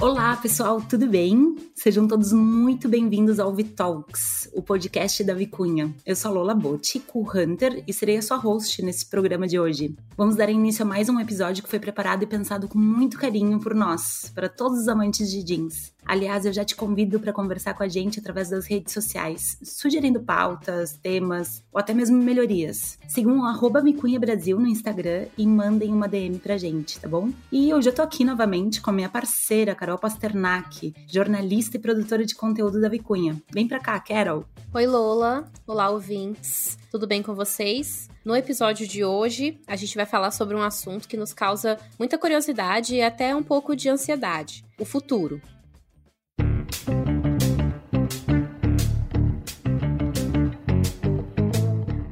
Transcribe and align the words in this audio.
Olá, 0.00 0.34
pessoal, 0.34 0.80
tudo 0.80 1.06
bem? 1.06 1.56
Sejam 1.74 2.08
todos 2.08 2.32
muito 2.32 2.88
bem-vindos 2.88 3.38
ao 3.38 3.52
Vitalks, 3.52 4.48
o 4.54 4.62
podcast 4.62 5.22
da 5.22 5.34
Vicunha. 5.34 5.94
Eu 6.06 6.16
sou 6.16 6.30
a 6.30 6.34
Lola 6.34 6.54
Botti, 6.54 6.98
co-hunter, 7.00 7.84
e 7.86 7.92
serei 7.92 8.16
a 8.16 8.22
sua 8.22 8.38
host 8.38 8.80
nesse 8.82 9.04
programa 9.04 9.46
de 9.46 9.60
hoje. 9.60 9.94
Vamos 10.16 10.36
dar 10.36 10.48
início 10.48 10.86
a 10.86 10.88
mais 10.88 11.10
um 11.10 11.20
episódio 11.20 11.62
que 11.62 11.68
foi 11.68 11.78
preparado 11.78 12.22
e 12.22 12.26
pensado 12.26 12.66
com 12.66 12.78
muito 12.78 13.18
carinho 13.18 13.60
por 13.60 13.74
nós, 13.74 14.32
para 14.34 14.48
todos 14.48 14.80
os 14.80 14.88
amantes 14.88 15.30
de 15.30 15.44
jeans. 15.44 15.92
Aliás, 16.10 16.44
eu 16.44 16.52
já 16.52 16.64
te 16.64 16.74
convido 16.74 17.20
para 17.20 17.32
conversar 17.32 17.72
com 17.72 17.84
a 17.84 17.88
gente 17.88 18.18
através 18.18 18.50
das 18.50 18.66
redes 18.66 18.92
sociais, 18.92 19.56
sugerindo 19.62 20.18
pautas, 20.18 20.98
temas 21.00 21.62
ou 21.72 21.78
até 21.78 21.94
mesmo 21.94 22.20
melhorias. 22.20 22.98
Sigam 23.06 23.38
o 23.38 24.18
Brasil 24.18 24.58
no 24.58 24.66
Instagram 24.66 25.26
e 25.38 25.46
mandem 25.46 25.92
uma 25.92 26.08
DM 26.08 26.40
pra 26.40 26.58
gente, 26.58 26.98
tá 26.98 27.06
bom? 27.06 27.30
E 27.52 27.72
hoje 27.72 27.90
eu 27.90 27.94
tô 27.94 28.02
aqui 28.02 28.24
novamente 28.24 28.80
com 28.82 28.90
a 28.90 28.92
minha 28.92 29.08
parceira, 29.08 29.72
Carol 29.72 29.98
Pasternak, 29.98 30.92
jornalista 31.06 31.76
e 31.76 31.80
produtora 31.80 32.26
de 32.26 32.34
conteúdo 32.34 32.80
da 32.80 32.88
Vicunha. 32.88 33.40
Vem 33.52 33.68
pra 33.68 33.78
cá, 33.78 34.00
Carol. 34.00 34.44
Oi, 34.74 34.86
Lola. 34.88 35.44
Olá, 35.64 35.90
ouvintes. 35.90 36.76
Tudo 36.90 37.06
bem 37.06 37.22
com 37.22 37.36
vocês? 37.36 38.10
No 38.24 38.34
episódio 38.34 38.84
de 38.84 39.04
hoje, 39.04 39.60
a 39.64 39.76
gente 39.76 39.94
vai 39.94 40.06
falar 40.06 40.32
sobre 40.32 40.56
um 40.56 40.62
assunto 40.62 41.06
que 41.06 41.16
nos 41.16 41.32
causa 41.32 41.78
muita 41.96 42.18
curiosidade 42.18 42.96
e 42.96 43.00
até 43.00 43.32
um 43.32 43.44
pouco 43.44 43.76
de 43.76 43.88
ansiedade: 43.88 44.64
o 44.76 44.84
futuro. 44.84 45.40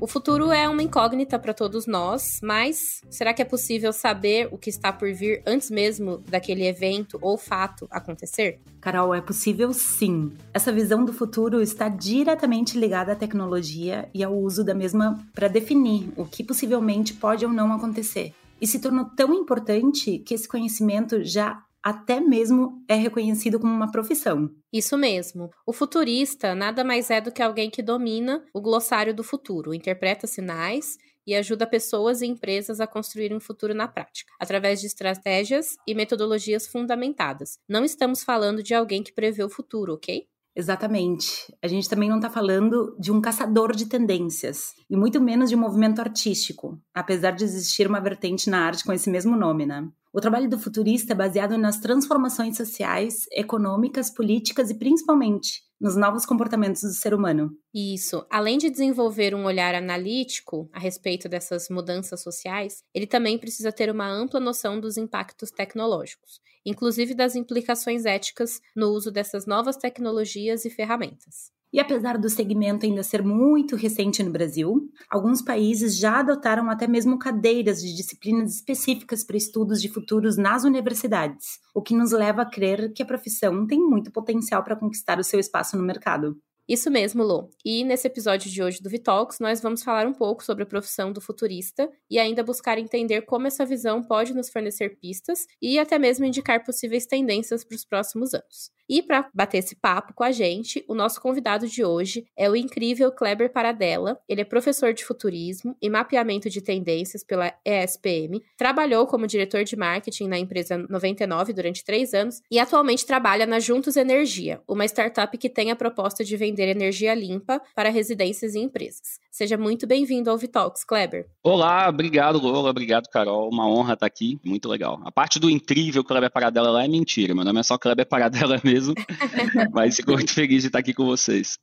O 0.09 0.11
futuro 0.11 0.51
é 0.51 0.67
uma 0.67 0.83
incógnita 0.83 1.39
para 1.39 1.53
todos 1.53 1.87
nós, 1.87 2.41
mas 2.43 3.03
será 3.11 3.35
que 3.35 3.43
é 3.43 3.45
possível 3.45 3.93
saber 3.93 4.49
o 4.51 4.57
que 4.57 4.71
está 4.71 4.91
por 4.91 5.13
vir 5.13 5.43
antes 5.47 5.71
mesmo 5.71 6.17
daquele 6.27 6.67
evento 6.67 7.19
ou 7.21 7.37
fato 7.37 7.87
acontecer? 7.91 8.59
Carol, 8.81 9.15
é 9.15 9.21
possível 9.21 9.71
sim. 9.75 10.33
Essa 10.55 10.73
visão 10.73 11.05
do 11.05 11.13
futuro 11.13 11.61
está 11.61 11.91
diretamente 11.91 12.79
ligada 12.79 13.13
à 13.13 13.15
tecnologia 13.15 14.09
e 14.15 14.25
ao 14.25 14.35
uso 14.35 14.65
da 14.65 14.75
mesma 14.75 15.23
para 15.35 15.47
definir 15.47 16.11
o 16.17 16.25
que 16.25 16.43
possivelmente 16.43 17.13
pode 17.13 17.45
ou 17.45 17.53
não 17.53 17.71
acontecer. 17.75 18.33
E 18.59 18.67
se 18.67 18.81
tornou 18.81 19.05
tão 19.05 19.35
importante 19.35 20.21
que 20.21 20.33
esse 20.33 20.49
conhecimento 20.49 21.23
já 21.23 21.63
até 21.89 22.21
mesmo 22.21 22.85
é 22.87 22.95
reconhecido 22.95 23.59
como 23.59 23.73
uma 23.73 23.91
profissão. 23.91 24.51
Isso 24.71 24.99
mesmo. 24.99 25.49
O 25.67 25.73
futurista 25.73 26.55
nada 26.55 26.85
mais 26.85 27.09
é 27.09 27.19
do 27.19 27.33
que 27.33 27.43
alguém 27.43 27.71
que 27.71 27.83
domina 27.83 28.45
o 28.53 28.61
glossário 28.61 29.15
do 29.15 29.25
futuro, 29.25 29.73
interpreta 29.73 30.27
sinais 30.27 30.99
e 31.27 31.35
ajuda 31.35 31.67
pessoas 31.67 32.21
e 32.21 32.27
empresas 32.27 32.79
a 32.79 32.87
construir 32.87 33.33
um 33.33 33.41
futuro 33.41 33.73
na 33.73 33.89
prática, 33.89 34.31
através 34.39 34.83
de 34.83 34.87
estratégias 34.87 35.77
e 35.87 35.95
metodologias 35.95 36.67
fundamentadas. 36.67 37.59
Não 37.67 37.87
estamos 37.87 38.23
falando 38.23 38.63
de 38.63 38.75
alguém 38.75 39.03
que 39.03 39.15
prevê 39.15 39.43
o 39.43 39.49
futuro, 39.49 39.95
ok? 39.95 40.27
Exatamente. 40.55 41.55
A 41.63 41.69
gente 41.69 41.89
também 41.89 42.09
não 42.09 42.17
está 42.17 42.29
falando 42.29 42.97
de 42.99 43.13
um 43.13 43.21
caçador 43.21 43.75
de 43.75 43.87
tendências, 43.87 44.75
e 44.91 44.97
muito 44.97 45.21
menos 45.21 45.49
de 45.49 45.57
um 45.57 45.61
movimento 45.61 46.01
artístico, 46.01 46.79
apesar 46.93 47.31
de 47.31 47.45
existir 47.45 47.87
uma 47.87 48.01
vertente 48.01 48.51
na 48.51 48.67
arte 48.67 48.85
com 48.85 48.93
esse 48.93 49.09
mesmo 49.09 49.37
nome, 49.37 49.65
né? 49.65 49.89
O 50.13 50.21
trabalho 50.21 50.49
do 50.49 50.59
futurista 50.59 51.13
é 51.13 51.17
baseado 51.17 51.59
nas 51.59 51.79
transformações 51.79 52.57
sociais, 52.57 53.27
econômicas, 53.31 54.11
políticas 54.11 54.71
e 54.71 54.79
principalmente 54.79 55.63
nos 55.81 55.97
novos 55.97 56.25
comportamentos 56.25 56.83
do 56.83 56.93
ser 56.93 57.15
humano. 57.15 57.51
Isso. 57.75 58.27
Além 58.31 58.59
de 58.59 58.71
desenvolver 58.71 59.35
um 59.35 59.45
olhar 59.45 59.75
analítico 59.75 60.69
a 60.73 60.79
respeito 60.79 61.29
dessas 61.29 61.69
mudanças 61.69 62.23
sociais, 62.23 62.83
ele 62.95 63.07
também 63.07 63.39
precisa 63.39 63.71
ter 63.71 63.91
uma 63.91 64.09
ampla 64.09 64.41
noção 64.41 64.81
dos 64.81 64.97
impactos 64.97 65.51
tecnológicos, 65.51 66.41
inclusive 66.65 67.15
das 67.15 67.37
implicações 67.37 68.07
éticas 68.07 68.61
no 68.75 68.89
uso 68.89 69.11
dessas 69.13 69.47
novas 69.47 69.77
tecnologias 69.77 70.65
e 70.65 70.71
ferramentas. 70.71 71.53
E 71.73 71.79
apesar 71.79 72.17
do 72.17 72.31
segmento 72.31 72.87
ainda 72.87 73.03
ser 73.03 73.23
muito 73.23 73.77
recente 73.77 74.23
no 74.23 74.31
Brasil, 74.31 74.89
alguns 75.11 75.43
países 75.43 75.99
já 75.99 76.21
adotaram 76.21 76.71
até 76.71 76.87
mesmo 76.87 77.19
cadeiras 77.19 77.83
de 77.83 77.95
disciplinas 77.95 78.55
específicas 78.55 79.23
para 79.23 79.37
estudos 79.37 79.83
de 79.83 79.89
futuros 79.89 80.37
nas 80.37 80.65
universidades, 80.65 81.59
o 81.75 81.83
que 81.83 81.95
nos 81.95 82.13
leva 82.13 82.43
a 82.43 82.51
crer 82.51 82.93
que 82.93 83.03
a 83.03 83.07
profissão 83.07 83.67
tem 83.67 83.79
muito 83.79 84.11
potencial 84.11 84.65
para 84.65 84.77
conquistar 84.77 85.19
o 85.19 85.25
seu 85.25 85.39
espaço 85.39 85.77
no 85.77 85.83
mercado. 85.83 86.41
Isso 86.69 86.91
mesmo, 86.91 87.23
Lô. 87.23 87.49
E 87.65 87.83
nesse 87.83 88.07
episódio 88.07 88.51
de 88.51 88.63
hoje 88.63 88.83
do 88.83 88.91
Vitalks, 88.91 89.39
nós 89.41 89.63
vamos 89.63 89.83
falar 89.83 90.07
um 90.07 90.13
pouco 90.13 90.45
sobre 90.45 90.65
a 90.65 90.67
profissão 90.67 91.11
do 91.11 91.21
futurista 91.21 91.91
e 92.11 92.19
ainda 92.19 92.45
buscar 92.45 92.79
entender 92.79 93.23
como 93.23 93.47
essa 93.47 93.65
visão 93.65 94.03
pode 94.03 94.35
nos 94.35 94.51
fornecer 94.51 94.99
pistas 94.99 95.47
e 95.63 95.79
até 95.79 95.99
mesmo 95.99 96.27
indicar 96.27 96.63
possíveis 96.63 97.07
tendências 97.07 97.65
para 97.65 97.75
os 97.75 97.87
próximos 97.87 98.35
anos. 98.35 98.71
E 98.89 99.03
para 99.03 99.29
bater 99.35 99.59
esse 99.59 99.77
papo 99.77 100.15
com 100.15 100.25
a 100.25 100.33
gente, 100.33 100.83
o 100.89 100.95
nosso 100.95 101.21
convidado 101.21 101.69
de 101.69 101.85
hoje 101.85 102.27
é 102.37 102.49
o 102.49 102.57
incrível 102.57 103.13
Kleber 103.13 103.53
Paradella. 103.53 104.19
Ele 104.27 104.41
é 104.41 104.45
professor 104.45 104.95
de 104.95 105.05
futurismo 105.05 105.77
e 105.83 105.91
mapeamento 105.91 106.49
de 106.49 106.63
tendências 106.63 107.23
pela 107.23 107.53
ESPM, 107.65 108.43
trabalhou 108.57 109.07
como 109.07 109.27
diretor 109.27 109.65
de 109.65 109.77
marketing 109.77 110.29
na 110.29 110.39
empresa 110.39 110.79
99 110.89 111.53
durante 111.53 111.85
três 111.85 112.15
anos 112.15 112.41
e 112.51 112.59
atualmente 112.59 113.05
trabalha 113.05 113.47
na 113.47 113.61
Juntos 113.61 113.97
Energia, 113.97 114.63
uma 114.67 114.87
startup 114.87 115.37
que 115.37 115.51
tem 115.51 115.71
a 115.71 115.77
proposta 115.77 116.25
de 116.25 116.37
vender 116.37 116.69
energia 116.69 117.15
limpa 117.15 117.61
para 117.75 117.91
residências 117.91 118.55
e 118.55 118.61
empresas. 118.61 119.19
Seja 119.31 119.57
muito 119.57 119.87
bem-vindo 119.87 120.31
ao 120.31 120.37
Vitalks, 120.37 120.83
Kleber. 120.83 121.29
Olá, 121.45 121.89
obrigado, 121.89 122.39
Lola, 122.39 122.71
obrigado, 122.71 123.09
Carol. 123.09 123.49
Uma 123.49 123.69
honra 123.69 123.95
estar 123.95 124.07
aqui, 124.07 124.37
muito 124.45 124.69
legal. 124.69 125.01
A 125.05 125.13
parte 125.13 125.39
do 125.39 125.49
incrível 125.49 126.03
Kleber 126.03 126.29
Paradela 126.31 126.71
lá 126.71 126.85
é 126.85 126.89
mentira, 126.89 127.35
meu 127.35 127.45
nome 127.45 127.61
é 127.61 127.63
só 127.63 127.79
Kleber 127.79 128.05
Paradela 128.05 128.61
mesmo, 128.65 128.78
mas 129.73 129.97
fico 129.97 130.13
muito 130.13 130.33
feliz 130.33 130.63
de 130.63 130.69
estar 130.69 130.79
aqui 130.79 130.95
com 130.95 131.07
vocês. 131.07 131.59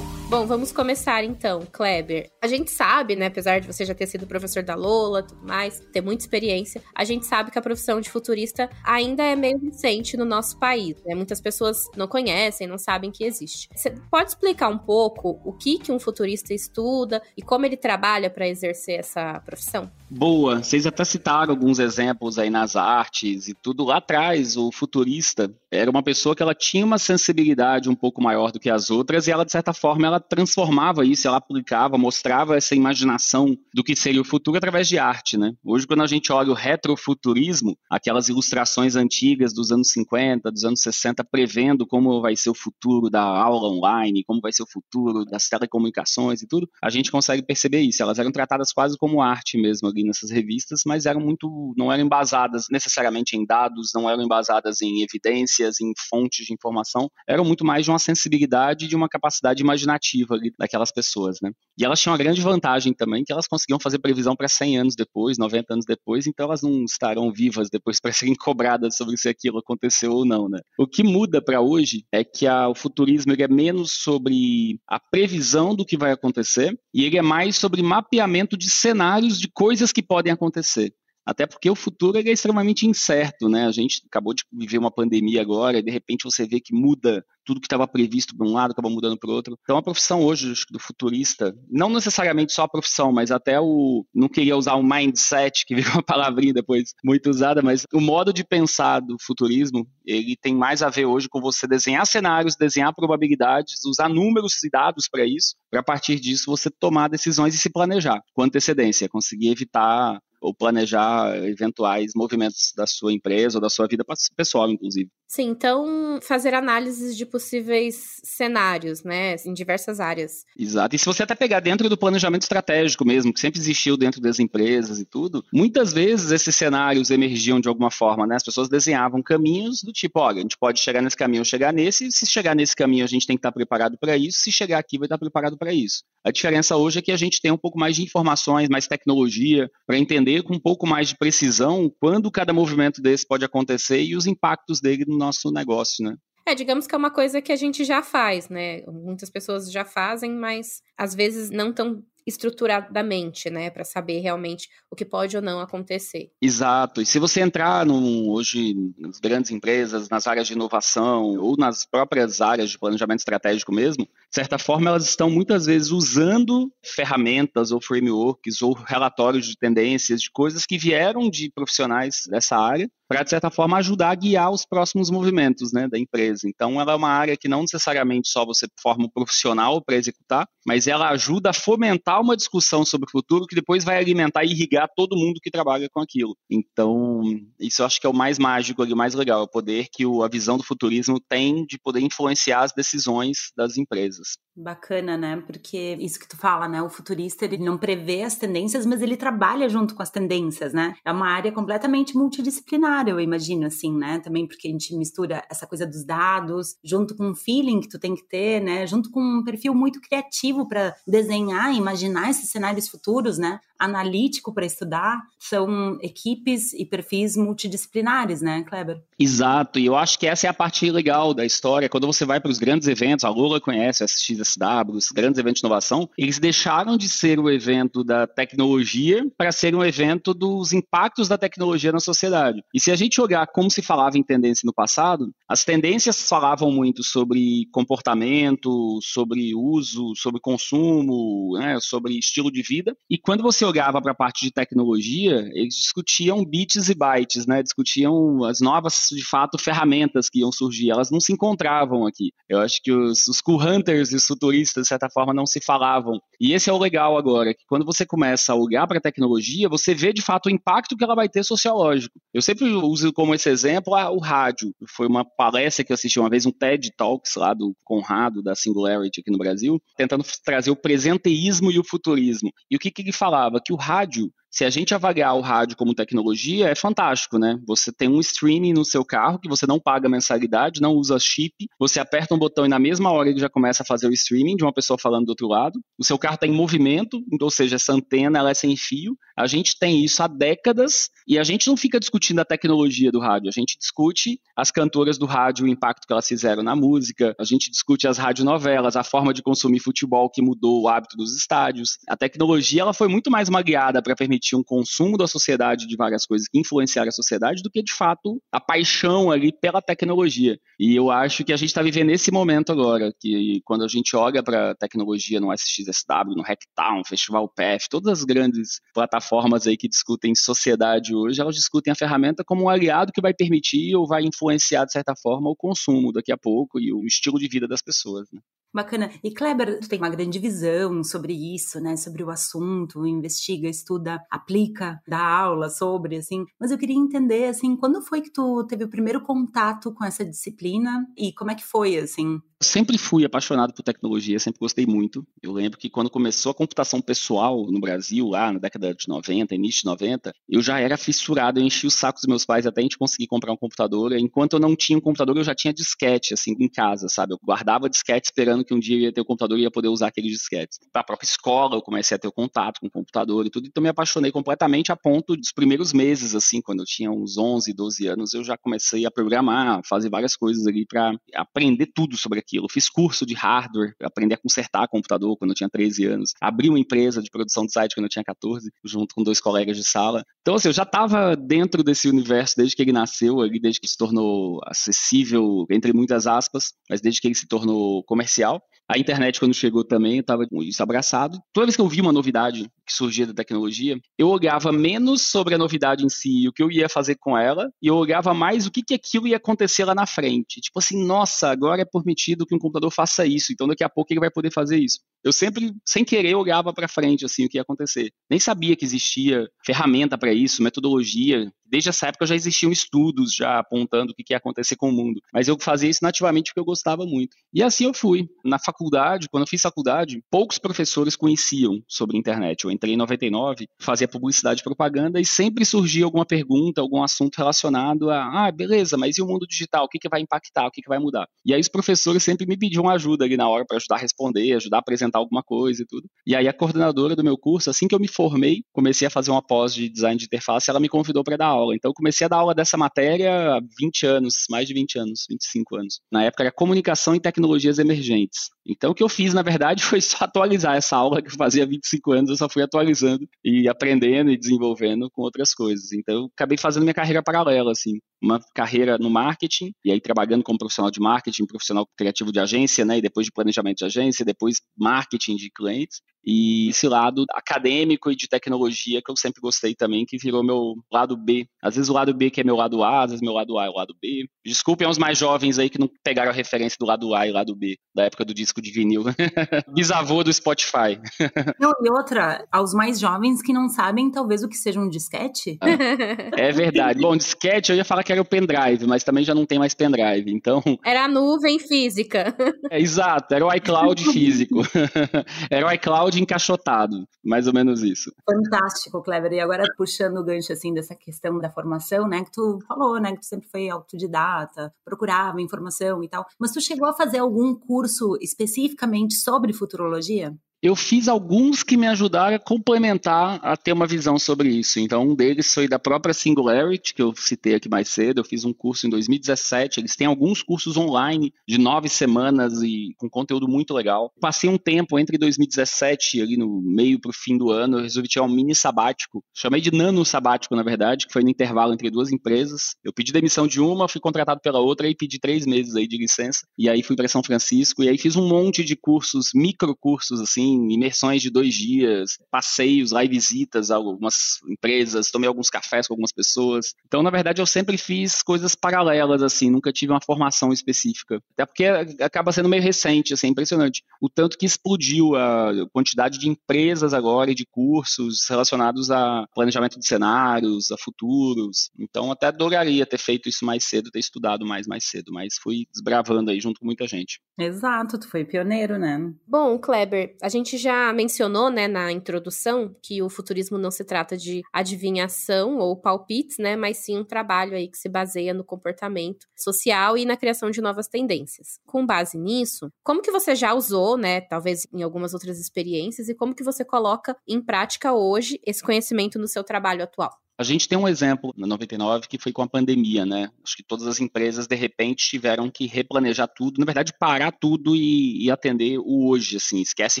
Bom, 0.32 0.46
vamos 0.46 0.72
começar 0.72 1.22
então, 1.22 1.60
Kleber. 1.70 2.30
A 2.40 2.46
gente 2.46 2.70
sabe, 2.70 3.14
né, 3.14 3.26
apesar 3.26 3.58
de 3.58 3.66
você 3.66 3.84
já 3.84 3.94
ter 3.94 4.06
sido 4.06 4.26
professor 4.26 4.62
da 4.62 4.74
Lola, 4.74 5.22
tudo 5.22 5.46
mais, 5.46 5.78
ter 5.92 6.00
muita 6.00 6.24
experiência, 6.24 6.82
a 6.94 7.04
gente 7.04 7.26
sabe 7.26 7.50
que 7.50 7.58
a 7.58 7.60
profissão 7.60 8.00
de 8.00 8.08
futurista 8.08 8.70
ainda 8.82 9.22
é 9.22 9.36
meio 9.36 9.58
recente 9.58 10.16
no 10.16 10.24
nosso 10.24 10.58
país. 10.58 10.96
Né? 11.04 11.14
Muitas 11.14 11.38
pessoas 11.38 11.86
não 11.98 12.08
conhecem, 12.08 12.66
não 12.66 12.78
sabem 12.78 13.10
que 13.10 13.24
existe. 13.24 13.68
Você 13.76 13.90
pode 14.10 14.30
explicar 14.30 14.70
um 14.70 14.78
pouco 14.78 15.38
o 15.44 15.52
que 15.52 15.78
que 15.78 15.92
um 15.92 15.98
futurista 16.00 16.54
estuda 16.54 17.20
e 17.36 17.42
como 17.42 17.66
ele 17.66 17.76
trabalha 17.76 18.30
para 18.30 18.48
exercer 18.48 19.00
essa 19.00 19.38
profissão? 19.40 19.92
Boa. 20.14 20.62
Vocês 20.62 20.86
até 20.86 21.06
citaram 21.06 21.54
alguns 21.54 21.78
exemplos 21.78 22.38
aí 22.38 22.50
nas 22.50 22.76
artes 22.76 23.48
e 23.48 23.54
tudo 23.54 23.82
lá 23.82 23.96
atrás. 23.96 24.58
O 24.58 24.70
futurista 24.70 25.50
era 25.70 25.90
uma 25.90 26.02
pessoa 26.02 26.36
que 26.36 26.42
ela 26.42 26.54
tinha 26.54 26.84
uma 26.84 26.98
sensibilidade 26.98 27.88
um 27.88 27.94
pouco 27.94 28.22
maior 28.22 28.52
do 28.52 28.60
que 28.60 28.68
as 28.68 28.90
outras 28.90 29.26
e 29.26 29.30
ela 29.30 29.42
de 29.42 29.50
certa 29.50 29.72
forma 29.72 30.06
ela 30.06 30.20
transformava 30.20 31.02
isso, 31.02 31.26
ela 31.26 31.38
aplicava, 31.38 31.96
mostrava 31.96 32.58
essa 32.58 32.74
imaginação 32.74 33.56
do 33.72 33.82
que 33.82 33.96
seria 33.96 34.20
o 34.20 34.24
futuro 34.24 34.58
através 34.58 34.86
de 34.86 34.98
arte, 34.98 35.38
né? 35.38 35.54
Hoje, 35.64 35.86
quando 35.86 36.02
a 36.02 36.06
gente 36.06 36.30
olha 36.30 36.50
o 36.50 36.54
retrofuturismo, 36.54 37.74
aquelas 37.88 38.28
ilustrações 38.28 38.96
antigas 38.96 39.54
dos 39.54 39.72
anos 39.72 39.92
50, 39.92 40.52
dos 40.52 40.64
anos 40.64 40.82
60, 40.82 41.24
prevendo 41.24 41.86
como 41.86 42.20
vai 42.20 42.36
ser 42.36 42.50
o 42.50 42.54
futuro 42.54 43.08
da 43.08 43.22
aula 43.22 43.66
online, 43.66 44.24
como 44.24 44.42
vai 44.42 44.52
ser 44.52 44.62
o 44.62 44.70
futuro 44.70 45.24
das 45.24 45.48
telecomunicações 45.48 46.42
e 46.42 46.46
tudo, 46.46 46.68
a 46.82 46.90
gente 46.90 47.10
consegue 47.10 47.42
perceber 47.42 47.80
isso. 47.80 48.02
Elas 48.02 48.18
eram 48.18 48.30
tratadas 48.30 48.74
quase 48.74 48.98
como 48.98 49.22
arte 49.22 49.56
mesmo 49.56 49.88
ali 49.88 50.01
nessas 50.04 50.30
revistas, 50.30 50.80
mas 50.86 51.06
eram 51.06 51.20
muito, 51.20 51.74
não 51.76 51.92
eram 51.92 52.04
embasadas 52.04 52.66
necessariamente 52.70 53.36
em 53.36 53.44
dados, 53.44 53.90
não 53.94 54.08
eram 54.08 54.22
embasadas 54.22 54.80
em 54.82 55.02
evidências, 55.02 55.80
em 55.80 55.92
fontes 56.08 56.46
de 56.46 56.52
informação, 56.52 57.08
eram 57.28 57.44
muito 57.44 57.64
mais 57.64 57.84
de 57.84 57.90
uma 57.90 57.98
sensibilidade 57.98 58.88
de 58.88 58.96
uma 58.96 59.08
capacidade 59.08 59.62
imaginativa 59.62 60.34
ali 60.34 60.52
daquelas 60.58 60.92
pessoas, 60.92 61.38
né? 61.42 61.50
E 61.78 61.84
elas 61.84 62.00
tinham 62.00 62.12
uma 62.12 62.18
grande 62.18 62.40
vantagem 62.40 62.92
também, 62.92 63.24
que 63.24 63.32
elas 63.32 63.46
conseguiam 63.46 63.80
fazer 63.80 63.98
previsão 63.98 64.36
para 64.36 64.48
100 64.48 64.78
anos 64.78 64.94
depois, 64.94 65.38
90 65.38 65.74
anos 65.74 65.84
depois, 65.86 66.26
então 66.26 66.46
elas 66.46 66.62
não 66.62 66.84
estarão 66.84 67.32
vivas 67.32 67.68
depois 67.70 67.98
para 68.00 68.12
serem 68.12 68.34
cobradas 68.36 68.96
sobre 68.96 69.16
se 69.16 69.28
aquilo 69.28 69.58
aconteceu 69.58 70.12
ou 70.12 70.24
não, 70.24 70.48
né? 70.48 70.60
O 70.78 70.86
que 70.86 71.02
muda 71.02 71.42
para 71.42 71.60
hoje 71.60 72.04
é 72.12 72.24
que 72.24 72.46
a, 72.46 72.68
o 72.68 72.74
futurismo 72.74 73.32
é 73.32 73.48
menos 73.48 73.92
sobre 73.92 74.78
a 74.88 74.98
previsão 74.98 75.74
do 75.74 75.84
que 75.84 75.96
vai 75.96 76.12
acontecer 76.12 76.76
e 76.94 77.04
ele 77.04 77.18
é 77.18 77.22
mais 77.22 77.56
sobre 77.56 77.82
mapeamento 77.82 78.56
de 78.56 78.70
cenários 78.70 79.38
de 79.38 79.48
coisas 79.48 79.91
que 79.92 80.02
podem 80.02 80.32
acontecer. 80.32 80.94
Até 81.24 81.46
porque 81.46 81.70
o 81.70 81.76
futuro 81.76 82.18
é 82.18 82.22
extremamente 82.22 82.86
incerto, 82.86 83.48
né? 83.48 83.66
A 83.66 83.72
gente 83.72 84.02
acabou 84.06 84.34
de 84.34 84.42
viver 84.52 84.78
uma 84.78 84.90
pandemia 84.90 85.40
agora 85.40 85.78
e 85.78 85.82
de 85.82 85.90
repente 85.90 86.24
você 86.24 86.46
vê 86.46 86.60
que 86.60 86.74
muda 86.74 87.24
tudo 87.44 87.60
que 87.60 87.66
estava 87.66 87.86
previsto 87.86 88.36
para 88.36 88.46
um 88.46 88.52
lado 88.52 88.72
acaba 88.72 88.88
mudando 88.88 89.18
para 89.18 89.30
o 89.30 89.32
outro. 89.32 89.58
Então 89.62 89.76
a 89.76 89.82
profissão 89.82 90.22
hoje 90.22 90.52
do 90.70 90.78
futurista, 90.78 91.54
não 91.70 91.88
necessariamente 91.90 92.52
só 92.52 92.62
a 92.62 92.68
profissão, 92.68 93.12
mas 93.12 93.30
até 93.30 93.60
o 93.60 94.04
não 94.14 94.28
queria 94.28 94.56
usar 94.56 94.74
o 94.74 94.82
mindset, 94.82 95.64
que 95.66 95.74
virou 95.76 95.94
uma 95.94 96.02
palavrinha 96.02 96.52
depois 96.52 96.92
muito 97.04 97.30
usada, 97.30 97.62
mas 97.62 97.86
o 97.92 98.00
modo 98.00 98.32
de 98.32 98.44
pensar 98.44 99.00
do 99.00 99.16
futurismo, 99.20 99.86
ele 100.04 100.36
tem 100.36 100.54
mais 100.54 100.82
a 100.82 100.90
ver 100.90 101.06
hoje 101.06 101.28
com 101.28 101.40
você 101.40 101.66
desenhar 101.66 102.06
cenários, 102.06 102.56
desenhar 102.56 102.94
probabilidades, 102.94 103.84
usar 103.84 104.08
números 104.08 104.62
e 104.64 104.70
dados 104.70 105.08
para 105.08 105.24
isso, 105.24 105.54
para 105.70 105.80
a 105.80 105.84
partir 105.84 106.18
disso 106.18 106.44
você 106.46 106.70
tomar 106.70 107.08
decisões 107.08 107.54
e 107.54 107.58
se 107.58 107.70
planejar 107.70 108.20
com 108.34 108.42
antecedência, 108.42 109.08
conseguir 109.08 109.50
evitar 109.50 110.20
ou 110.42 110.54
planejar 110.54 111.36
eventuais 111.46 112.12
movimentos 112.16 112.72
da 112.76 112.86
sua 112.86 113.12
empresa 113.12 113.58
ou 113.58 113.62
da 113.62 113.70
sua 113.70 113.86
vida 113.86 114.04
pessoal, 114.36 114.68
inclusive. 114.70 115.10
Sim, 115.34 115.44
então 115.44 116.18
fazer 116.20 116.52
análises 116.52 117.16
de 117.16 117.24
possíveis 117.24 118.20
cenários, 118.22 119.02
né, 119.02 119.34
em 119.46 119.54
diversas 119.54 119.98
áreas. 119.98 120.44
Exato. 120.54 120.94
E 120.94 120.98
se 120.98 121.06
você 121.06 121.22
até 121.22 121.34
pegar 121.34 121.60
dentro 121.60 121.88
do 121.88 121.96
planejamento 121.96 122.42
estratégico 122.42 123.02
mesmo, 123.02 123.32
que 123.32 123.40
sempre 123.40 123.58
existiu 123.58 123.96
dentro 123.96 124.20
das 124.20 124.38
empresas 124.38 125.00
e 125.00 125.06
tudo, 125.06 125.42
muitas 125.50 125.90
vezes 125.90 126.32
esses 126.32 126.54
cenários 126.54 127.08
emergiam 127.08 127.58
de 127.60 127.66
alguma 127.66 127.90
forma, 127.90 128.26
né? 128.26 128.36
As 128.36 128.42
pessoas 128.42 128.68
desenhavam 128.68 129.22
caminhos 129.22 129.82
do 129.82 129.90
tipo, 129.90 130.20
olha, 130.20 130.36
a 130.36 130.42
gente 130.42 130.58
pode 130.58 130.78
chegar 130.80 131.00
nesse 131.00 131.16
caminho 131.16 131.46
chegar 131.46 131.72
nesse, 131.72 132.12
se 132.12 132.26
chegar 132.26 132.54
nesse 132.54 132.76
caminho 132.76 133.02
a 133.02 133.08
gente 133.08 133.26
tem 133.26 133.34
que 133.34 133.38
estar 133.38 133.52
preparado 133.52 133.96
para 133.98 134.14
isso, 134.18 134.38
se 134.38 134.52
chegar 134.52 134.78
aqui 134.78 134.98
vai 134.98 135.06
estar 135.06 135.16
preparado 135.16 135.56
para 135.56 135.72
isso. 135.72 136.02
A 136.22 136.30
diferença 136.30 136.76
hoje 136.76 136.98
é 136.98 137.02
que 137.02 137.10
a 137.10 137.16
gente 137.16 137.40
tem 137.40 137.50
um 137.50 137.56
pouco 137.56 137.78
mais 137.78 137.96
de 137.96 138.02
informações, 138.02 138.68
mais 138.68 138.86
tecnologia, 138.86 139.70
para 139.86 139.96
entender 139.96 140.42
com 140.42 140.54
um 140.54 140.60
pouco 140.60 140.86
mais 140.86 141.08
de 141.08 141.16
precisão 141.16 141.90
quando 141.98 142.30
cada 142.30 142.52
movimento 142.52 143.00
desse 143.00 143.26
pode 143.26 143.46
acontecer 143.46 144.02
e 144.02 144.14
os 144.14 144.26
impactos 144.26 144.78
dele 144.78 145.06
no 145.08 145.21
nosso 145.22 145.50
negócio, 145.50 146.04
né? 146.04 146.16
É, 146.44 146.54
digamos 146.54 146.86
que 146.86 146.94
é 146.94 146.98
uma 146.98 147.10
coisa 147.10 147.40
que 147.40 147.52
a 147.52 147.56
gente 147.56 147.84
já 147.84 148.02
faz, 148.02 148.48
né? 148.48 148.82
Muitas 148.86 149.30
pessoas 149.30 149.70
já 149.70 149.84
fazem, 149.84 150.32
mas 150.32 150.82
às 150.98 151.14
vezes 151.14 151.50
não 151.50 151.72
tão 151.72 152.02
estruturadamente, 152.26 153.50
né, 153.50 153.70
para 153.70 153.84
saber 153.84 154.20
realmente 154.20 154.68
o 154.90 154.96
que 154.96 155.04
pode 155.04 155.36
ou 155.36 155.42
não 155.42 155.60
acontecer. 155.60 156.30
Exato. 156.40 157.02
E 157.02 157.06
se 157.06 157.18
você 157.18 157.40
entrar 157.40 157.84
no, 157.84 158.30
hoje 158.30 158.74
nas 158.96 159.18
grandes 159.18 159.50
empresas, 159.50 160.08
nas 160.08 160.26
áreas 160.26 160.46
de 160.46 160.52
inovação 160.52 161.36
ou 161.36 161.56
nas 161.56 161.84
próprias 161.84 162.40
áreas 162.40 162.70
de 162.70 162.78
planejamento 162.78 163.20
estratégico 163.20 163.72
mesmo, 163.72 164.04
de 164.04 164.34
certa 164.34 164.58
forma 164.58 164.90
elas 164.90 165.04
estão 165.04 165.28
muitas 165.28 165.66
vezes 165.66 165.90
usando 165.90 166.72
ferramentas 166.82 167.72
ou 167.72 167.80
frameworks 167.80 168.62
ou 168.62 168.72
relatórios 168.72 169.46
de 169.46 169.56
tendências 169.56 170.22
de 170.22 170.30
coisas 170.30 170.64
que 170.64 170.78
vieram 170.78 171.28
de 171.28 171.50
profissionais 171.50 172.22
dessa 172.28 172.56
área 172.56 172.90
para, 173.12 173.24
de 173.24 173.30
certa 173.30 173.50
forma, 173.50 173.76
ajudar 173.76 174.10
a 174.10 174.14
guiar 174.14 174.50
os 174.50 174.64
próximos 174.64 175.10
movimentos 175.10 175.70
né, 175.70 175.86
da 175.86 175.98
empresa. 175.98 176.48
Então, 176.48 176.80
ela 176.80 176.92
é 176.92 176.96
uma 176.96 177.10
área 177.10 177.36
que 177.36 177.46
não 177.46 177.60
necessariamente 177.60 178.30
só 178.30 178.46
você 178.46 178.66
forma 178.80 179.04
um 179.04 179.08
profissional 179.08 179.82
para 179.84 179.96
executar, 179.96 180.48
mas 180.66 180.86
ela 180.86 181.10
ajuda 181.10 181.50
a 181.50 181.52
fomentar 181.52 182.22
uma 182.22 182.34
discussão 182.34 182.86
sobre 182.86 183.06
o 183.06 183.10
futuro 183.10 183.46
que 183.46 183.54
depois 183.54 183.84
vai 183.84 183.98
alimentar 183.98 184.44
e 184.44 184.50
irrigar 184.50 184.88
todo 184.96 185.16
mundo 185.16 185.40
que 185.42 185.50
trabalha 185.50 185.88
com 185.92 186.00
aquilo. 186.00 186.34
Então, 186.50 187.20
isso 187.60 187.82
eu 187.82 187.86
acho 187.86 188.00
que 188.00 188.06
é 188.06 188.10
o 188.10 188.14
mais 188.14 188.38
mágico 188.38 188.82
ali, 188.82 188.94
o 188.94 188.96
mais 188.96 189.12
legal, 189.12 189.40
é 189.40 189.44
o 189.44 189.48
poder 189.48 189.88
que 189.92 190.04
a 190.04 190.28
visão 190.28 190.56
do 190.56 190.64
futurismo 190.64 191.20
tem 191.28 191.66
de 191.66 191.78
poder 191.78 192.00
influenciar 192.00 192.62
as 192.62 192.72
decisões 192.72 193.52
das 193.54 193.76
empresas. 193.76 194.38
Bacana, 194.54 195.16
né? 195.16 195.42
Porque 195.46 195.96
isso 195.98 196.20
que 196.20 196.28
tu 196.28 196.36
fala, 196.36 196.68
né? 196.68 196.82
O 196.82 196.90
futurista, 196.90 197.46
ele 197.46 197.56
não 197.56 197.78
prevê 197.78 198.22
as 198.22 198.36
tendências, 198.36 198.84
mas 198.84 199.00
ele 199.00 199.16
trabalha 199.16 199.66
junto 199.66 199.94
com 199.94 200.02
as 200.02 200.10
tendências, 200.10 200.74
né? 200.74 200.94
É 201.02 201.10
uma 201.10 201.26
área 201.26 201.50
completamente 201.50 202.14
multidisciplinar, 202.14 203.08
eu 203.08 203.18
imagino, 203.18 203.66
assim, 203.66 203.96
né? 203.96 204.18
Também 204.18 204.46
porque 204.46 204.68
a 204.68 204.70
gente 204.70 204.94
mistura 204.94 205.42
essa 205.50 205.66
coisa 205.66 205.86
dos 205.86 206.04
dados, 206.04 206.76
junto 206.84 207.16
com 207.16 207.30
o 207.30 207.34
feeling 207.34 207.80
que 207.80 207.88
tu 207.88 207.98
tem 207.98 208.14
que 208.14 208.28
ter, 208.28 208.60
né? 208.60 208.86
Junto 208.86 209.10
com 209.10 209.22
um 209.22 209.42
perfil 209.42 209.74
muito 209.74 209.98
criativo 210.02 210.68
para 210.68 210.94
desenhar, 211.08 211.74
imaginar 211.74 212.28
esses 212.28 212.50
cenários 212.50 212.88
futuros, 212.90 213.38
né? 213.38 213.58
Analítico 213.82 214.54
para 214.54 214.64
estudar. 214.64 215.22
São 215.38 215.98
equipes 216.00 216.72
e 216.72 216.84
perfis 216.84 217.36
multidisciplinares, 217.36 218.40
né, 218.40 218.62
Kleber? 218.62 219.02
Exato, 219.18 219.78
e 219.78 219.86
eu 219.86 219.96
acho 219.96 220.18
que 220.18 220.26
essa 220.26 220.46
é 220.46 220.50
a 220.50 220.54
parte 220.54 220.88
legal 220.90 221.34
da 221.34 221.44
história. 221.44 221.88
Quando 221.88 222.06
você 222.06 222.24
vai 222.24 222.40
para 222.40 222.50
os 222.50 222.58
grandes 222.58 222.86
eventos, 222.86 223.24
a 223.24 223.28
Lula 223.28 223.60
conhece, 223.60 224.04
assistir 224.04 224.36
SW, 224.44 224.92
os 224.92 225.10
grandes 225.10 225.38
eventos 225.38 225.60
de 225.60 225.66
inovação, 225.66 226.08
eles 226.16 226.38
deixaram 226.38 226.96
de 226.96 227.08
ser 227.08 227.38
o 227.38 227.50
evento 227.50 228.04
da 228.04 228.26
tecnologia 228.26 229.26
para 229.36 229.50
ser 229.52 229.74
um 229.74 229.84
evento 229.84 230.32
dos 230.32 230.72
impactos 230.72 231.28
da 231.28 231.36
tecnologia 231.36 231.92
na 231.92 232.00
sociedade. 232.00 232.62
E 232.72 232.80
se 232.80 232.90
a 232.90 232.96
gente 232.96 233.20
olhar 233.20 233.46
como 233.48 233.70
se 233.70 233.82
falava 233.82 234.16
em 234.16 234.22
tendência 234.22 234.66
no 234.66 234.72
passado, 234.72 235.32
as 235.48 235.64
tendências 235.64 236.28
falavam 236.28 236.70
muito 236.70 237.02
sobre 237.02 237.66
comportamento, 237.72 238.98
sobre 239.02 239.54
uso, 239.54 240.14
sobre 240.16 240.40
consumo, 240.40 241.58
né, 241.58 241.78
sobre 241.80 242.18
estilo 242.18 242.50
de 242.50 242.62
vida. 242.62 242.96
E 243.10 243.18
quando 243.18 243.42
você 243.42 243.64
olhava 243.72 244.00
para 244.00 244.12
a 244.12 244.14
parte 244.14 244.44
de 244.44 244.52
tecnologia, 244.52 245.48
eles 245.52 245.74
discutiam 245.74 246.44
bits 246.44 246.88
e 246.88 246.94
bytes, 246.94 247.46
né, 247.46 247.62
discutiam 247.62 248.44
as 248.44 248.60
novas, 248.60 249.08
de 249.10 249.24
fato, 249.24 249.58
ferramentas 249.58 250.28
que 250.28 250.40
iam 250.40 250.52
surgir. 250.52 250.90
Elas 250.90 251.10
não 251.10 251.20
se 251.20 251.32
encontravam 251.32 252.06
aqui. 252.06 252.32
Eu 252.48 252.60
acho 252.60 252.80
que 252.82 252.92
os, 252.92 253.26
os 253.28 253.40
cool 253.40 253.60
hunters 253.60 254.12
e 254.12 254.16
os 254.16 254.26
futuristas, 254.26 254.82
de 254.82 254.88
certa 254.88 255.08
forma, 255.08 255.32
não 255.32 255.46
se 255.46 255.60
falavam. 255.60 256.20
E 256.40 256.52
esse 256.52 256.68
é 256.68 256.72
o 256.72 256.78
legal 256.78 257.16
agora, 257.16 257.54
que 257.54 257.64
quando 257.66 257.84
você 257.84 258.04
começa 258.04 258.52
a 258.52 258.56
olhar 258.56 258.86
para 258.86 258.98
a 258.98 259.00
tecnologia, 259.00 259.68
você 259.68 259.94
vê 259.94 260.12
de 260.12 260.22
fato 260.22 260.46
o 260.46 260.50
impacto 260.50 260.96
que 260.96 261.04
ela 261.04 261.14
vai 261.14 261.28
ter 261.28 261.44
sociológico. 261.44 262.20
Eu 262.32 262.42
sempre 262.42 262.66
uso 262.66 263.12
como 263.12 263.34
esse 263.34 263.48
exemplo 263.48 263.94
o 264.10 264.18
rádio. 264.18 264.74
Foi 264.88 265.06
uma 265.06 265.24
palestra 265.24 265.84
que 265.84 265.92
eu 265.92 265.94
assisti 265.94 266.18
uma 266.18 266.30
vez, 266.30 266.46
um 266.46 266.50
TED 266.50 266.92
Talks 266.96 267.36
lá 267.36 267.54
do 267.54 267.74
Conrado, 267.84 268.42
da 268.42 268.54
Singularity 268.54 269.20
aqui 269.20 269.30
no 269.30 269.38
Brasil, 269.38 269.80
tentando 269.96 270.24
trazer 270.44 270.70
o 270.70 270.76
presenteísmo 270.76 271.70
e 271.70 271.78
o 271.78 271.84
futurismo. 271.84 272.50
E 272.70 272.76
o 272.76 272.78
que, 272.78 272.90
que 272.90 273.02
ele 273.02 273.12
falava? 273.12 273.60
Que 273.64 273.72
o 273.72 273.76
rádio 273.76 274.32
se 274.52 274.66
a 274.66 274.70
gente 274.70 274.94
avaliar 274.94 275.34
o 275.34 275.40
rádio 275.40 275.78
como 275.78 275.94
tecnologia, 275.94 276.68
é 276.68 276.74
fantástico, 276.74 277.38
né? 277.38 277.58
Você 277.66 277.90
tem 277.90 278.06
um 278.06 278.20
streaming 278.20 278.74
no 278.74 278.84
seu 278.84 279.02
carro 279.02 279.38
que 279.38 279.48
você 279.48 279.66
não 279.66 279.80
paga 279.80 280.10
mensalidade, 280.10 280.82
não 280.82 280.92
usa 280.92 281.18
chip, 281.18 281.54
você 281.78 281.98
aperta 281.98 282.34
um 282.34 282.38
botão 282.38 282.66
e 282.66 282.68
na 282.68 282.78
mesma 282.78 283.10
hora 283.10 283.30
ele 283.30 283.40
já 283.40 283.48
começa 283.48 283.82
a 283.82 283.86
fazer 283.86 284.08
o 284.08 284.12
streaming 284.12 284.56
de 284.56 284.62
uma 284.62 284.72
pessoa 284.72 284.98
falando 284.98 285.24
do 285.24 285.30
outro 285.30 285.48
lado. 285.48 285.80
O 285.98 286.04
seu 286.04 286.18
carro 286.18 286.34
está 286.34 286.46
em 286.46 286.52
movimento, 286.52 287.18
ou 287.40 287.50
seja, 287.50 287.76
essa 287.76 287.94
antena 287.94 288.38
ela 288.38 288.50
é 288.50 288.54
sem 288.54 288.76
fio. 288.76 289.16
A 289.34 289.46
gente 289.46 289.78
tem 289.78 290.04
isso 290.04 290.22
há 290.22 290.26
décadas 290.26 291.08
e 291.26 291.38
a 291.38 291.44
gente 291.44 291.68
não 291.68 291.76
fica 291.76 291.98
discutindo 291.98 292.40
a 292.40 292.44
tecnologia 292.44 293.10
do 293.10 293.20
rádio, 293.20 293.48
a 293.48 293.58
gente 293.58 293.78
discute 293.78 294.38
as 294.54 294.70
cantoras 294.70 295.16
do 295.16 295.24
rádio, 295.24 295.64
o 295.64 295.68
impacto 295.68 296.06
que 296.06 296.12
elas 296.12 296.28
fizeram 296.28 296.62
na 296.62 296.76
música, 296.76 297.34
a 297.40 297.44
gente 297.44 297.70
discute 297.70 298.06
as 298.06 298.18
radionovelas, 298.18 298.96
a 298.96 299.02
forma 299.02 299.32
de 299.32 299.42
consumir 299.42 299.80
futebol 299.80 300.28
que 300.28 300.42
mudou 300.42 300.82
o 300.82 300.88
hábito 300.88 301.16
dos 301.16 301.34
estádios. 301.34 301.96
A 302.06 302.18
tecnologia 302.18 302.82
ela 302.82 302.92
foi 302.92 303.08
muito 303.08 303.30
mais 303.30 303.48
uma 303.48 303.62
para 304.02 304.16
permitir 304.16 304.41
um 304.54 304.62
consumo 304.62 305.16
da 305.16 305.26
sociedade 305.26 305.86
de 305.86 305.96
várias 305.96 306.26
coisas 306.26 306.48
que 306.48 306.58
influenciaram 306.58 307.08
a 307.08 307.12
sociedade 307.12 307.62
do 307.62 307.70
que, 307.70 307.82
de 307.82 307.92
fato, 307.92 308.40
a 308.50 308.60
paixão 308.60 309.30
ali 309.30 309.52
pela 309.52 309.80
tecnologia. 309.80 310.58
E 310.78 310.96
eu 310.96 311.10
acho 311.10 311.44
que 311.44 311.52
a 311.52 311.56
gente 311.56 311.68
está 311.68 311.82
vivendo 311.82 312.10
esse 312.10 312.30
momento 312.30 312.72
agora, 312.72 313.12
que 313.20 313.60
quando 313.64 313.84
a 313.84 313.88
gente 313.88 314.16
olha 314.16 314.42
para 314.42 314.72
a 314.72 314.74
tecnologia 314.74 315.40
no 315.40 315.52
SXSW, 315.52 316.34
no 316.36 316.42
Hacktown, 316.42 317.02
Festival 317.06 317.48
PF, 317.48 317.88
todas 317.88 318.18
as 318.18 318.24
grandes 318.24 318.80
plataformas 318.92 319.66
aí 319.66 319.76
que 319.76 319.88
discutem 319.88 320.34
sociedade 320.34 321.14
hoje, 321.14 321.40
elas 321.40 321.54
discutem 321.54 321.92
a 321.92 321.96
ferramenta 321.96 322.44
como 322.44 322.64
um 322.64 322.68
aliado 322.68 323.12
que 323.12 323.20
vai 323.20 323.32
permitir 323.32 323.94
ou 323.94 324.06
vai 324.06 324.22
influenciar, 324.22 324.84
de 324.84 324.92
certa 324.92 325.14
forma, 325.14 325.48
o 325.48 325.56
consumo 325.56 326.12
daqui 326.12 326.32
a 326.32 326.36
pouco 326.36 326.80
e 326.80 326.92
o 326.92 327.04
estilo 327.06 327.38
de 327.38 327.48
vida 327.48 327.68
das 327.68 327.82
pessoas. 327.82 328.28
Né? 328.32 328.40
Bacana. 328.74 329.10
E 329.22 329.30
Kleber, 329.34 329.78
tu 329.80 329.88
tem 329.88 329.98
uma 329.98 330.08
grande 330.08 330.38
visão 330.38 331.04
sobre 331.04 331.34
isso, 331.54 331.78
né? 331.78 331.94
Sobre 331.96 332.24
o 332.24 332.30
assunto, 332.30 333.06
investiga, 333.06 333.68
estuda, 333.68 334.24
aplica, 334.30 334.98
dá 335.06 335.18
aula 335.22 335.68
sobre, 335.68 336.16
assim. 336.16 336.46
Mas 336.58 336.70
eu 336.70 336.78
queria 336.78 336.96
entender, 336.96 337.46
assim, 337.48 337.76
quando 337.76 338.00
foi 338.00 338.22
que 338.22 338.30
tu 338.32 338.64
teve 338.66 338.84
o 338.84 338.88
primeiro 338.88 339.20
contato 339.20 339.92
com 339.92 340.02
essa 340.04 340.24
disciplina 340.24 341.06
e 341.18 341.34
como 341.34 341.50
é 341.50 341.54
que 341.54 341.64
foi, 341.64 341.98
assim? 341.98 342.40
Sempre 342.62 342.96
fui 342.96 343.24
apaixonado 343.24 343.74
por 343.74 343.82
tecnologia, 343.82 344.38
sempre 344.38 344.60
gostei 344.60 344.86
muito. 344.86 345.26
Eu 345.42 345.52
lembro 345.52 345.78
que 345.78 345.90
quando 345.90 346.08
começou 346.08 346.50
a 346.50 346.54
computação 346.54 347.00
pessoal 347.00 347.66
no 347.70 347.80
Brasil, 347.80 348.28
lá 348.28 348.52
na 348.52 348.58
década 348.58 348.94
de 348.94 349.08
90, 349.08 349.54
início 349.54 349.80
de 349.80 349.86
90, 349.86 350.32
eu 350.48 350.62
já 350.62 350.78
era 350.78 350.96
fissurado, 350.96 351.58
eu 351.58 351.64
enchi 351.64 351.86
o 351.86 351.90
saco 351.90 352.18
dos 352.18 352.28
meus 352.28 352.44
pais 352.44 352.66
até 352.66 352.80
a 352.80 352.82
gente 352.82 352.98
conseguir 352.98 353.26
comprar 353.26 353.52
um 353.52 353.56
computador. 353.56 354.12
Enquanto 354.12 354.54
eu 354.54 354.60
não 354.60 354.76
tinha 354.76 354.96
um 354.96 355.00
computador, 355.00 355.36
eu 355.36 355.44
já 355.44 355.54
tinha 355.54 355.72
disquete, 355.72 356.34
assim, 356.34 356.54
em 356.58 356.68
casa, 356.68 357.08
sabe? 357.08 357.34
Eu 357.34 357.38
guardava 357.42 357.88
disquete 357.88 358.26
esperando 358.26 358.64
que 358.64 358.72
um 358.72 358.78
dia 358.78 358.96
eu 358.96 359.00
ia 359.00 359.12
ter 359.12 359.20
o 359.20 359.24
um 359.24 359.26
computador 359.26 359.58
e 359.58 359.62
ia 359.62 359.70
poder 359.70 359.88
usar 359.88 360.08
aqueles 360.08 360.32
disquetes. 360.32 360.78
Para 360.92 361.02
a 361.02 361.04
própria 361.04 361.26
escola, 361.26 361.76
eu 361.76 361.82
comecei 361.82 362.14
a 362.14 362.18
ter 362.18 362.28
o 362.28 362.32
contato 362.32 362.80
com 362.80 362.86
o 362.86 362.90
computador 362.90 363.44
e 363.46 363.50
tudo, 363.50 363.66
então 363.66 363.82
me 363.82 363.88
apaixonei 363.88 364.30
completamente 364.30 364.92
a 364.92 364.96
ponto 364.96 365.36
dos 365.36 365.52
primeiros 365.52 365.92
meses, 365.92 366.34
assim, 366.34 366.60
quando 366.60 366.80
eu 366.80 366.86
tinha 366.86 367.10
uns 367.10 367.36
11, 367.36 367.72
12 367.72 368.06
anos, 368.06 368.34
eu 368.34 368.44
já 368.44 368.56
comecei 368.56 369.04
a 369.06 369.10
programar, 369.10 369.80
fazer 369.88 370.08
várias 370.08 370.36
coisas 370.36 370.66
ali 370.66 370.86
para 370.86 371.14
aprender 371.34 371.86
tudo 371.94 372.16
sobre 372.16 372.38
aquilo 372.38 372.51
aquilo. 372.52 372.68
Fiz 372.70 372.88
curso 372.88 373.24
de 373.24 373.34
hardware, 373.34 373.94
aprendi 374.02 374.34
a 374.34 374.38
consertar 374.38 374.86
computador 374.88 375.36
quando 375.36 375.50
eu 375.50 375.54
tinha 375.54 375.68
13 375.68 376.04
anos. 376.06 376.32
Abri 376.40 376.68
uma 376.68 376.78
empresa 376.78 377.22
de 377.22 377.30
produção 377.30 377.64
de 377.64 377.72
site 377.72 377.94
quando 377.94 378.04
eu 378.04 378.10
tinha 378.10 378.24
14, 378.24 378.70
junto 378.84 379.14
com 379.14 379.22
dois 379.22 379.40
colegas 379.40 379.76
de 379.76 379.84
sala. 379.84 380.24
Então, 380.42 380.54
assim, 380.54 380.68
eu 380.68 380.74
já 380.74 380.82
estava 380.82 381.34
dentro 381.34 381.82
desse 381.82 382.08
universo 382.08 382.54
desde 382.56 382.76
que 382.76 382.82
ele 382.82 382.92
nasceu, 382.92 383.40
ali, 383.40 383.60
desde 383.60 383.80
que 383.80 383.88
se 383.88 383.96
tornou 383.96 384.60
acessível, 384.66 385.66
entre 385.70 385.92
muitas 385.92 386.26
aspas, 386.26 386.72
mas 386.88 387.00
desde 387.00 387.20
que 387.20 387.28
ele 387.28 387.34
se 387.34 387.46
tornou 387.46 388.02
comercial. 388.04 388.60
A 388.88 388.98
internet, 388.98 389.40
quando 389.40 389.54
chegou 389.54 389.84
também, 389.84 390.16
eu 390.16 390.20
estava 390.20 390.46
com 390.46 390.62
isso 390.62 390.82
abraçado. 390.82 391.38
Toda 391.52 391.66
vez 391.66 391.76
que 391.76 391.80
eu 391.80 391.88
vi 391.88 392.00
uma 392.00 392.12
novidade 392.12 392.68
que 392.86 392.92
surgia 392.92 393.26
da 393.26 393.34
tecnologia, 393.34 393.98
eu 394.18 394.28
olhava 394.28 394.72
menos 394.72 395.22
sobre 395.22 395.54
a 395.54 395.58
novidade 395.58 396.04
em 396.04 396.08
si, 396.08 396.48
o 396.48 396.52
que 396.52 396.62
eu 396.62 396.70
ia 396.70 396.88
fazer 396.88 397.16
com 397.20 397.36
ela, 397.36 397.70
e 397.80 397.86
eu 397.86 397.96
olhava 397.96 398.34
mais 398.34 398.66
o 398.66 398.70
que, 398.70 398.82
que 398.82 398.94
aquilo 398.94 399.26
ia 399.26 399.36
acontecer 399.36 399.84
lá 399.84 399.94
na 399.94 400.06
frente. 400.06 400.60
Tipo 400.60 400.78
assim, 400.78 401.04
nossa, 401.04 401.50
agora 401.50 401.82
é 401.82 401.84
permitido 401.84 402.46
que 402.46 402.54
um 402.54 402.58
computador 402.58 402.90
faça 402.90 403.26
isso, 403.26 403.52
então 403.52 403.66
daqui 403.66 403.84
a 403.84 403.88
pouco 403.88 404.12
ele 404.12 404.20
vai 404.20 404.30
poder 404.30 404.52
fazer 404.52 404.78
isso. 404.78 405.00
Eu 405.24 405.32
sempre, 405.32 405.72
sem 405.86 406.04
querer, 406.04 406.34
olhava 406.34 406.72
para 406.72 406.88
frente 406.88 407.24
assim 407.24 407.44
o 407.44 407.48
que 407.48 407.58
ia 407.58 407.62
acontecer. 407.62 408.10
Nem 408.28 408.40
sabia 408.40 408.76
que 408.76 408.84
existia 408.84 409.48
ferramenta 409.64 410.18
para 410.18 410.32
isso, 410.32 410.62
metodologia. 410.62 411.50
Desde 411.72 411.88
essa 411.88 412.08
época 412.08 412.26
já 412.26 412.34
existiam 412.34 412.70
estudos 412.70 413.34
já 413.34 413.58
apontando 413.58 414.12
o 414.12 414.14
que 414.14 414.34
ia 414.34 414.36
acontecer 414.36 414.76
com 414.76 414.90
o 414.90 414.92
mundo. 414.92 415.22
Mas 415.32 415.48
eu 415.48 415.56
fazia 415.58 415.88
isso 415.88 416.00
nativamente 416.02 416.50
porque 416.50 416.60
eu 416.60 416.66
gostava 416.66 417.06
muito. 417.06 417.34
E 417.50 417.62
assim 417.62 417.86
eu 417.86 417.94
fui. 417.94 418.28
Na 418.44 418.58
faculdade, 418.58 419.26
quando 419.30 419.44
eu 419.44 419.48
fiz 419.48 419.62
faculdade, 419.62 420.22
poucos 420.30 420.58
professores 420.58 421.16
conheciam 421.16 421.82
sobre 421.88 422.18
internet. 422.18 422.64
Eu 422.64 422.70
entrei 422.70 422.92
em 422.92 422.96
99, 422.98 423.66
fazia 423.80 424.06
publicidade 424.06 424.60
e 424.60 424.62
propaganda 424.64 425.18
e 425.18 425.24
sempre 425.24 425.64
surgia 425.64 426.04
alguma 426.04 426.26
pergunta, 426.26 426.82
algum 426.82 427.02
assunto 427.02 427.38
relacionado 427.38 428.10
a, 428.10 428.46
ah, 428.46 428.52
beleza, 428.52 428.98
mas 428.98 429.16
e 429.16 429.22
o 429.22 429.26
mundo 429.26 429.46
digital? 429.46 429.86
O 429.86 429.88
que, 429.88 429.98
que 429.98 430.10
vai 430.10 430.20
impactar? 430.20 430.66
O 430.66 430.70
que, 430.70 430.82
que 430.82 430.88
vai 430.90 430.98
mudar? 430.98 431.26
E 431.42 431.54
aí 431.54 431.60
os 431.60 431.68
professores 431.68 432.22
sempre 432.22 432.46
me 432.46 432.58
pediam 432.58 432.86
ajuda 432.90 433.24
ali 433.24 433.38
na 433.38 433.48
hora 433.48 433.64
para 433.66 433.78
ajudar 433.78 433.96
a 433.96 433.98
responder, 433.98 434.52
ajudar 434.52 434.76
a 434.76 434.80
apresentar 434.80 435.20
alguma 435.20 435.42
coisa 435.42 435.82
e 435.82 435.86
tudo. 435.86 436.06
E 436.26 436.36
aí 436.36 436.46
a 436.46 436.52
coordenadora 436.52 437.16
do 437.16 437.24
meu 437.24 437.38
curso, 437.38 437.70
assim 437.70 437.88
que 437.88 437.94
eu 437.94 437.98
me 437.98 438.08
formei, 438.08 438.62
comecei 438.74 439.06
a 439.06 439.10
fazer 439.10 439.30
uma 439.30 439.42
pós 439.42 439.72
de 439.72 439.88
design 439.88 440.18
de 440.18 440.26
interface, 440.26 440.68
ela 440.68 440.78
me 440.78 440.88
convidou 440.88 441.24
para 441.24 441.38
dar 441.38 441.46
aula. 441.46 441.61
Então 441.74 441.90
eu 441.90 441.94
comecei 441.94 442.24
a 442.24 442.28
dar 442.28 442.38
aula 442.38 442.54
dessa 442.54 442.76
matéria 442.76 443.56
há 443.56 443.60
20 443.78 444.06
anos, 444.06 444.34
mais 444.50 444.66
de 444.66 444.74
20 444.74 444.98
anos, 444.98 445.26
25 445.28 445.76
anos. 445.76 446.00
Na 446.10 446.24
época 446.24 446.44
era 446.44 446.52
comunicação 446.52 447.14
e 447.14 447.20
tecnologias 447.20 447.78
emergentes. 447.78 448.50
Então 448.66 448.90
o 448.90 448.94
que 448.94 449.02
eu 449.02 449.08
fiz, 449.08 449.34
na 449.34 449.42
verdade, 449.42 449.82
foi 449.84 450.00
só 450.00 450.24
atualizar 450.24 450.76
essa 450.76 450.96
aula 450.96 451.22
que 451.22 451.28
eu 451.28 451.36
fazia 451.36 451.66
25 451.66 452.12
anos, 452.12 452.30
eu 452.30 452.36
só 452.36 452.48
fui 452.48 452.62
atualizando 452.62 453.28
e 453.44 453.68
aprendendo 453.68 454.30
e 454.30 454.38
desenvolvendo 454.38 455.10
com 455.10 455.22
outras 455.22 455.54
coisas. 455.54 455.92
Então 455.92 456.14
eu 456.14 456.30
acabei 456.34 456.58
fazendo 456.58 456.84
minha 456.84 456.94
carreira 456.94 457.22
paralela, 457.22 457.72
assim 457.72 457.98
uma 458.22 458.40
carreira 458.54 458.96
no 458.98 459.10
marketing, 459.10 459.72
e 459.84 459.90
aí 459.90 460.00
trabalhando 460.00 460.42
como 460.42 460.58
profissional 460.58 460.90
de 460.90 461.00
marketing, 461.00 461.46
profissional 461.46 461.86
criativo 461.96 462.30
de 462.30 462.38
agência, 462.38 462.84
né, 462.84 462.98
e 462.98 463.02
depois 463.02 463.26
de 463.26 463.32
planejamento 463.32 463.78
de 463.78 463.84
agência, 463.84 464.24
depois 464.24 464.56
marketing 464.78 465.36
de 465.36 465.50
clientes, 465.50 466.00
e 466.24 466.68
esse 466.68 466.86
lado 466.88 467.24
acadêmico 467.32 468.10
e 468.10 468.16
de 468.16 468.28
tecnologia 468.28 469.02
que 469.04 469.10
eu 469.10 469.16
sempre 469.16 469.40
gostei 469.40 469.74
também, 469.74 470.04
que 470.06 470.16
virou 470.16 470.44
meu 470.44 470.74
lado 470.90 471.16
B. 471.16 471.46
Às 471.60 471.74
vezes 471.74 471.90
o 471.90 471.92
lado 471.92 472.14
B 472.14 472.30
que 472.30 472.40
é 472.40 472.44
meu 472.44 472.56
lado 472.56 472.82
A, 472.82 473.02
às 473.02 473.10
vezes 473.10 473.22
meu 473.22 473.32
lado 473.32 473.58
A 473.58 473.66
é 473.66 473.68
o 473.68 473.74
lado 473.74 473.94
B. 474.00 474.26
Desculpem 474.44 474.86
aos 474.86 474.98
mais 474.98 475.18
jovens 475.18 475.58
aí 475.58 475.68
que 475.68 475.78
não 475.78 475.90
pegaram 476.04 476.30
a 476.30 476.34
referência 476.34 476.76
do 476.78 476.86
lado 476.86 477.14
A 477.14 477.26
e 477.26 477.32
lado 477.32 477.56
B, 477.56 477.76
da 477.94 478.04
época 478.04 478.24
do 478.24 478.32
disco 478.32 478.62
de 478.62 478.70
vinil. 478.70 479.02
Bisavô 479.74 480.22
do 480.22 480.32
Spotify. 480.32 481.00
não, 481.58 481.72
e 481.82 481.90
outra, 481.90 482.46
aos 482.52 482.72
mais 482.72 483.00
jovens 483.00 483.42
que 483.42 483.52
não 483.52 483.68
sabem 483.68 484.10
talvez 484.10 484.42
o 484.42 484.48
que 484.48 484.56
seja 484.56 484.80
um 484.80 484.88
disquete. 484.88 485.58
É, 485.60 486.48
é 486.48 486.52
verdade. 486.52 487.00
Bom, 487.00 487.16
disquete 487.16 487.72
eu 487.72 487.76
ia 487.76 487.84
falar 487.84 488.04
que 488.04 488.11
era 488.12 488.22
o 488.22 488.24
pendrive, 488.24 488.86
mas 488.86 489.02
também 489.04 489.24
já 489.24 489.34
não 489.34 489.46
tem 489.46 489.58
mais 489.58 489.74
pendrive, 489.74 490.30
então... 490.32 490.62
Era 490.84 491.04
a 491.04 491.08
nuvem 491.08 491.58
física. 491.58 492.34
É, 492.70 492.80
exato, 492.80 493.34
era 493.34 493.44
o 493.44 493.52
iCloud 493.54 494.02
físico. 494.12 494.62
era 495.50 495.66
o 495.66 495.72
iCloud 495.72 496.22
encaixotado, 496.22 497.06
mais 497.22 497.46
ou 497.46 497.52
menos 497.52 497.82
isso. 497.82 498.10
Fantástico, 498.24 499.02
Clever. 499.02 499.32
E 499.32 499.40
agora 499.40 499.64
puxando 499.76 500.18
o 500.18 500.24
gancho, 500.24 500.52
assim, 500.52 500.72
dessa 500.72 500.94
questão 500.94 501.38
da 501.38 501.50
formação, 501.50 502.08
né, 502.08 502.24
que 502.24 502.32
tu 502.32 502.58
falou, 502.66 502.98
né, 502.98 503.12
que 503.12 503.20
tu 503.20 503.26
sempre 503.26 503.48
foi 503.48 503.68
autodidata, 503.68 504.72
procurava 504.84 505.40
informação 505.40 506.02
e 506.02 506.08
tal, 506.08 506.24
mas 506.38 506.52
tu 506.52 506.60
chegou 506.60 506.88
a 506.88 506.94
fazer 506.94 507.18
algum 507.18 507.54
curso 507.54 508.16
especificamente 508.20 509.14
sobre 509.16 509.52
futurologia? 509.52 510.34
Eu 510.62 510.76
fiz 510.76 511.08
alguns 511.08 511.64
que 511.64 511.76
me 511.76 511.88
ajudaram 511.88 512.36
a 512.36 512.38
complementar, 512.38 513.40
a 513.42 513.56
ter 513.56 513.72
uma 513.72 513.86
visão 513.86 514.16
sobre 514.16 514.48
isso. 514.48 514.78
Então, 514.78 515.02
um 515.02 515.14
deles 515.14 515.52
foi 515.52 515.66
da 515.66 515.76
própria 515.76 516.14
Singularity, 516.14 516.94
que 516.94 517.02
eu 517.02 517.12
citei 517.16 517.56
aqui 517.56 517.68
mais 517.68 517.88
cedo. 517.88 518.20
Eu 518.20 518.24
fiz 518.24 518.44
um 518.44 518.52
curso 518.52 518.86
em 518.86 518.90
2017. 518.90 519.80
Eles 519.80 519.96
têm 519.96 520.06
alguns 520.06 520.40
cursos 520.40 520.76
online 520.76 521.34
de 521.48 521.58
nove 521.58 521.88
semanas 521.88 522.62
e 522.62 522.94
com 522.96 523.10
conteúdo 523.10 523.48
muito 523.48 523.74
legal. 523.74 524.12
Passei 524.20 524.48
um 524.48 524.56
tempo 524.56 525.00
entre 525.00 525.18
2017, 525.18 526.22
ali 526.22 526.36
no 526.36 526.62
meio 526.62 527.00
para 527.00 527.10
o 527.10 527.14
fim 527.14 527.36
do 527.36 527.50
ano, 527.50 527.78
eu 527.78 527.82
resolvi 527.82 528.08
tirar 528.08 528.24
um 528.24 528.32
mini 528.32 528.54
sabático. 528.54 529.24
Chamei 529.34 529.60
de 529.60 529.72
nano 529.72 530.04
sabático, 530.04 530.54
na 530.54 530.62
verdade, 530.62 531.08
que 531.08 531.12
foi 531.12 531.24
no 531.24 531.30
intervalo 531.30 531.74
entre 531.74 531.90
duas 531.90 532.12
empresas. 532.12 532.76
Eu 532.84 532.92
pedi 532.92 533.10
demissão 533.10 533.48
de 533.48 533.60
uma, 533.60 533.88
fui 533.88 534.00
contratado 534.00 534.40
pela 534.40 534.60
outra 534.60 534.88
e 534.88 534.94
pedi 534.94 535.18
três 535.18 535.44
meses 535.44 535.74
aí 535.74 535.88
de 535.88 535.98
licença. 535.98 536.46
E 536.56 536.68
aí 536.68 536.84
fui 536.84 536.94
para 536.94 537.08
São 537.08 537.22
Francisco 537.22 537.82
e 537.82 537.88
aí 537.88 537.98
fiz 537.98 538.14
um 538.14 538.28
monte 538.28 538.62
de 538.62 538.76
cursos, 538.76 539.30
micro 539.34 539.74
cursos 539.74 540.20
assim 540.20 540.51
imersões 540.70 541.22
de 541.22 541.30
dois 541.30 541.54
dias, 541.54 542.18
passeios 542.30 542.92
lá 542.92 543.04
e 543.04 543.08
visitas 543.08 543.70
a 543.70 543.76
algumas 543.76 544.40
empresas, 544.48 545.10
tomei 545.10 545.28
alguns 545.28 545.50
cafés 545.50 545.86
com 545.86 545.94
algumas 545.94 546.12
pessoas. 546.12 546.74
Então, 546.86 547.02
na 547.02 547.10
verdade, 547.10 547.40
eu 547.40 547.46
sempre 547.46 547.76
fiz 547.76 548.22
coisas 548.22 548.54
paralelas, 548.54 549.22
assim, 549.22 549.50
nunca 549.50 549.72
tive 549.72 549.92
uma 549.92 550.00
formação 550.00 550.52
específica. 550.52 551.22
Até 551.32 551.46
porque 551.46 551.64
acaba 552.02 552.32
sendo 552.32 552.48
meio 552.48 552.62
recente, 552.62 553.14
assim, 553.14 553.28
é 553.28 553.30
impressionante. 553.30 553.82
O 554.00 554.08
tanto 554.08 554.38
que 554.38 554.46
explodiu 554.46 555.14
a 555.16 555.52
quantidade 555.72 556.18
de 556.18 556.28
empresas 556.28 556.94
agora 556.94 557.30
e 557.30 557.34
de 557.34 557.46
cursos 557.46 558.26
relacionados 558.28 558.90
a 558.90 559.26
planejamento 559.34 559.78
de 559.78 559.86
cenários, 559.86 560.70
a 560.70 560.76
futuros. 560.76 561.70
Então, 561.78 562.10
até 562.10 562.26
adoraria 562.26 562.86
ter 562.86 562.98
feito 562.98 563.28
isso 563.28 563.44
mais 563.44 563.64
cedo, 563.64 563.90
ter 563.90 563.98
estudado 563.98 564.46
mais 564.46 564.66
mais 564.66 564.84
cedo, 564.84 565.12
mas 565.12 565.34
fui 565.40 565.66
desbravando 565.72 566.30
aí 566.30 566.40
junto 566.40 566.60
com 566.60 566.66
muita 566.66 566.86
gente. 566.86 567.20
Exato, 567.38 567.98
tu 567.98 568.08
foi 568.08 568.24
pioneiro, 568.24 568.78
né? 568.78 569.12
Bom, 569.26 569.58
Kleber, 569.58 570.16
a 570.22 570.28
gente 570.28 570.41
já 570.56 570.92
mencionou, 570.92 571.50
né, 571.50 571.68
na 571.68 571.90
introdução, 571.92 572.74
que 572.82 573.02
o 573.02 573.08
futurismo 573.08 573.58
não 573.58 573.70
se 573.70 573.84
trata 573.84 574.16
de 574.16 574.42
adivinhação 574.52 575.58
ou 575.58 575.76
palpites, 575.76 576.38
né, 576.38 576.56
mas 576.56 576.78
sim 576.78 576.98
um 576.98 577.04
trabalho 577.04 577.54
aí 577.54 577.68
que 577.68 577.78
se 577.78 577.88
baseia 577.88 578.34
no 578.34 578.44
comportamento 578.44 579.26
social 579.36 579.96
e 579.96 580.04
na 580.04 580.16
criação 580.16 580.50
de 580.50 580.60
novas 580.60 580.88
tendências. 580.88 581.58
Com 581.66 581.84
base 581.86 582.18
nisso, 582.18 582.70
como 582.82 583.02
que 583.02 583.10
você 583.10 583.34
já 583.34 583.54
usou, 583.54 583.96
né, 583.96 584.20
talvez 584.20 584.66
em 584.72 584.82
algumas 584.82 585.14
outras 585.14 585.38
experiências, 585.38 586.08
e 586.08 586.14
como 586.14 586.34
que 586.34 586.44
você 586.44 586.64
coloca 586.64 587.16
em 587.26 587.40
prática 587.40 587.92
hoje 587.92 588.40
esse 588.46 588.62
conhecimento 588.62 589.18
no 589.18 589.28
seu 589.28 589.42
trabalho 589.44 589.82
atual? 589.84 590.21
A 590.38 590.42
gente 590.42 590.68
tem 590.68 590.78
um 590.78 590.88
exemplo 590.88 591.32
na 591.36 591.46
99 591.46 592.08
que 592.08 592.18
foi 592.18 592.32
com 592.32 592.42
a 592.42 592.48
pandemia, 592.48 593.04
né? 593.04 593.30
Acho 593.44 593.56
que 593.56 593.62
todas 593.62 593.86
as 593.86 594.00
empresas 594.00 594.46
de 594.46 594.56
repente 594.56 595.08
tiveram 595.08 595.50
que 595.50 595.66
replanejar 595.66 596.28
tudo, 596.34 596.58
na 596.58 596.64
verdade 596.64 596.92
parar 596.98 597.32
tudo 597.32 597.76
e, 597.76 598.24
e, 598.24 598.30
atender 598.30 598.78
o 598.78 599.08
hoje, 599.08 599.36
assim, 599.36 599.60
esquece 599.60 600.00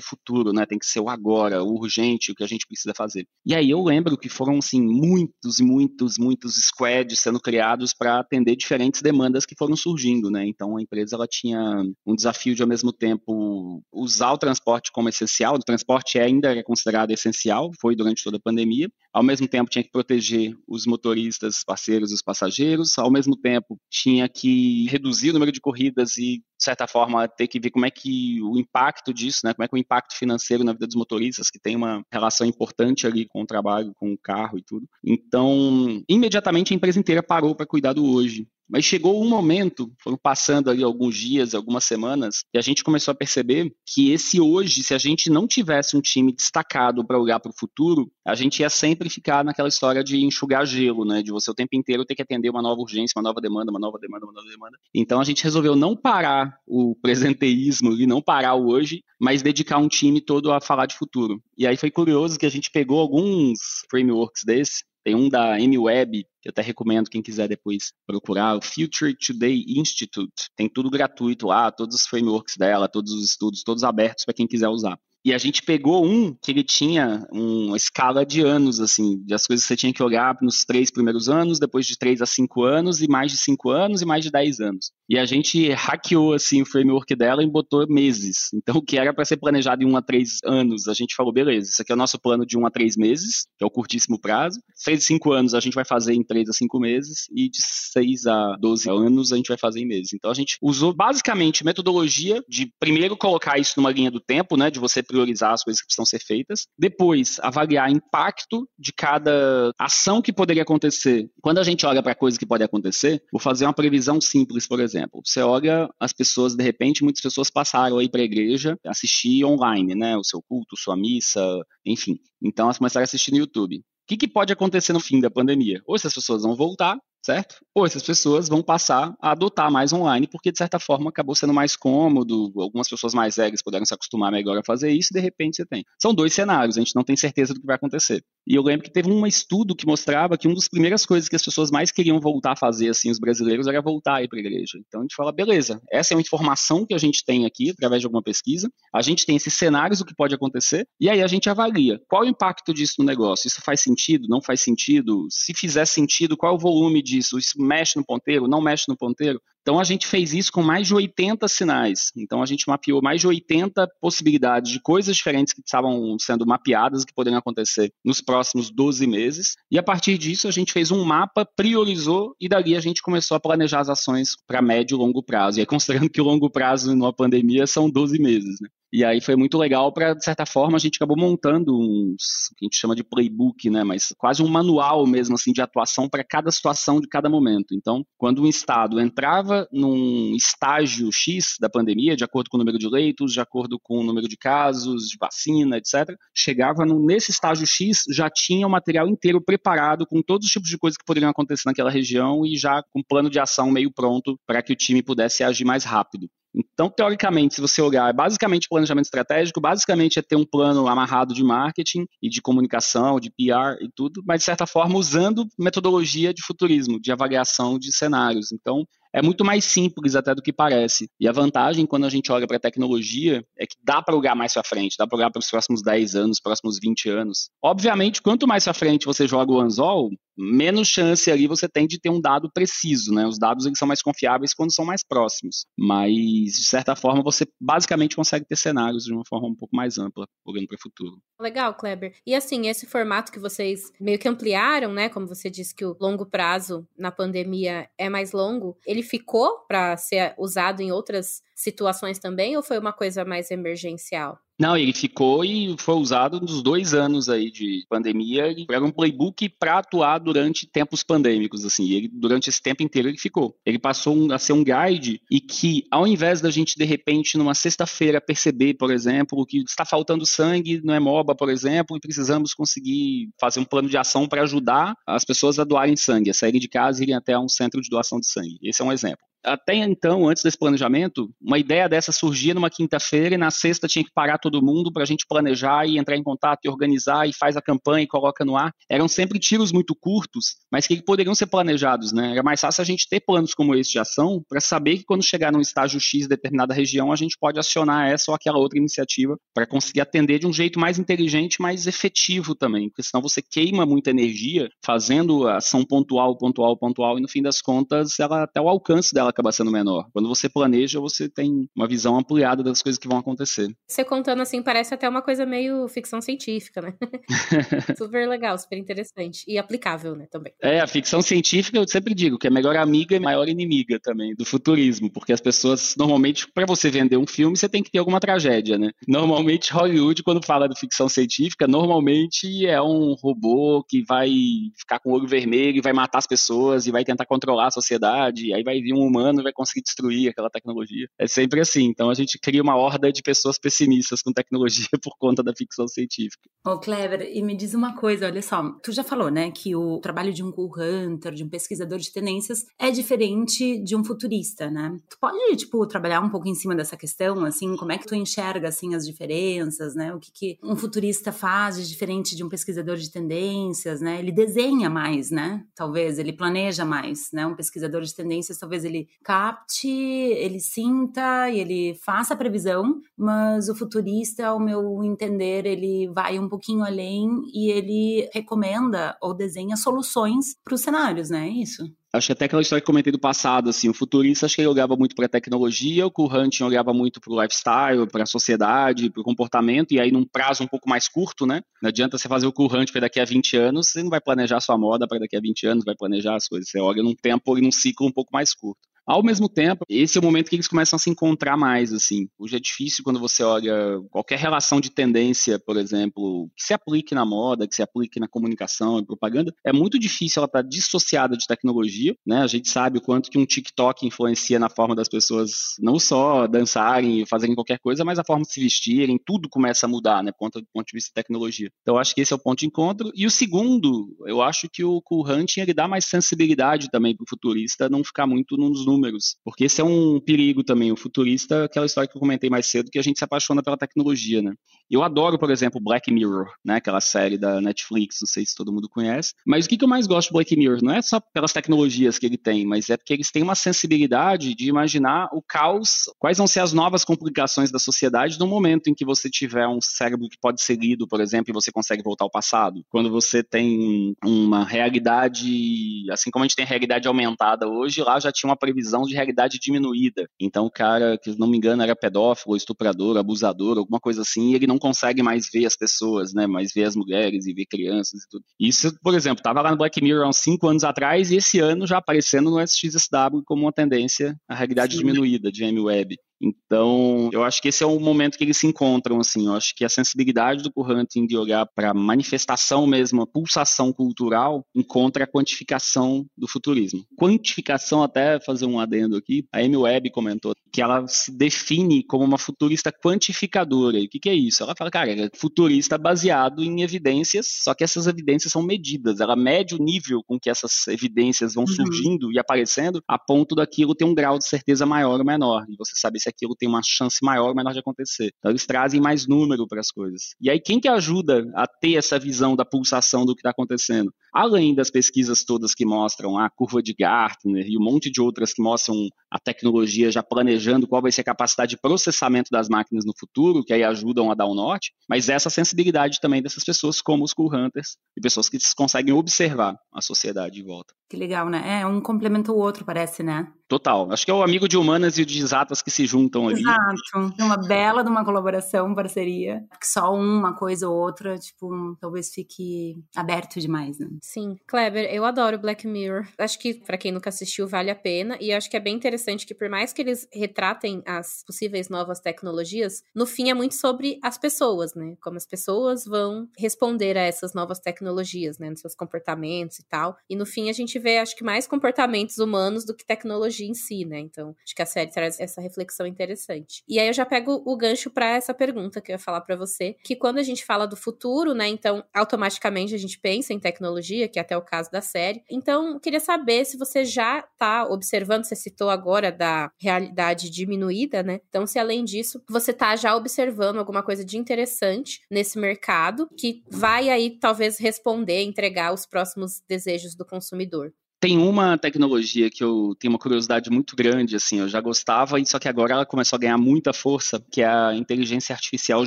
futuro, 0.00 0.52
né? 0.52 0.64
Tem 0.64 0.78
que 0.78 0.86
ser 0.86 1.00
o 1.00 1.08
agora, 1.08 1.62
o 1.62 1.74
urgente, 1.74 2.32
o 2.32 2.34
que 2.34 2.42
a 2.42 2.46
gente 2.46 2.66
precisa 2.66 2.94
fazer. 2.96 3.26
E 3.44 3.54
aí 3.54 3.70
eu 3.70 3.82
lembro 3.82 4.16
que 4.16 4.28
foram 4.28 4.58
assim 4.58 4.80
muitos, 4.80 5.60
muitos, 5.60 6.18
muitos 6.18 6.56
squads 6.56 7.20
sendo 7.20 7.40
criados 7.40 7.92
para 7.92 8.18
atender 8.18 8.56
diferentes 8.56 9.02
demandas 9.02 9.44
que 9.44 9.54
foram 9.56 9.76
surgindo, 9.76 10.30
né? 10.30 10.46
Então 10.46 10.76
a 10.76 10.82
empresa 10.82 11.16
ela 11.16 11.26
tinha 11.26 11.84
um 12.06 12.14
desafio 12.14 12.54
de 12.54 12.62
ao 12.62 12.68
mesmo 12.68 12.92
tempo 12.92 13.82
usar 13.92 14.32
o 14.32 14.38
transporte 14.38 14.90
como 14.92 15.08
essencial, 15.08 15.54
o 15.54 15.58
transporte 15.58 16.18
ainda 16.18 16.54
é 16.56 16.62
considerado 16.62 17.10
essencial, 17.10 17.70
foi 17.80 17.94
durante 17.94 18.24
toda 18.24 18.38
a 18.38 18.40
pandemia, 18.40 18.90
ao 19.12 19.22
mesmo 19.22 19.46
tempo 19.46 19.70
tinha 19.70 19.82
que 19.82 19.90
proteger 19.90 20.56
os 20.66 20.86
motoristas, 20.86 21.62
parceiros, 21.64 22.12
os 22.12 22.22
passageiros, 22.22 22.98
ao 22.98 23.10
mesmo 23.10 23.36
tempo 23.36 23.78
tinha 23.90 24.28
que 24.28 24.86
reduzir 24.88 25.30
o 25.30 25.32
número 25.34 25.52
de 25.52 25.60
corridas 25.60 26.16
e, 26.16 26.38
de 26.38 26.44
certa 26.58 26.86
forma, 26.86 27.28
ter 27.28 27.46
que 27.46 27.60
ver 27.60 27.70
como 27.70 27.84
é 27.84 27.90
que 27.90 28.40
o 28.42 28.58
impacto 28.58 29.12
disso, 29.12 29.40
né, 29.44 29.52
como 29.52 29.64
é 29.64 29.68
que 29.68 29.74
o 29.74 29.78
impacto 29.78 30.16
financeiro 30.16 30.64
na 30.64 30.72
vida 30.72 30.86
dos 30.86 30.96
motoristas, 30.96 31.50
que 31.50 31.58
tem 31.58 31.76
uma 31.76 32.02
relação 32.10 32.46
importante 32.46 33.06
ali 33.06 33.26
com 33.26 33.42
o 33.42 33.46
trabalho, 33.46 33.92
com 33.96 34.12
o 34.12 34.18
carro 34.18 34.58
e 34.58 34.62
tudo. 34.62 34.86
Então, 35.04 36.02
imediatamente 36.08 36.72
a 36.72 36.76
empresa 36.76 36.98
inteira 36.98 37.22
parou 37.22 37.54
para 37.54 37.66
cuidar 37.66 37.92
do 37.92 38.04
hoje. 38.04 38.46
Mas 38.72 38.86
chegou 38.86 39.22
um 39.22 39.28
momento, 39.28 39.92
foram 40.02 40.16
passando 40.16 40.70
ali 40.70 40.82
alguns 40.82 41.14
dias, 41.14 41.54
algumas 41.54 41.84
semanas, 41.84 42.42
e 42.54 42.58
a 42.58 42.62
gente 42.62 42.82
começou 42.82 43.12
a 43.12 43.14
perceber 43.14 43.70
que 43.86 44.10
esse 44.12 44.40
hoje, 44.40 44.82
se 44.82 44.94
a 44.94 44.98
gente 44.98 45.28
não 45.28 45.46
tivesse 45.46 45.94
um 45.94 46.00
time 46.00 46.32
destacado 46.32 47.04
para 47.06 47.20
olhar 47.20 47.38
para 47.38 47.50
o 47.50 47.54
futuro, 47.54 48.10
a 48.26 48.34
gente 48.34 48.60
ia 48.60 48.70
sempre 48.70 49.10
ficar 49.10 49.44
naquela 49.44 49.68
história 49.68 50.02
de 50.02 50.24
enxugar 50.24 50.64
gelo, 50.64 51.04
né? 51.04 51.22
De 51.22 51.30
você 51.30 51.50
o 51.50 51.54
tempo 51.54 51.76
inteiro 51.76 52.04
ter 52.06 52.14
que 52.14 52.22
atender 52.22 52.48
uma 52.48 52.62
nova 52.62 52.80
urgência, 52.80 53.12
uma 53.14 53.28
nova 53.28 53.42
demanda, 53.42 53.70
uma 53.70 53.78
nova 53.78 53.98
demanda, 53.98 54.24
uma 54.24 54.32
nova 54.32 54.48
demanda. 54.48 54.78
Então 54.94 55.20
a 55.20 55.24
gente 55.24 55.44
resolveu 55.44 55.76
não 55.76 55.94
parar 55.94 56.56
o 56.66 56.96
presenteísmo 57.02 57.92
e 57.92 58.06
não 58.06 58.22
parar 58.22 58.54
o 58.54 58.68
hoje, 58.68 59.02
mas 59.20 59.42
dedicar 59.42 59.76
um 59.76 59.88
time 59.88 60.18
todo 60.18 60.50
a 60.50 60.62
falar 60.62 60.86
de 60.86 60.96
futuro. 60.96 61.42
E 61.58 61.66
aí 61.66 61.76
foi 61.76 61.90
curioso 61.90 62.38
que 62.38 62.46
a 62.46 62.50
gente 62.50 62.70
pegou 62.70 63.00
alguns 63.00 63.58
frameworks 63.90 64.44
desse 64.46 64.82
tem 65.04 65.14
um 65.14 65.28
da 65.28 65.60
MWeb, 65.60 66.24
que 66.40 66.48
eu 66.48 66.50
até 66.50 66.62
recomendo 66.62 67.10
quem 67.10 67.22
quiser 67.22 67.48
depois 67.48 67.92
procurar, 68.06 68.56
o 68.56 68.62
Future 68.62 69.16
Today 69.16 69.64
Institute. 69.68 70.50
Tem 70.56 70.68
tudo 70.68 70.90
gratuito 70.90 71.46
lá, 71.46 71.70
todos 71.70 71.96
os 71.96 72.06
frameworks 72.06 72.56
dela, 72.56 72.88
todos 72.88 73.12
os 73.12 73.24
estudos, 73.24 73.62
todos 73.62 73.84
abertos 73.84 74.24
para 74.24 74.34
quem 74.34 74.46
quiser 74.46 74.68
usar. 74.68 74.98
E 75.24 75.32
a 75.32 75.38
gente 75.38 75.62
pegou 75.62 76.04
um 76.04 76.34
que 76.34 76.50
ele 76.50 76.64
tinha 76.64 77.24
uma 77.30 77.76
escala 77.76 78.26
de 78.26 78.40
anos, 78.40 78.80
assim, 78.80 79.22
de 79.24 79.32
as 79.32 79.46
coisas 79.46 79.64
que 79.64 79.68
você 79.68 79.76
tinha 79.76 79.92
que 79.92 80.02
olhar 80.02 80.36
nos 80.42 80.64
três 80.64 80.90
primeiros 80.90 81.28
anos, 81.28 81.60
depois 81.60 81.86
de 81.86 81.96
três 81.96 82.20
a 82.20 82.26
cinco 82.26 82.64
anos, 82.64 83.00
e 83.00 83.08
mais 83.08 83.30
de 83.30 83.38
cinco 83.38 83.70
anos, 83.70 84.02
e 84.02 84.04
mais 84.04 84.24
de 84.24 84.30
dez 84.32 84.58
anos. 84.58 84.90
E 85.08 85.16
a 85.16 85.24
gente 85.24 85.70
hackeou, 85.70 86.32
assim, 86.32 86.62
o 86.62 86.66
framework 86.66 87.14
dela 87.14 87.42
e 87.42 87.46
botou 87.46 87.86
meses. 87.88 88.48
Então, 88.52 88.76
o 88.76 88.82
que 88.82 88.98
era 88.98 89.14
para 89.14 89.24
ser 89.24 89.36
planejado 89.36 89.82
em 89.82 89.86
um 89.86 89.96
a 89.96 90.02
três 90.02 90.38
anos, 90.44 90.88
a 90.88 90.94
gente 90.94 91.14
falou, 91.14 91.32
beleza, 91.32 91.70
isso 91.70 91.82
aqui 91.82 91.92
é 91.92 91.94
o 91.94 91.98
nosso 91.98 92.18
plano 92.18 92.44
de 92.44 92.58
um 92.58 92.66
a 92.66 92.70
três 92.70 92.96
meses, 92.96 93.46
que 93.56 93.64
é 93.64 93.66
o 93.66 93.70
curtíssimo 93.70 94.20
prazo. 94.20 94.58
Três 94.84 95.04
a 95.04 95.06
cinco 95.06 95.32
anos 95.32 95.54
a 95.54 95.60
gente 95.60 95.74
vai 95.74 95.84
fazer 95.84 96.14
em 96.14 96.24
três 96.24 96.48
a 96.48 96.52
cinco 96.52 96.80
meses, 96.80 97.26
e 97.32 97.48
de 97.48 97.58
seis 97.60 98.26
a 98.26 98.56
doze 98.60 98.90
anos 98.90 99.32
a 99.32 99.36
gente 99.36 99.48
vai 99.48 99.58
fazer 99.58 99.80
em 99.80 99.86
meses. 99.86 100.12
Então, 100.14 100.30
a 100.30 100.34
gente 100.34 100.56
usou 100.60 100.92
basicamente 100.92 101.64
metodologia 101.64 102.42
de 102.48 102.72
primeiro 102.80 103.16
colocar 103.16 103.58
isso 103.58 103.74
numa 103.76 103.92
linha 103.92 104.10
do 104.10 104.18
tempo, 104.18 104.56
né, 104.56 104.70
de 104.70 104.80
você 104.80 105.00
priorizar 105.12 105.52
as 105.52 105.62
coisas 105.62 105.80
que 105.80 105.86
precisam 105.86 106.06
ser 106.06 106.20
feitas. 106.20 106.66
Depois, 106.78 107.38
avaliar 107.42 107.90
impacto 107.90 108.66
de 108.78 108.92
cada 108.92 109.70
ação 109.78 110.22
que 110.22 110.32
poderia 110.32 110.62
acontecer. 110.62 111.30
Quando 111.42 111.58
a 111.58 111.62
gente 111.62 111.84
olha 111.84 112.02
para 112.02 112.14
coisas 112.14 112.38
que 112.38 112.46
podem 112.46 112.64
acontecer, 112.64 113.22
vou 113.30 113.40
fazer 113.40 113.66
uma 113.66 113.74
previsão 113.74 114.20
simples, 114.20 114.66
por 114.66 114.80
exemplo. 114.80 115.20
Você 115.24 115.42
olha 115.42 115.88
as 116.00 116.12
pessoas, 116.12 116.56
de 116.56 116.64
repente, 116.64 117.04
muitas 117.04 117.20
pessoas 117.20 117.50
passaram 117.50 117.98
aí 117.98 118.08
para 118.08 118.22
a 118.22 118.24
igreja 118.24 118.78
assistir 118.86 119.44
online, 119.44 119.94
né? 119.94 120.16
O 120.16 120.24
seu 120.24 120.40
culto, 120.42 120.76
sua 120.76 120.96
missa, 120.96 121.42
enfim. 121.84 122.18
Então, 122.42 122.66
elas 122.66 122.78
começaram 122.78 123.02
a 123.02 123.04
assistir 123.04 123.32
no 123.32 123.38
YouTube. 123.38 123.76
O 123.76 123.82
que, 124.08 124.16
que, 124.16 124.28
pode 124.28 124.52
acontecer 124.52 124.92
no 124.92 125.00
fim 125.00 125.20
da 125.20 125.30
pandemia? 125.30 125.80
Ou 125.86 125.94
essas 125.94 126.12
pessoas 126.12 126.42
vão 126.42 126.56
voltar, 126.56 126.98
certo? 127.22 127.56
Ou 127.74 127.86
essas 127.86 128.02
pessoas 128.02 128.48
vão 128.48 128.62
passar 128.62 129.14
a 129.20 129.30
adotar 129.30 129.70
mais 129.70 129.92
online, 129.92 130.26
porque 130.26 130.50
de 130.50 130.58
certa 130.58 130.78
forma 130.78 131.10
acabou 131.10 131.34
sendo 131.34 131.54
mais 131.54 131.76
cômodo, 131.76 132.52
algumas 132.56 132.88
pessoas 132.88 133.14
mais 133.14 133.36
velhas 133.36 133.62
puderam 133.62 133.84
se 133.84 133.94
acostumar 133.94 134.32
melhor 134.32 134.58
a 134.58 134.64
fazer 134.64 134.90
isso, 134.90 135.10
e 135.12 135.14
de 135.14 135.20
repente 135.20 135.56
você 135.56 135.66
tem. 135.66 135.84
São 136.00 136.12
dois 136.12 136.34
cenários, 136.34 136.76
a 136.76 136.80
gente 136.80 136.94
não 136.94 137.04
tem 137.04 137.16
certeza 137.16 137.54
do 137.54 137.60
que 137.60 137.66
vai 137.66 137.76
acontecer. 137.76 138.22
E 138.46 138.54
eu 138.54 138.62
lembro 138.62 138.84
que 138.84 138.92
teve 138.92 139.10
um 139.10 139.26
estudo 139.26 139.74
que 139.76 139.86
mostrava 139.86 140.36
que 140.36 140.48
uma 140.48 140.56
das 140.56 140.68
primeiras 140.68 141.06
coisas 141.06 141.28
que 141.28 141.36
as 141.36 141.42
pessoas 141.42 141.70
mais 141.70 141.90
queriam 141.92 142.20
voltar 142.20 142.52
a 142.52 142.56
fazer, 142.56 142.88
assim, 142.88 143.10
os 143.10 143.18
brasileiros, 143.18 143.66
era 143.66 143.80
voltar 143.80 144.16
a 144.16 144.22
ir 144.22 144.28
para 144.28 144.38
a 144.38 144.40
igreja. 144.40 144.78
Então 144.86 145.00
a 145.00 145.04
gente 145.04 145.14
fala, 145.14 145.32
beleza, 145.32 145.80
essa 145.90 146.12
é 146.12 146.16
uma 146.16 146.20
informação 146.20 146.84
que 146.84 146.94
a 146.94 146.98
gente 146.98 147.24
tem 147.24 147.46
aqui, 147.46 147.70
através 147.70 148.00
de 148.00 148.06
alguma 148.06 148.22
pesquisa, 148.22 148.68
a 148.92 149.00
gente 149.00 149.24
tem 149.24 149.36
esses 149.36 149.54
cenários 149.54 150.00
do 150.00 150.04
que 150.04 150.14
pode 150.14 150.34
acontecer, 150.34 150.86
e 151.00 151.08
aí 151.08 151.22
a 151.22 151.26
gente 151.26 151.48
avalia 151.48 152.00
qual 152.08 152.22
o 152.22 152.26
impacto 152.26 152.74
disso 152.74 152.94
no 152.98 153.04
negócio. 153.04 153.46
Isso 153.46 153.60
faz 153.62 153.80
sentido? 153.80 154.26
Não 154.28 154.42
faz 154.42 154.60
sentido? 154.60 155.26
Se 155.30 155.54
fizer 155.54 155.86
sentido, 155.86 156.36
qual 156.36 156.54
o 156.54 156.58
volume 156.58 157.02
de 157.02 157.11
disso? 157.12 157.38
Isso 157.38 157.60
mexe 157.60 157.96
no 157.96 158.04
ponteiro? 158.04 158.48
Não 158.48 158.60
mexe 158.60 158.84
no 158.88 158.96
ponteiro? 158.96 159.40
Então 159.62 159.78
a 159.78 159.84
gente 159.84 160.06
fez 160.06 160.32
isso 160.32 160.50
com 160.50 160.62
mais 160.62 160.88
de 160.88 160.94
80 160.94 161.46
sinais. 161.46 162.10
Então 162.16 162.42
a 162.42 162.46
gente 162.46 162.66
mapeou 162.66 163.00
mais 163.00 163.20
de 163.20 163.28
80 163.28 163.88
possibilidades 164.00 164.72
de 164.72 164.80
coisas 164.80 165.16
diferentes 165.16 165.52
que 165.52 165.60
estavam 165.60 166.16
sendo 166.18 166.44
mapeadas 166.44 167.04
que 167.04 167.14
poderiam 167.14 167.38
acontecer 167.38 167.92
nos 168.04 168.20
próximos 168.20 168.70
12 168.70 169.06
meses. 169.06 169.54
E 169.70 169.78
a 169.78 169.82
partir 169.82 170.18
disso 170.18 170.48
a 170.48 170.50
gente 170.50 170.72
fez 170.72 170.90
um 170.90 171.04
mapa, 171.04 171.46
priorizou 171.56 172.34
e 172.40 172.48
dali 172.48 172.76
a 172.76 172.80
gente 172.80 173.02
começou 173.02 173.36
a 173.36 173.40
planejar 173.40 173.80
as 173.80 173.88
ações 173.88 174.30
para 174.46 174.60
médio 174.60 174.96
e 174.96 174.98
longo 174.98 175.22
prazo. 175.22 175.58
E 175.58 175.60
aí, 175.60 175.66
considerando 175.66 176.10
que 176.10 176.20
o 176.20 176.24
longo 176.24 176.50
prazo 176.50 176.94
numa 176.94 177.12
pandemia 177.12 177.66
são 177.66 177.88
12 177.88 178.18
meses, 178.18 178.60
né? 178.60 178.68
E 178.92 179.02
aí 179.06 179.22
foi 179.22 179.36
muito 179.36 179.56
legal 179.56 179.90
para, 179.90 180.12
de 180.12 180.22
certa 180.22 180.44
forma, 180.44 180.76
a 180.76 180.78
gente 180.78 180.96
acabou 180.96 181.16
montando 181.16 181.74
uns, 181.74 182.50
que 182.58 182.64
a 182.64 182.66
gente 182.66 182.76
chama 182.76 182.94
de 182.94 183.02
playbook, 183.02 183.70
né, 183.70 183.82
mas 183.82 184.12
quase 184.18 184.42
um 184.42 184.48
manual 184.48 185.06
mesmo, 185.06 185.34
assim, 185.34 185.50
de 185.50 185.62
atuação 185.62 186.10
para 186.10 186.22
cada 186.22 186.50
situação 186.50 187.00
de 187.00 187.08
cada 187.08 187.30
momento. 187.30 187.74
Então, 187.74 188.04
quando 188.18 188.42
um 188.42 188.46
estado 188.46 189.00
entrava 189.00 189.66
num 189.72 190.34
estágio 190.36 191.08
X 191.10 191.56
da 191.58 191.70
pandemia, 191.70 192.14
de 192.14 192.22
acordo 192.22 192.50
com 192.50 192.58
o 192.58 192.60
número 192.60 192.78
de 192.78 192.86
leitos, 192.86 193.32
de 193.32 193.40
acordo 193.40 193.78
com 193.82 193.98
o 193.98 194.04
número 194.04 194.28
de 194.28 194.36
casos, 194.36 195.08
de 195.08 195.16
vacina, 195.18 195.78
etc., 195.78 196.14
chegava 196.36 196.84
no, 196.84 197.02
nesse 197.02 197.30
estágio 197.30 197.66
X, 197.66 198.02
já 198.10 198.28
tinha 198.28 198.66
o 198.66 198.70
material 198.70 199.08
inteiro 199.08 199.40
preparado 199.42 200.06
com 200.06 200.20
todos 200.20 200.46
os 200.46 200.52
tipos 200.52 200.68
de 200.68 200.76
coisas 200.76 200.98
que 200.98 201.04
poderiam 201.06 201.30
acontecer 201.30 201.62
naquela 201.64 201.90
região 201.90 202.44
e 202.44 202.58
já 202.58 202.82
com 202.92 203.02
plano 203.02 203.30
de 203.30 203.40
ação 203.40 203.70
meio 203.70 203.90
pronto 203.90 204.38
para 204.46 204.62
que 204.62 204.74
o 204.74 204.76
time 204.76 205.02
pudesse 205.02 205.42
agir 205.42 205.64
mais 205.64 205.82
rápido. 205.82 206.28
Então, 206.54 206.90
teoricamente, 206.90 207.54
se 207.54 207.60
você 207.60 207.80
olhar, 207.80 208.10
é 208.10 208.12
basicamente 208.12 208.68
planejamento 208.68 209.06
estratégico, 209.06 209.60
basicamente 209.60 210.18
é 210.18 210.22
ter 210.22 210.36
um 210.36 210.44
plano 210.44 210.86
amarrado 210.86 211.32
de 211.32 211.42
marketing 211.42 212.06
e 212.22 212.28
de 212.28 212.42
comunicação, 212.42 213.18
de 213.18 213.30
PR 213.30 213.80
e 213.80 213.88
tudo, 213.94 214.22
mas 214.26 214.40
de 214.40 214.44
certa 214.44 214.66
forma 214.66 214.98
usando 214.98 215.46
metodologia 215.58 216.32
de 216.34 216.42
futurismo, 216.42 217.00
de 217.00 217.10
avaliação 217.10 217.78
de 217.78 217.92
cenários. 217.92 218.52
Então, 218.52 218.86
é 219.12 219.22
muito 219.22 219.44
mais 219.44 219.64
simples 219.64 220.14
até 220.14 220.34
do 220.34 220.42
que 220.42 220.52
parece. 220.52 221.08
E 221.20 221.28
a 221.28 221.32
vantagem 221.32 221.86
quando 221.86 222.06
a 222.06 222.10
gente 222.10 222.30
olha 222.32 222.46
para 222.46 222.56
a 222.56 222.60
tecnologia 222.60 223.44
é 223.58 223.66
que 223.66 223.76
dá 223.82 224.02
para 224.02 224.16
olhar 224.16 224.34
mais 224.34 224.54
para 224.54 224.64
frente, 224.64 224.96
dá 224.98 225.06
para 225.06 225.18
olhar 225.18 225.30
para 225.30 225.40
os 225.40 225.48
próximos 225.48 225.82
10 225.82 226.14
anos, 226.14 226.40
próximos 226.40 226.78
20 226.80 227.08
anos. 227.08 227.50
Obviamente, 227.62 228.22
quanto 228.22 228.46
mais 228.46 228.64
para 228.64 228.74
frente 228.74 229.06
você 229.06 229.26
joga 229.28 229.52
o 229.52 229.60
anzol, 229.60 230.10
menos 230.36 230.88
chance 230.88 231.30
ali 231.30 231.46
você 231.46 231.68
tem 231.68 231.86
de 231.86 232.00
ter 232.00 232.10
um 232.10 232.20
dado 232.20 232.50
preciso, 232.52 233.12
né? 233.12 233.26
Os 233.26 233.38
dados 233.38 233.66
eles 233.66 233.78
são 233.78 233.86
mais 233.88 234.02
confiáveis 234.02 234.54
quando 234.54 234.74
são 234.74 234.84
mais 234.84 235.02
próximos. 235.06 235.66
Mas, 235.78 236.14
de 236.14 236.64
certa 236.64 236.96
forma, 236.96 237.22
você 237.22 237.46
basicamente 237.60 238.16
consegue 238.16 238.46
ter 238.46 238.56
cenários 238.56 239.04
de 239.04 239.12
uma 239.12 239.24
forma 239.28 239.48
um 239.48 239.54
pouco 239.54 239.74
mais 239.74 239.98
ampla, 239.98 240.26
olhando 240.44 240.66
para 240.66 240.76
o 240.76 240.80
futuro. 240.80 241.18
Legal, 241.40 241.74
Kleber. 241.74 242.14
E 242.26 242.34
assim, 242.34 242.68
esse 242.68 242.86
formato 242.86 243.32
que 243.32 243.38
vocês 243.38 243.92
meio 244.00 244.18
que 244.18 244.28
ampliaram, 244.28 244.92
né? 244.92 245.08
Como 245.08 245.26
você 245.26 245.50
disse 245.50 245.74
que 245.74 245.84
o 245.84 245.96
longo 246.00 246.24
prazo 246.26 246.86
na 246.96 247.10
pandemia 247.10 247.88
é 247.98 248.08
mais 248.08 248.32
longo, 248.32 248.76
ele 248.86 249.01
ficou 249.02 249.60
para 249.66 249.96
ser 249.96 250.34
usado 250.38 250.80
em 250.80 250.92
outras 250.92 251.42
situações 251.62 252.18
também 252.18 252.56
ou 252.56 252.62
foi 252.62 252.78
uma 252.78 252.92
coisa 252.92 253.24
mais 253.24 253.50
emergencial? 253.50 254.38
Não, 254.62 254.76
ele 254.76 254.92
ficou 254.92 255.44
e 255.44 255.74
foi 255.76 255.94
usado 255.96 256.40
nos 256.40 256.62
dois 256.62 256.94
anos 256.94 257.28
aí 257.28 257.50
de 257.50 257.84
pandemia. 257.88 258.54
Era 258.70 258.84
um 258.84 258.92
playbook 258.92 259.48
para 259.48 259.78
atuar 259.78 260.18
durante 260.18 260.68
tempos 260.68 261.02
pandêmicos, 261.02 261.64
assim. 261.64 261.90
Ele, 261.90 262.08
durante 262.08 262.48
esse 262.48 262.62
tempo 262.62 262.82
inteiro 262.82 263.08
ele 263.08 263.18
ficou. 263.18 263.56
Ele 263.66 263.78
passou 263.78 264.30
a 264.32 264.38
ser 264.38 264.52
um 264.52 264.62
guide 264.62 265.20
e 265.28 265.40
que, 265.40 265.84
ao 265.90 266.06
invés 266.06 266.40
da 266.40 266.48
gente, 266.48 266.76
de 266.76 266.84
repente, 266.84 267.36
numa 267.36 267.54
sexta-feira 267.54 268.20
perceber, 268.20 268.74
por 268.74 268.92
exemplo, 268.92 269.44
que 269.44 269.58
está 269.58 269.84
faltando 269.84 270.24
sangue 270.24 270.80
no 270.84 270.94
Hemoba, 270.94 271.34
por 271.34 271.50
exemplo, 271.50 271.96
e 271.96 272.00
precisamos 272.00 272.54
conseguir 272.54 273.30
fazer 273.40 273.58
um 273.58 273.64
plano 273.64 273.88
de 273.88 273.96
ação 273.96 274.28
para 274.28 274.42
ajudar 274.42 274.94
as 275.06 275.24
pessoas 275.24 275.58
a 275.58 275.64
doarem 275.64 275.96
sangue, 275.96 276.30
a 276.30 276.34
saírem 276.34 276.60
de 276.60 276.68
casa 276.68 277.00
e 277.00 277.04
irem 277.04 277.16
até 277.16 277.36
um 277.36 277.48
centro 277.48 277.80
de 277.80 277.88
doação 277.88 278.20
de 278.20 278.28
sangue. 278.28 278.58
Esse 278.62 278.80
é 278.80 278.84
um 278.84 278.92
exemplo 278.92 279.31
até 279.44 279.74
então, 279.74 280.28
antes 280.28 280.42
desse 280.42 280.58
planejamento, 280.58 281.30
uma 281.40 281.58
ideia 281.58 281.88
dessa 281.88 282.12
surgia 282.12 282.54
numa 282.54 282.70
quinta-feira 282.70 283.34
e 283.34 283.38
na 283.38 283.50
sexta 283.50 283.88
tinha 283.88 284.04
que 284.04 284.12
parar 284.14 284.38
todo 284.38 284.62
mundo 284.62 284.92
para 284.92 285.02
a 285.02 285.06
gente 285.06 285.26
planejar 285.26 285.86
e 285.86 285.98
entrar 285.98 286.16
em 286.16 286.22
contato 286.22 286.60
e 286.64 286.68
organizar 286.68 287.28
e 287.28 287.32
faz 287.34 287.56
a 287.56 287.62
campanha 287.62 288.04
e 288.04 288.06
coloca 288.06 288.44
no 288.44 288.56
ar. 288.56 288.72
Eram 288.88 289.08
sempre 289.08 289.38
tiros 289.38 289.72
muito 289.72 289.94
curtos, 289.94 290.56
mas 290.70 290.86
que 290.86 291.02
poderiam 291.02 291.34
ser 291.34 291.46
planejados, 291.46 292.12
né? 292.12 292.32
Era 292.32 292.42
mais 292.42 292.60
fácil 292.60 292.82
a 292.82 292.84
gente 292.84 293.08
ter 293.08 293.20
planos 293.20 293.54
como 293.54 293.74
esse 293.74 293.92
de 293.92 293.98
ação 293.98 294.42
para 294.48 294.60
saber 294.60 294.98
que 294.98 295.04
quando 295.04 295.22
chegar 295.22 295.52
num 295.52 295.60
estágio 295.60 296.00
X 296.00 296.22
de 296.22 296.28
determinada 296.28 296.72
região, 296.72 297.12
a 297.12 297.16
gente 297.16 297.36
pode 297.38 297.58
acionar 297.58 298.08
essa 298.08 298.30
ou 298.30 298.34
aquela 298.34 298.58
outra 298.58 298.78
iniciativa 298.78 299.36
para 299.54 299.66
conseguir 299.66 300.00
atender 300.00 300.38
de 300.38 300.46
um 300.46 300.52
jeito 300.52 300.78
mais 300.78 300.98
inteligente, 300.98 301.60
mais 301.60 301.86
efetivo 301.86 302.54
também, 302.54 302.88
porque 302.88 303.02
senão 303.02 303.22
você 303.22 303.42
queima 303.42 303.84
muita 303.84 304.10
energia 304.10 304.70
fazendo 304.84 305.48
ação 305.48 305.84
pontual, 305.84 306.36
pontual, 306.36 306.76
pontual 306.76 307.18
e 307.18 307.22
no 307.22 307.28
fim 307.28 307.42
das 307.42 307.60
contas, 307.60 308.18
ela 308.20 308.44
até 308.44 308.60
o 308.60 308.68
alcance 308.68 309.12
dela 309.12 309.31
acaba 309.32 309.52
sendo 309.52 309.70
menor. 309.70 310.08
Quando 310.12 310.28
você 310.28 310.48
planeja, 310.48 311.00
você 311.00 311.28
tem 311.28 311.68
uma 311.74 311.88
visão 311.88 312.16
ampliada 312.16 312.62
das 312.62 312.82
coisas 312.82 312.98
que 312.98 313.08
vão 313.08 313.18
acontecer. 313.18 313.68
Você 313.86 314.04
contando 314.04 314.40
assim, 314.40 314.62
parece 314.62 314.94
até 314.94 315.08
uma 315.08 315.22
coisa 315.22 315.44
meio 315.44 315.88
ficção 315.88 316.20
científica, 316.20 316.80
né? 316.80 316.94
super 317.98 318.28
legal, 318.28 318.56
super 318.58 318.78
interessante. 318.78 319.44
E 319.48 319.58
aplicável, 319.58 320.14
né, 320.14 320.26
também. 320.30 320.52
É, 320.62 320.80
a 320.80 320.86
ficção 320.86 321.22
científica, 321.22 321.78
eu 321.78 321.88
sempre 321.88 322.14
digo 322.14 322.38
que 322.38 322.46
é 322.46 322.50
melhor 322.50 322.76
amiga 322.76 323.16
e 323.16 323.20
maior 323.20 323.48
inimiga 323.48 323.98
também 324.00 324.34
do 324.34 324.44
futurismo, 324.44 325.10
porque 325.10 325.32
as 325.32 325.40
pessoas, 325.40 325.94
normalmente, 325.96 326.46
para 326.52 326.66
você 326.66 326.90
vender 326.90 327.16
um 327.16 327.26
filme, 327.26 327.56
você 327.56 327.68
tem 327.68 327.82
que 327.82 327.90
ter 327.90 327.98
alguma 327.98 328.20
tragédia, 328.20 328.78
né? 328.78 328.90
Normalmente, 329.08 329.72
Hollywood, 329.72 330.22
quando 330.22 330.44
fala 330.44 330.68
de 330.68 330.78
ficção 330.78 331.08
científica, 331.08 331.66
normalmente 331.66 332.66
é 332.66 332.80
um 332.80 333.14
robô 333.14 333.84
que 333.88 334.04
vai 334.04 334.30
ficar 334.78 334.98
com 335.00 335.10
o 335.10 335.14
olho 335.14 335.26
vermelho 335.26 335.78
e 335.78 335.80
vai 335.80 335.92
matar 335.92 336.18
as 336.18 336.26
pessoas 336.26 336.86
e 336.86 336.90
vai 336.90 337.04
tentar 337.04 337.26
controlar 337.26 337.68
a 337.68 337.70
sociedade, 337.70 338.46
e 338.46 338.54
aí 338.54 338.62
vai 338.62 338.80
vir 338.80 338.92
um 338.92 339.00
humano 339.06 339.21
humano 339.22 339.42
vai 339.42 339.52
conseguir 339.52 339.82
destruir 339.82 340.30
aquela 340.30 340.50
tecnologia. 340.50 341.06
É 341.18 341.26
sempre 341.26 341.60
assim. 341.60 341.84
Então 341.84 342.10
a 342.10 342.14
gente 342.14 342.38
cria 342.38 342.62
uma 342.62 342.76
horda 342.76 343.12
de 343.12 343.22
pessoas 343.22 343.58
pessimistas 343.58 344.20
com 344.22 344.32
tecnologia 344.32 344.86
por 345.02 345.16
conta 345.18 345.42
da 345.42 345.54
ficção 345.54 345.86
científica. 345.86 346.48
Ô, 346.66 346.78
Clever, 346.78 347.30
e 347.32 347.42
me 347.42 347.56
diz 347.56 347.74
uma 347.74 347.96
coisa, 347.96 348.26
olha 348.26 348.42
só. 348.42 348.62
Tu 348.82 348.92
já 348.92 349.04
falou, 349.04 349.30
né, 349.30 349.50
que 349.50 349.74
o 349.74 349.98
trabalho 350.00 350.32
de 350.32 350.42
um 350.42 350.50
cool 350.52 350.70
hunter, 350.76 351.32
de 351.32 351.44
um 351.44 351.48
pesquisador 351.48 351.98
de 351.98 352.12
tendências, 352.12 352.64
é 352.78 352.90
diferente 352.90 353.82
de 353.82 353.96
um 353.96 354.04
futurista, 354.04 354.70
né? 354.70 354.96
Tu 355.08 355.16
pode, 355.20 355.56
tipo, 355.56 355.86
trabalhar 355.86 356.20
um 356.20 356.30
pouco 356.30 356.48
em 356.48 356.54
cima 356.54 356.74
dessa 356.74 356.96
questão, 356.96 357.44
assim, 357.44 357.76
como 357.76 357.92
é 357.92 357.98
que 357.98 358.06
tu 358.06 358.14
enxerga, 358.14 358.68
assim, 358.68 358.94
as 358.94 359.06
diferenças, 359.06 359.94
né? 359.94 360.14
O 360.14 360.20
que, 360.20 360.32
que 360.32 360.58
um 360.62 360.76
futurista 360.76 361.32
faz 361.32 361.76
de 361.76 361.88
diferente 361.88 362.34
de 362.34 362.44
um 362.44 362.48
pesquisador 362.48 362.96
de 362.96 363.10
tendências, 363.10 364.00
né? 364.00 364.18
Ele 364.18 364.32
desenha 364.32 364.88
mais, 364.88 365.30
né? 365.30 365.64
Talvez, 365.74 366.18
ele 366.18 366.32
planeja 366.32 366.84
mais, 366.84 367.30
né? 367.32 367.46
Um 367.46 367.54
pesquisador 367.54 368.02
de 368.02 368.14
tendências, 368.14 368.58
talvez 368.58 368.84
ele 368.84 369.08
capte, 369.24 369.88
ele 369.88 370.60
sinta 370.60 371.48
e 371.50 371.58
ele 371.60 371.94
faça 372.04 372.34
a 372.34 372.36
previsão, 372.36 373.00
mas 373.16 373.68
o 373.68 373.74
futurista, 373.74 374.46
ao 374.46 374.58
meu 374.60 375.02
entender, 375.04 375.66
ele 375.66 376.08
vai 376.08 376.38
um 376.38 376.48
pouquinho 376.48 376.84
além 376.84 377.28
e 377.54 377.70
ele 377.70 378.28
recomenda 378.32 379.16
ou 379.20 379.34
desenha 379.34 379.76
soluções 379.76 380.56
para 380.64 380.74
os 380.74 380.80
cenários, 380.80 381.30
né? 381.30 381.46
É 381.46 381.50
isso. 381.50 381.84
Acho 382.14 382.26
que 382.26 382.32
até 382.34 382.44
aquela 382.44 382.60
história 382.60 382.82
que 382.82 382.86
comentei 382.86 383.10
do 383.10 383.18
passado, 383.18 383.70
assim, 383.70 383.88
o 383.88 383.94
futurista 383.94 384.44
acho 384.44 384.54
que 384.54 384.60
ele 384.60 384.68
olhava 384.68 384.94
muito 384.94 385.16
para 385.16 385.24
a 385.24 385.28
tecnologia, 385.30 386.06
o 386.06 386.10
Currant 386.10 386.60
olhava 386.60 386.92
muito 386.92 387.18
para 387.18 387.32
o 387.32 387.40
lifestyle, 387.40 388.06
para 388.06 388.24
a 388.24 388.26
sociedade, 388.26 389.08
para 389.08 389.22
o 389.22 389.24
comportamento, 389.24 389.92
e 389.92 389.98
aí 389.98 390.12
num 390.12 390.26
prazo 390.26 390.62
um 390.62 390.66
pouco 390.66 390.90
mais 390.90 391.08
curto, 391.08 391.46
né? 391.46 391.62
Não 391.82 391.88
adianta 391.88 392.18
você 392.18 392.28
fazer 392.28 392.46
o 392.46 392.52
Currant 392.52 392.92
para 392.92 393.00
daqui 393.02 393.18
a 393.18 393.24
20 393.24 393.56
anos, 393.56 393.88
você 393.88 394.02
não 394.02 394.10
vai 394.10 394.20
planejar 394.20 394.60
sua 394.60 394.76
moda 394.76 395.08
para 395.08 395.20
daqui 395.20 395.38
a 395.38 395.40
20 395.40 395.66
anos, 395.66 395.84
vai 395.86 395.94
planejar 395.94 396.36
as 396.36 396.46
coisas. 396.46 396.68
Você 396.68 396.78
olha 396.78 397.02
num 397.02 397.14
tempo 397.14 397.56
e 397.56 397.62
num 397.62 397.72
ciclo 397.72 398.06
um 398.06 398.12
pouco 398.12 398.30
mais 398.30 398.52
curto. 398.52 398.92
Ao 399.04 399.22
mesmo 399.22 399.48
tempo, 399.48 399.84
esse 399.88 400.16
é 400.16 400.20
o 400.20 400.24
momento 400.24 400.48
que 400.48 400.54
eles 400.54 400.68
começam 400.68 400.96
a 400.96 401.00
se 401.00 401.10
encontrar 401.10 401.56
mais, 401.56 401.92
assim. 401.92 402.28
Hoje 402.38 402.56
é 402.56 402.60
difícil 402.60 403.02
quando 403.02 403.18
você 403.18 403.42
olha 403.42 404.00
qualquer 404.10 404.38
relação 404.38 404.80
de 404.80 404.90
tendência, 404.90 405.58
por 405.58 405.76
exemplo, 405.76 406.48
que 406.56 406.62
se 406.62 406.72
aplique 406.72 407.12
na 407.12 407.24
moda, 407.24 407.66
que 407.66 407.74
se 407.74 407.82
aplique 407.82 408.20
na 408.20 408.28
comunicação 408.28 409.00
e 409.00 409.04
propaganda, 409.04 409.52
é 409.66 409.72
muito 409.72 409.98
difícil 409.98 410.38
ela 410.40 410.46
estar 410.46 410.62
dissociada 410.62 411.36
de 411.36 411.48
tecnologia, 411.48 412.01
né? 412.26 412.42
A 412.42 412.46
gente 412.46 412.68
sabe 412.68 412.98
o 412.98 413.00
quanto 413.00 413.30
que 413.30 413.38
um 413.38 413.46
TikTok 413.46 414.06
influencia 414.06 414.58
na 414.58 414.68
forma 414.68 414.94
das 414.94 415.08
pessoas 415.08 415.74
não 415.80 415.98
só 415.98 416.46
dançarem 416.46 417.20
e 417.20 417.26
fazerem 417.26 417.54
qualquer 417.54 417.78
coisa, 417.78 418.04
mas 418.04 418.18
a 418.18 418.24
forma 418.24 418.42
de 418.42 418.52
se 418.52 418.60
vestirem, 418.60 419.18
tudo 419.24 419.48
começa 419.48 419.86
a 419.86 419.88
mudar, 419.88 420.22
né? 420.22 420.32
Ponto, 420.36 420.60
do 420.60 420.66
ponto 420.72 420.86
de 420.86 420.96
vista 420.96 421.08
de 421.08 421.14
tecnologia. 421.14 421.70
Então, 421.82 421.98
acho 421.98 422.14
que 422.14 422.20
esse 422.20 422.32
é 422.32 422.36
o 422.36 422.38
ponto 422.38 422.60
de 422.60 422.66
encontro. 422.66 423.10
E 423.14 423.26
o 423.26 423.30
segundo, 423.30 424.16
eu 424.26 424.42
acho 424.42 424.68
que 424.70 424.84
o 424.84 425.00
Cool 425.02 425.28
Hunting, 425.28 425.60
ele 425.60 425.74
dá 425.74 425.86
mais 425.86 426.04
sensibilidade 426.06 426.90
também 426.90 427.14
para 427.14 427.24
o 427.24 427.28
futurista 427.28 427.88
não 427.88 428.02
ficar 428.02 428.26
muito 428.26 428.56
nos 428.56 428.84
números, 428.86 429.36
porque 429.44 429.64
esse 429.64 429.80
é 429.80 429.84
um 429.84 430.20
perigo 430.20 430.64
também. 430.64 430.90
O 430.92 430.96
futurista, 430.96 431.64
aquela 431.64 431.86
história 431.86 432.08
que 432.08 432.16
eu 432.16 432.20
comentei 432.20 432.50
mais 432.50 432.66
cedo, 432.66 432.90
que 432.90 432.98
a 432.98 433.02
gente 433.02 433.18
se 433.18 433.24
apaixona 433.24 433.62
pela 433.62 433.76
tecnologia, 433.76 434.42
né? 434.42 434.54
Eu 434.90 435.02
adoro, 435.02 435.38
por 435.38 435.50
exemplo, 435.50 435.80
Black 435.80 436.12
Mirror, 436.12 436.52
né? 436.64 436.76
Aquela 436.76 437.00
série 437.00 437.38
da 437.38 437.60
Netflix, 437.60 438.18
não 438.20 438.28
sei 438.28 438.44
se 438.44 438.54
todo 438.54 438.72
mundo 438.72 438.88
conhece. 438.88 439.34
Mas 439.46 439.66
o 439.66 439.68
que, 439.68 439.76
que 439.76 439.84
eu 439.84 439.88
mais 439.88 440.06
gosto 440.06 440.30
do 440.30 440.34
Black 440.34 440.56
Mirror? 440.56 440.78
Não 440.82 440.92
é 440.92 441.02
só 441.02 441.20
pelas 441.20 441.52
tecnologias 441.52 441.91
que 442.18 442.26
ele 442.26 442.38
tem, 442.38 442.66
mas 442.66 442.90
é 442.90 442.96
porque 442.96 443.12
eles 443.12 443.30
têm 443.30 443.42
uma 443.42 443.54
sensibilidade 443.54 444.54
de 444.54 444.68
imaginar 444.68 445.28
o 445.32 445.42
caos, 445.42 446.10
quais 446.18 446.38
vão 446.38 446.46
ser 446.46 446.60
as 446.60 446.72
novas 446.72 447.04
complicações 447.04 447.70
da 447.70 447.78
sociedade 447.78 448.38
no 448.38 448.46
momento 448.46 448.88
em 448.88 448.94
que 448.94 449.04
você 449.04 449.28
tiver 449.28 449.66
um 449.66 449.80
cérebro 449.80 450.28
que 450.28 450.38
pode 450.40 450.62
ser 450.62 450.76
lido, 450.76 451.06
por 451.06 451.20
exemplo, 451.20 451.50
e 451.50 451.54
você 451.54 451.70
consegue 451.70 452.02
voltar 452.02 452.24
ao 452.24 452.30
passado. 452.30 452.82
Quando 452.88 453.10
você 453.10 453.42
tem 453.42 454.14
uma 454.24 454.64
realidade, 454.64 456.04
assim 456.10 456.30
como 456.30 456.44
a 456.44 456.48
gente 456.48 456.56
tem 456.56 456.66
realidade 456.66 457.08
aumentada 457.08 457.68
hoje, 457.68 458.02
lá 458.02 458.18
já 458.18 458.32
tinha 458.32 458.48
uma 458.48 458.56
previsão 458.56 459.02
de 459.02 459.14
realidade 459.14 459.58
diminuída. 459.58 460.28
Então 460.40 460.66
o 460.66 460.70
cara, 460.70 461.18
que 461.18 461.38
não 461.38 461.48
me 461.48 461.56
engano, 461.56 461.82
era 461.82 461.96
pedófilo, 461.96 462.56
estuprador, 462.56 463.16
abusador, 463.16 463.78
alguma 463.78 464.00
coisa 464.00 464.22
assim, 464.22 464.52
e 464.52 464.54
ele 464.54 464.66
não 464.66 464.78
consegue 464.78 465.22
mais 465.22 465.48
ver 465.52 465.66
as 465.66 465.76
pessoas, 465.76 466.32
né? 466.32 466.46
Mais 466.46 466.72
ver 466.72 466.84
as 466.84 466.96
mulheres 466.96 467.46
e 467.46 467.52
ver 467.52 467.66
crianças 467.66 468.22
e 468.22 468.28
tudo. 468.28 468.44
Isso, 468.58 468.92
por 469.02 469.14
exemplo, 469.14 469.38
estava 469.38 469.62
lá 469.62 469.70
no 469.70 469.76
Black 469.76 470.02
Mirror 470.02 470.24
há 470.24 470.28
uns 470.28 470.38
5 470.38 470.66
anos 470.68 470.84
atrás 470.84 471.30
e 471.30 471.36
esse 471.36 471.58
ano 471.58 471.81
já 471.86 471.98
aparecendo 471.98 472.50
no 472.50 472.60
SXSW 472.60 473.42
como 473.44 473.62
uma 473.62 473.72
tendência 473.72 474.36
à 474.48 474.54
realidade 474.54 474.94
Sim. 474.94 475.00
diminuída 475.00 475.50
de 475.50 475.64
M-Web. 475.64 476.16
Então, 476.42 477.30
eu 477.32 477.44
acho 477.44 477.62
que 477.62 477.68
esse 477.68 477.84
é 477.84 477.86
o 477.86 478.00
momento 478.00 478.36
que 478.36 478.42
eles 478.42 478.56
se 478.56 478.66
encontram, 478.66 479.20
assim. 479.20 479.46
Eu 479.46 479.54
acho 479.54 479.74
que 479.76 479.84
a 479.84 479.88
sensibilidade 479.88 480.62
do 480.62 480.72
Curranting 480.72 481.26
de 481.26 481.36
olhar 481.36 481.66
para 481.74 481.90
a 481.90 481.94
manifestação 481.94 482.86
mesmo, 482.86 483.22
a 483.22 483.26
pulsação 483.26 483.92
cultural, 483.92 484.66
encontra 484.74 485.24
a 485.24 485.26
quantificação 485.26 486.26
do 486.36 486.48
futurismo. 486.48 487.04
Quantificação, 487.16 488.02
até 488.02 488.40
fazer 488.40 488.66
um 488.66 488.80
adendo 488.80 489.16
aqui, 489.16 489.44
a 489.52 489.60
Amy 489.60 489.76
Webb 489.76 490.10
comentou 490.10 490.52
que 490.72 490.80
ela 490.80 491.06
se 491.06 491.30
define 491.30 492.02
como 492.02 492.24
uma 492.24 492.38
futurista 492.38 492.90
quantificadora. 492.90 493.98
E 493.98 494.06
o 494.06 494.08
que, 494.08 494.18
que 494.18 494.30
é 494.30 494.34
isso? 494.34 494.62
Ela 494.62 494.74
fala, 494.76 494.90
cara, 494.90 495.12
ela 495.12 495.26
é 495.26 495.30
futurista 495.36 495.98
baseado 495.98 496.64
em 496.64 496.80
evidências, 496.80 497.46
só 497.62 497.74
que 497.74 497.84
essas 497.84 498.06
evidências 498.06 498.52
são 498.52 498.62
medidas. 498.62 499.20
Ela 499.20 499.36
mede 499.36 499.74
o 499.74 499.78
nível 499.78 500.22
com 500.26 500.40
que 500.40 500.48
essas 500.48 500.88
evidências 500.88 501.54
vão 501.54 501.64
uhum. 501.64 501.74
surgindo 501.74 502.32
e 502.32 502.38
aparecendo 502.38 503.02
a 503.06 503.18
ponto 503.18 503.54
daquilo 503.54 503.94
ter 503.94 504.06
um 504.06 504.14
grau 504.14 504.38
de 504.38 504.48
certeza 504.48 504.86
maior 504.86 505.18
ou 505.18 505.26
menor. 505.26 505.66
E 505.68 505.76
você 505.76 505.92
sabe 505.94 506.18
se 506.18 506.30
aquilo 506.32 506.56
tem 506.56 506.68
uma 506.68 506.82
chance 506.84 507.18
maior 507.22 507.48
ou 507.48 507.54
menor 507.54 507.72
de 507.72 507.78
acontecer. 507.78 508.32
Então 508.38 508.50
eles 508.50 508.66
trazem 508.66 509.00
mais 509.00 509.26
número 509.26 509.66
para 509.66 509.80
as 509.80 509.90
coisas. 509.90 510.34
E 510.40 510.50
aí 510.50 510.60
quem 510.60 510.80
que 510.80 510.88
ajuda 510.88 511.50
a 511.54 511.66
ter 511.66 511.94
essa 511.94 512.18
visão 512.18 512.56
da 512.56 512.64
pulsação 512.64 513.24
do 513.24 513.34
que 513.34 513.40
está 513.40 513.50
acontecendo? 513.50 514.12
Além 514.32 514.74
das 514.74 514.90
pesquisas 514.90 515.44
todas 515.44 515.74
que 515.74 515.84
mostram 515.84 516.38
a 516.38 516.48
curva 516.48 516.82
de 516.82 516.94
Gartner 516.94 517.66
e 517.68 517.76
um 517.76 517.82
monte 517.82 518.10
de 518.10 518.20
outras 518.20 518.52
que 518.52 518.62
mostram 518.62 518.96
a 519.30 519.38
tecnologia 519.38 520.10
já 520.10 520.22
planejando 520.22 520.86
qual 520.86 521.02
vai 521.02 521.12
ser 521.12 521.20
a 521.20 521.24
capacidade 521.24 521.70
de 521.70 521.80
processamento 521.80 522.50
das 522.50 522.68
máquinas 522.68 523.04
no 523.04 523.12
futuro, 523.18 523.64
que 523.64 523.72
aí 523.72 523.82
ajudam 523.82 524.30
a 524.30 524.34
dar 524.34 524.46
um 524.46 524.54
norte, 524.54 524.92
mas 525.08 525.28
essa 525.28 525.50
sensibilidade 525.50 526.20
também 526.20 526.42
dessas 526.42 526.64
pessoas 526.64 527.00
como 527.00 527.24
os 527.24 527.32
cool 527.32 527.54
hunters 527.54 527.96
e 528.16 528.20
pessoas 528.20 528.48
que 528.48 528.58
conseguem 528.76 529.12
observar 529.12 529.76
a 529.92 530.00
sociedade 530.00 530.54
de 530.54 530.62
volta. 530.62 530.94
Que 531.08 531.16
legal, 531.16 531.48
né? 531.48 531.80
É, 531.80 531.86
um 531.86 532.00
complementa 532.00 532.52
o 532.52 532.56
outro, 532.56 532.84
parece, 532.84 533.22
né? 533.22 533.52
Total. 533.72 534.12
Acho 534.12 534.26
que 534.26 534.30
é 534.30 534.34
o 534.34 534.42
amigo 534.42 534.68
de 534.68 534.76
humanas 534.76 535.16
e 535.16 535.24
de 535.24 535.38
exatas 535.40 535.80
que 535.80 535.90
se 535.90 536.04
juntam 536.04 536.46
ali. 536.46 536.60
Exato. 536.60 537.32
Uma 537.38 537.56
bela 537.56 538.04
de 538.04 538.10
uma 538.10 538.22
colaboração, 538.22 538.94
parceria. 538.94 539.64
Que 539.80 539.86
só 539.86 540.12
uma 540.14 540.54
coisa 540.54 540.90
ou 540.90 540.94
outra, 540.94 541.38
tipo, 541.38 541.96
talvez 541.98 542.28
fique 542.28 543.02
aberto 543.16 543.58
demais, 543.58 543.98
né? 543.98 544.08
Sim. 544.20 544.56
Kleber, 544.66 545.10
eu 545.10 545.24
adoro 545.24 545.58
Black 545.58 545.86
Mirror. 545.86 546.28
Acho 546.36 546.58
que, 546.58 546.74
para 546.74 546.98
quem 546.98 547.12
nunca 547.12 547.30
assistiu, 547.30 547.66
vale 547.66 547.90
a 547.90 547.94
pena. 547.94 548.36
E 548.42 548.52
acho 548.52 548.68
que 548.68 548.76
é 548.76 548.80
bem 548.80 548.94
interessante 548.94 549.46
que, 549.46 549.54
por 549.54 549.70
mais 549.70 549.90
que 549.90 550.02
eles 550.02 550.28
retratem 550.30 551.02
as 551.06 551.42
possíveis 551.46 551.88
novas 551.88 552.20
tecnologias, 552.20 553.02
no 553.14 553.24
fim 553.24 553.48
é 553.48 553.54
muito 553.54 553.74
sobre 553.74 554.18
as 554.22 554.36
pessoas, 554.36 554.94
né? 554.94 555.16
Como 555.22 555.38
as 555.38 555.46
pessoas 555.46 556.04
vão 556.04 556.46
responder 556.58 557.16
a 557.16 557.22
essas 557.22 557.54
novas 557.54 557.78
tecnologias, 557.78 558.58
né? 558.58 558.68
Nos 558.68 558.80
seus 558.80 558.94
comportamentos 558.94 559.78
e 559.78 559.88
tal. 559.88 560.14
E 560.28 560.36
no 560.36 560.44
fim 560.44 560.68
a 560.68 560.74
gente 560.74 560.98
vê, 560.98 561.16
acho 561.16 561.34
que 561.34 561.42
mais 561.42 561.66
comportamentos 561.66 562.36
humanos 562.36 562.84
do 562.84 562.94
que 562.94 563.06
tecnologia 563.06 563.61
em 563.64 563.74
si, 563.74 564.04
né? 564.04 564.18
Então, 564.18 564.54
acho 564.64 564.74
que 564.74 564.82
a 564.82 564.86
série 564.86 565.10
traz 565.10 565.38
essa 565.40 565.60
reflexão 565.60 566.06
interessante. 566.06 566.82
E 566.88 566.98
aí 566.98 567.06
eu 567.06 567.12
já 567.12 567.24
pego 567.26 567.62
o 567.64 567.76
gancho 567.76 568.10
para 568.10 568.30
essa 568.30 568.54
pergunta 568.54 569.00
que 569.00 569.10
eu 569.10 569.14
ia 569.14 569.18
falar 569.18 569.40
para 569.40 569.56
você, 569.56 569.96
que 570.04 570.16
quando 570.16 570.38
a 570.38 570.42
gente 570.42 570.64
fala 570.64 570.86
do 570.86 570.96
futuro, 570.96 571.54
né, 571.54 571.68
então 571.68 572.04
automaticamente 572.14 572.94
a 572.94 572.98
gente 572.98 573.18
pensa 573.18 573.52
em 573.52 573.60
tecnologia, 573.60 574.28
que 574.28 574.38
é 574.38 574.42
até 574.42 574.56
o 574.56 574.62
caso 574.62 574.90
da 574.90 575.00
série. 575.00 575.42
Então, 575.50 575.98
queria 575.98 576.20
saber 576.20 576.64
se 576.64 576.76
você 576.76 577.04
já 577.04 577.42
tá 577.58 577.86
observando, 577.86 578.44
você 578.44 578.56
citou 578.56 578.90
agora 578.90 579.30
da 579.30 579.70
realidade 579.80 580.50
diminuída, 580.50 581.22
né? 581.22 581.40
Então, 581.48 581.66
se 581.66 581.78
além 581.78 582.04
disso, 582.04 582.42
você 582.48 582.72
tá 582.72 582.94
já 582.96 583.14
observando 583.16 583.78
alguma 583.78 584.02
coisa 584.02 584.24
de 584.24 584.38
interessante 584.38 585.20
nesse 585.30 585.58
mercado 585.58 586.28
que 586.36 586.62
vai 586.70 587.08
aí 587.08 587.38
talvez 587.38 587.78
responder, 587.78 588.42
entregar 588.42 588.92
os 588.92 589.06
próximos 589.06 589.62
desejos 589.68 590.14
do 590.14 590.24
consumidor. 590.24 590.92
Tem 591.22 591.38
uma 591.38 591.78
tecnologia 591.78 592.50
que 592.50 592.64
eu 592.64 592.96
tenho 592.98 593.12
uma 593.12 593.18
curiosidade 593.18 593.70
muito 593.70 593.94
grande, 593.94 594.34
assim, 594.34 594.58
eu 594.58 594.68
já 594.68 594.80
gostava, 594.80 595.36
só 595.44 595.56
que 595.56 595.68
agora 595.68 595.92
ela 595.92 596.04
começou 596.04 596.36
a 596.36 596.40
ganhar 596.40 596.58
muita 596.58 596.92
força, 596.92 597.40
que 597.48 597.62
é 597.62 597.68
a 597.68 597.94
inteligência 597.94 598.52
artificial 598.52 599.06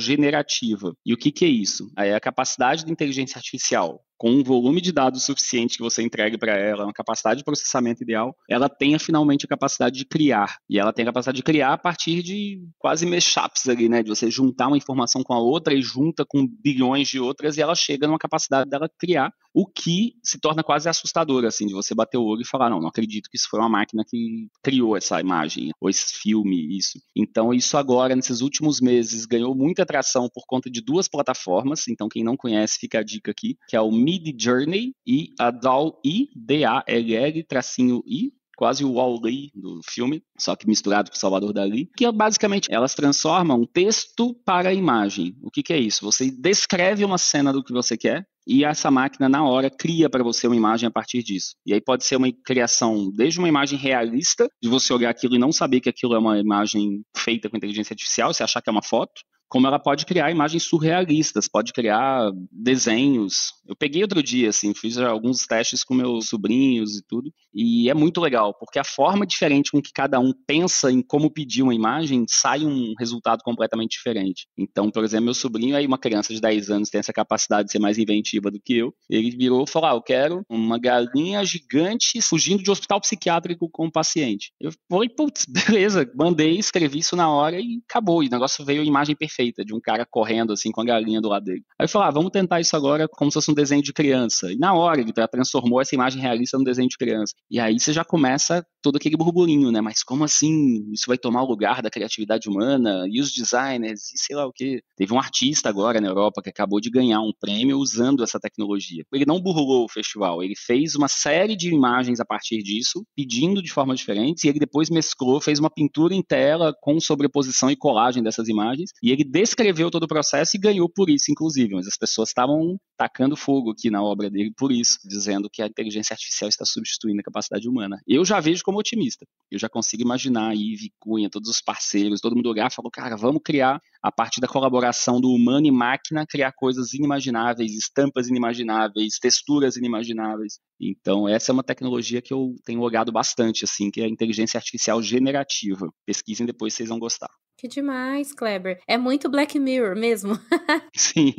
generativa. 0.00 0.96
E 1.04 1.12
o 1.12 1.16
que, 1.18 1.30
que 1.30 1.44
é 1.44 1.48
isso? 1.48 1.92
É 1.94 2.14
a 2.14 2.20
capacidade 2.20 2.86
da 2.86 2.90
inteligência 2.90 3.36
artificial 3.36 4.02
com 4.16 4.30
um 4.30 4.42
volume 4.42 4.80
de 4.80 4.92
dados 4.92 5.24
suficiente 5.24 5.76
que 5.76 5.82
você 5.82 6.02
entregue 6.02 6.38
para 6.38 6.56
ela, 6.56 6.84
uma 6.84 6.92
capacidade 6.92 7.38
de 7.38 7.44
processamento 7.44 8.02
ideal, 8.02 8.34
ela 8.48 8.68
tenha 8.68 8.98
finalmente 8.98 9.44
a 9.44 9.48
capacidade 9.48 9.96
de 9.96 10.04
criar. 10.04 10.56
E 10.68 10.78
ela 10.78 10.92
tem 10.92 11.02
a 11.02 11.06
capacidade 11.06 11.36
de 11.36 11.42
criar 11.42 11.72
a 11.72 11.78
partir 11.78 12.22
de 12.22 12.62
quase 12.78 13.06
mashups 13.06 13.68
ali, 13.68 13.88
né? 13.88 14.02
De 14.02 14.08
você 14.08 14.30
juntar 14.30 14.68
uma 14.68 14.76
informação 14.76 15.22
com 15.22 15.34
a 15.34 15.38
outra 15.38 15.74
e 15.74 15.82
junta 15.82 16.24
com 16.26 16.46
bilhões 16.46 17.08
de 17.08 17.20
outras 17.20 17.56
e 17.56 17.62
ela 17.62 17.74
chega 17.74 18.06
numa 18.06 18.18
capacidade 18.18 18.68
dela 18.68 18.90
criar, 18.98 19.32
o 19.56 19.66
que 19.66 20.12
se 20.22 20.38
torna 20.38 20.62
quase 20.62 20.86
assustador, 20.86 21.46
assim, 21.46 21.66
de 21.66 21.72
você 21.72 21.94
bater 21.94 22.18
o 22.18 22.24
olho 22.24 22.42
e 22.42 22.46
falar, 22.46 22.68
não, 22.68 22.78
não 22.78 22.88
acredito 22.88 23.30
que 23.30 23.38
isso 23.38 23.48
foi 23.48 23.58
uma 23.58 23.70
máquina 23.70 24.04
que 24.06 24.48
criou 24.62 24.94
essa 24.94 25.18
imagem, 25.18 25.70
ou 25.80 25.88
esse 25.88 26.12
filme, 26.12 26.76
isso. 26.76 27.00
Então, 27.16 27.54
isso 27.54 27.78
agora, 27.78 28.14
nesses 28.14 28.42
últimos 28.42 28.82
meses, 28.82 29.24
ganhou 29.24 29.54
muita 29.54 29.82
atração 29.82 30.28
por 30.28 30.44
conta 30.46 30.70
de 30.70 30.82
duas 30.82 31.08
plataformas, 31.08 31.88
então 31.88 32.06
quem 32.06 32.22
não 32.22 32.36
conhece, 32.36 32.78
fica 32.78 32.98
a 32.98 33.02
dica 33.02 33.30
aqui, 33.30 33.56
que 33.66 33.74
é 33.74 33.80
o 33.80 33.90
Mid 34.06 34.40
Journey 34.40 34.92
e 35.04 35.34
a 35.36 35.50
DALL-I, 35.50 36.28
D-A-L-L, 36.36 37.42
tracinho 37.42 38.04
I, 38.06 38.30
quase 38.56 38.84
o 38.84 38.92
Wall-E 38.92 39.50
do 39.52 39.80
filme, 39.84 40.22
só 40.38 40.54
que 40.54 40.68
misturado 40.68 41.10
com 41.10 41.16
Salvador 41.16 41.52
Dali, 41.52 41.90
que 41.96 42.06
é 42.06 42.12
basicamente 42.12 42.68
elas 42.72 42.94
transformam 42.94 43.66
texto 43.66 44.32
para 44.44 44.72
imagem. 44.72 45.36
O 45.42 45.50
que, 45.50 45.60
que 45.60 45.72
é 45.72 45.78
isso? 45.78 46.04
Você 46.04 46.30
descreve 46.30 47.04
uma 47.04 47.18
cena 47.18 47.52
do 47.52 47.64
que 47.64 47.72
você 47.72 47.96
quer 47.96 48.24
e 48.46 48.64
essa 48.64 48.92
máquina 48.92 49.28
na 49.28 49.44
hora 49.44 49.68
cria 49.68 50.08
para 50.08 50.22
você 50.22 50.46
uma 50.46 50.54
imagem 50.54 50.86
a 50.86 50.90
partir 50.90 51.24
disso. 51.24 51.56
E 51.66 51.74
aí 51.74 51.80
pode 51.80 52.04
ser 52.04 52.14
uma 52.14 52.32
criação 52.44 53.10
desde 53.10 53.40
uma 53.40 53.48
imagem 53.48 53.76
realista, 53.76 54.48
de 54.62 54.68
você 54.68 54.92
olhar 54.92 55.10
aquilo 55.10 55.34
e 55.34 55.38
não 55.38 55.50
saber 55.50 55.80
que 55.80 55.88
aquilo 55.88 56.14
é 56.14 56.18
uma 56.18 56.38
imagem 56.38 57.02
feita 57.16 57.50
com 57.50 57.56
inteligência 57.56 57.92
artificial, 57.92 58.32
você 58.32 58.44
achar 58.44 58.62
que 58.62 58.70
é 58.70 58.72
uma 58.72 58.84
foto, 58.84 59.20
como 59.48 59.66
ela 59.66 59.78
pode 59.78 60.04
criar 60.04 60.30
imagens 60.30 60.64
surrealistas, 60.64 61.48
pode 61.48 61.72
criar 61.72 62.30
desenhos. 62.50 63.52
Eu 63.66 63.76
peguei 63.76 64.02
outro 64.02 64.22
dia, 64.22 64.48
assim, 64.48 64.74
fiz 64.74 64.98
alguns 64.98 65.46
testes 65.46 65.84
com 65.84 65.94
meus 65.94 66.28
sobrinhos 66.28 66.96
e 66.96 67.02
tudo, 67.06 67.32
e 67.54 67.88
é 67.88 67.94
muito 67.94 68.20
legal, 68.20 68.54
porque 68.58 68.78
a 68.78 68.84
forma 68.84 69.26
diferente 69.26 69.70
com 69.70 69.80
que 69.80 69.92
cada 69.92 70.18
um 70.18 70.32
pensa 70.46 70.90
em 70.90 71.02
como 71.02 71.30
pedir 71.30 71.62
uma 71.62 71.74
imagem, 71.74 72.24
sai 72.28 72.64
um 72.64 72.94
resultado 72.98 73.42
completamente 73.42 73.92
diferente. 73.92 74.46
Então, 74.58 74.90
por 74.90 75.04
exemplo, 75.04 75.26
meu 75.26 75.34
sobrinho, 75.34 75.76
aí 75.76 75.86
uma 75.86 75.98
criança 75.98 76.34
de 76.34 76.40
10 76.40 76.70
anos 76.70 76.90
tem 76.90 76.98
essa 76.98 77.12
capacidade 77.12 77.66
de 77.66 77.72
ser 77.72 77.78
mais 77.78 77.98
inventiva 77.98 78.50
do 78.50 78.60
que 78.60 78.76
eu, 78.76 78.92
ele 79.08 79.30
virou 79.30 79.64
e 79.64 79.70
falou, 79.70 79.90
ah, 79.90 79.94
eu 79.94 80.02
quero 80.02 80.42
uma 80.48 80.78
galinha 80.78 81.44
gigante 81.44 82.20
fugindo 82.20 82.62
de 82.62 82.70
hospital 82.70 83.00
psiquiátrico 83.00 83.68
com 83.70 83.86
o 83.86 83.92
paciente. 83.92 84.52
Eu 84.60 84.72
falei, 84.90 85.08
putz, 85.08 85.44
beleza, 85.48 86.10
mandei, 86.14 86.58
escrevi 86.58 86.98
isso 86.98 87.16
na 87.16 87.30
hora 87.30 87.60
e 87.60 87.80
acabou, 87.88 88.22
e 88.22 88.26
o 88.26 88.30
negócio 88.30 88.64
veio 88.64 88.82
a 88.82 88.84
imagem 88.84 89.14
perfeita 89.16 89.35
de 89.64 89.74
um 89.74 89.80
cara 89.80 90.06
correndo 90.08 90.52
assim 90.52 90.70
com 90.70 90.80
a 90.80 90.84
galinha 90.84 91.20
do 91.20 91.28
lado 91.28 91.44
dele. 91.44 91.62
Aí 91.78 91.84
eu 91.84 91.88
falei, 91.88 92.08
ah, 92.08 92.10
vamos 92.10 92.30
tentar 92.30 92.60
isso 92.60 92.76
agora 92.76 93.06
como 93.08 93.30
se 93.30 93.34
fosse 93.34 93.50
um 93.50 93.54
desenho 93.54 93.82
de 93.82 93.92
criança. 93.92 94.52
E 94.52 94.56
na 94.56 94.74
hora 94.74 95.00
ele 95.00 95.12
transformou 95.12 95.80
essa 95.80 95.94
imagem 95.94 96.20
realista 96.20 96.58
num 96.58 96.64
desenho 96.64 96.88
de 96.88 96.96
criança. 96.96 97.34
E 97.50 97.58
aí 97.60 97.78
você 97.78 97.92
já 97.92 98.04
começa 98.04 98.64
todo 98.82 98.96
aquele 98.96 99.16
burburinho, 99.16 99.70
né? 99.72 99.80
Mas 99.80 100.02
como 100.02 100.24
assim? 100.24 100.90
Isso 100.92 101.04
vai 101.06 101.18
tomar 101.18 101.42
o 101.42 101.46
lugar 101.46 101.82
da 101.82 101.90
criatividade 101.90 102.48
humana? 102.48 103.04
E 103.10 103.20
os 103.20 103.32
designers? 103.32 104.12
E 104.12 104.18
sei 104.18 104.36
lá 104.36 104.46
o 104.46 104.52
quê. 104.52 104.80
Teve 104.96 105.12
um 105.12 105.18
artista 105.18 105.68
agora 105.68 106.00
na 106.00 106.08
Europa 106.08 106.42
que 106.42 106.50
acabou 106.50 106.80
de 106.80 106.90
ganhar 106.90 107.20
um 107.20 107.32
prêmio 107.38 107.78
usando 107.78 108.22
essa 108.22 108.38
tecnologia. 108.38 109.04
Ele 109.12 109.26
não 109.26 109.40
burlou 109.40 109.84
o 109.84 109.88
festival, 109.88 110.42
ele 110.42 110.54
fez 110.56 110.94
uma 110.94 111.08
série 111.08 111.56
de 111.56 111.72
imagens 111.72 112.20
a 112.20 112.24
partir 112.24 112.62
disso, 112.62 113.04
pedindo 113.14 113.62
de 113.62 113.70
formas 113.70 113.98
diferentes, 113.98 114.44
e 114.44 114.48
ele 114.48 114.58
depois 114.58 114.90
mesclou, 114.90 115.40
fez 115.40 115.58
uma 115.58 115.70
pintura 115.70 116.14
em 116.14 116.22
tela 116.22 116.74
com 116.80 116.98
sobreposição 117.00 117.70
e 117.70 117.76
colagem 117.76 118.22
dessas 118.22 118.48
imagens, 118.48 118.90
e 119.02 119.10
ele 119.10 119.24
descreveu 119.26 119.90
todo 119.90 120.04
o 120.04 120.08
processo 120.08 120.56
e 120.56 120.60
ganhou 120.60 120.88
por 120.88 121.10
isso, 121.10 121.30
inclusive. 121.30 121.74
Mas 121.74 121.86
as 121.86 121.96
pessoas 121.96 122.30
estavam 122.30 122.78
tacando 122.96 123.36
fogo 123.36 123.70
aqui 123.70 123.90
na 123.90 124.02
obra 124.02 124.30
dele 124.30 124.52
por 124.56 124.72
isso, 124.72 124.98
dizendo 125.04 125.50
que 125.50 125.60
a 125.62 125.66
inteligência 125.66 126.14
artificial 126.14 126.48
está 126.48 126.64
substituindo 126.64 127.20
a 127.20 127.24
capacidade 127.24 127.68
humana. 127.68 128.00
Eu 128.06 128.24
já 128.24 128.40
vejo 128.40 128.62
como 128.62 128.78
otimista. 128.78 129.26
Eu 129.50 129.58
já 129.58 129.68
consigo 129.68 130.02
imaginar 130.02 130.50
a 130.50 130.54
Ive 130.54 130.92
Cunha, 130.98 131.28
todos 131.30 131.48
os 131.48 131.60
parceiros, 131.60 132.20
todo 132.20 132.36
mundo 132.36 132.50
olhar 132.50 132.70
e 132.70 132.74
falar, 132.74 132.90
cara, 132.90 133.16
vamos 133.16 133.42
criar, 133.44 133.80
a 134.06 134.12
partir 134.12 134.40
da 134.40 134.46
colaboração 134.46 135.20
do 135.20 135.32
humano 135.32 135.66
e 135.66 135.70
máquina, 135.72 136.24
criar 136.24 136.52
coisas 136.52 136.94
inimagináveis, 136.94 137.72
estampas 137.72 138.28
inimagináveis, 138.28 139.18
texturas 139.20 139.76
inimagináveis. 139.76 140.60
Então, 140.80 141.28
essa 141.28 141.50
é 141.50 141.52
uma 141.52 141.64
tecnologia 141.64 142.22
que 142.22 142.32
eu 142.32 142.54
tenho 142.64 142.80
olhado 142.82 143.10
bastante, 143.10 143.64
assim, 143.64 143.90
que 143.90 144.00
é 144.00 144.04
a 144.04 144.08
inteligência 144.08 144.58
artificial 144.58 145.02
generativa. 145.02 145.88
Pesquisem 146.06 146.46
depois, 146.46 146.72
vocês 146.72 146.88
vão 146.88 147.00
gostar. 147.00 147.30
Que 147.58 147.66
demais, 147.66 148.34
Kleber. 148.34 148.78
É 148.86 148.98
muito 148.98 149.30
Black 149.30 149.58
Mirror 149.58 149.96
mesmo. 149.96 150.38
Sim. 150.94 151.32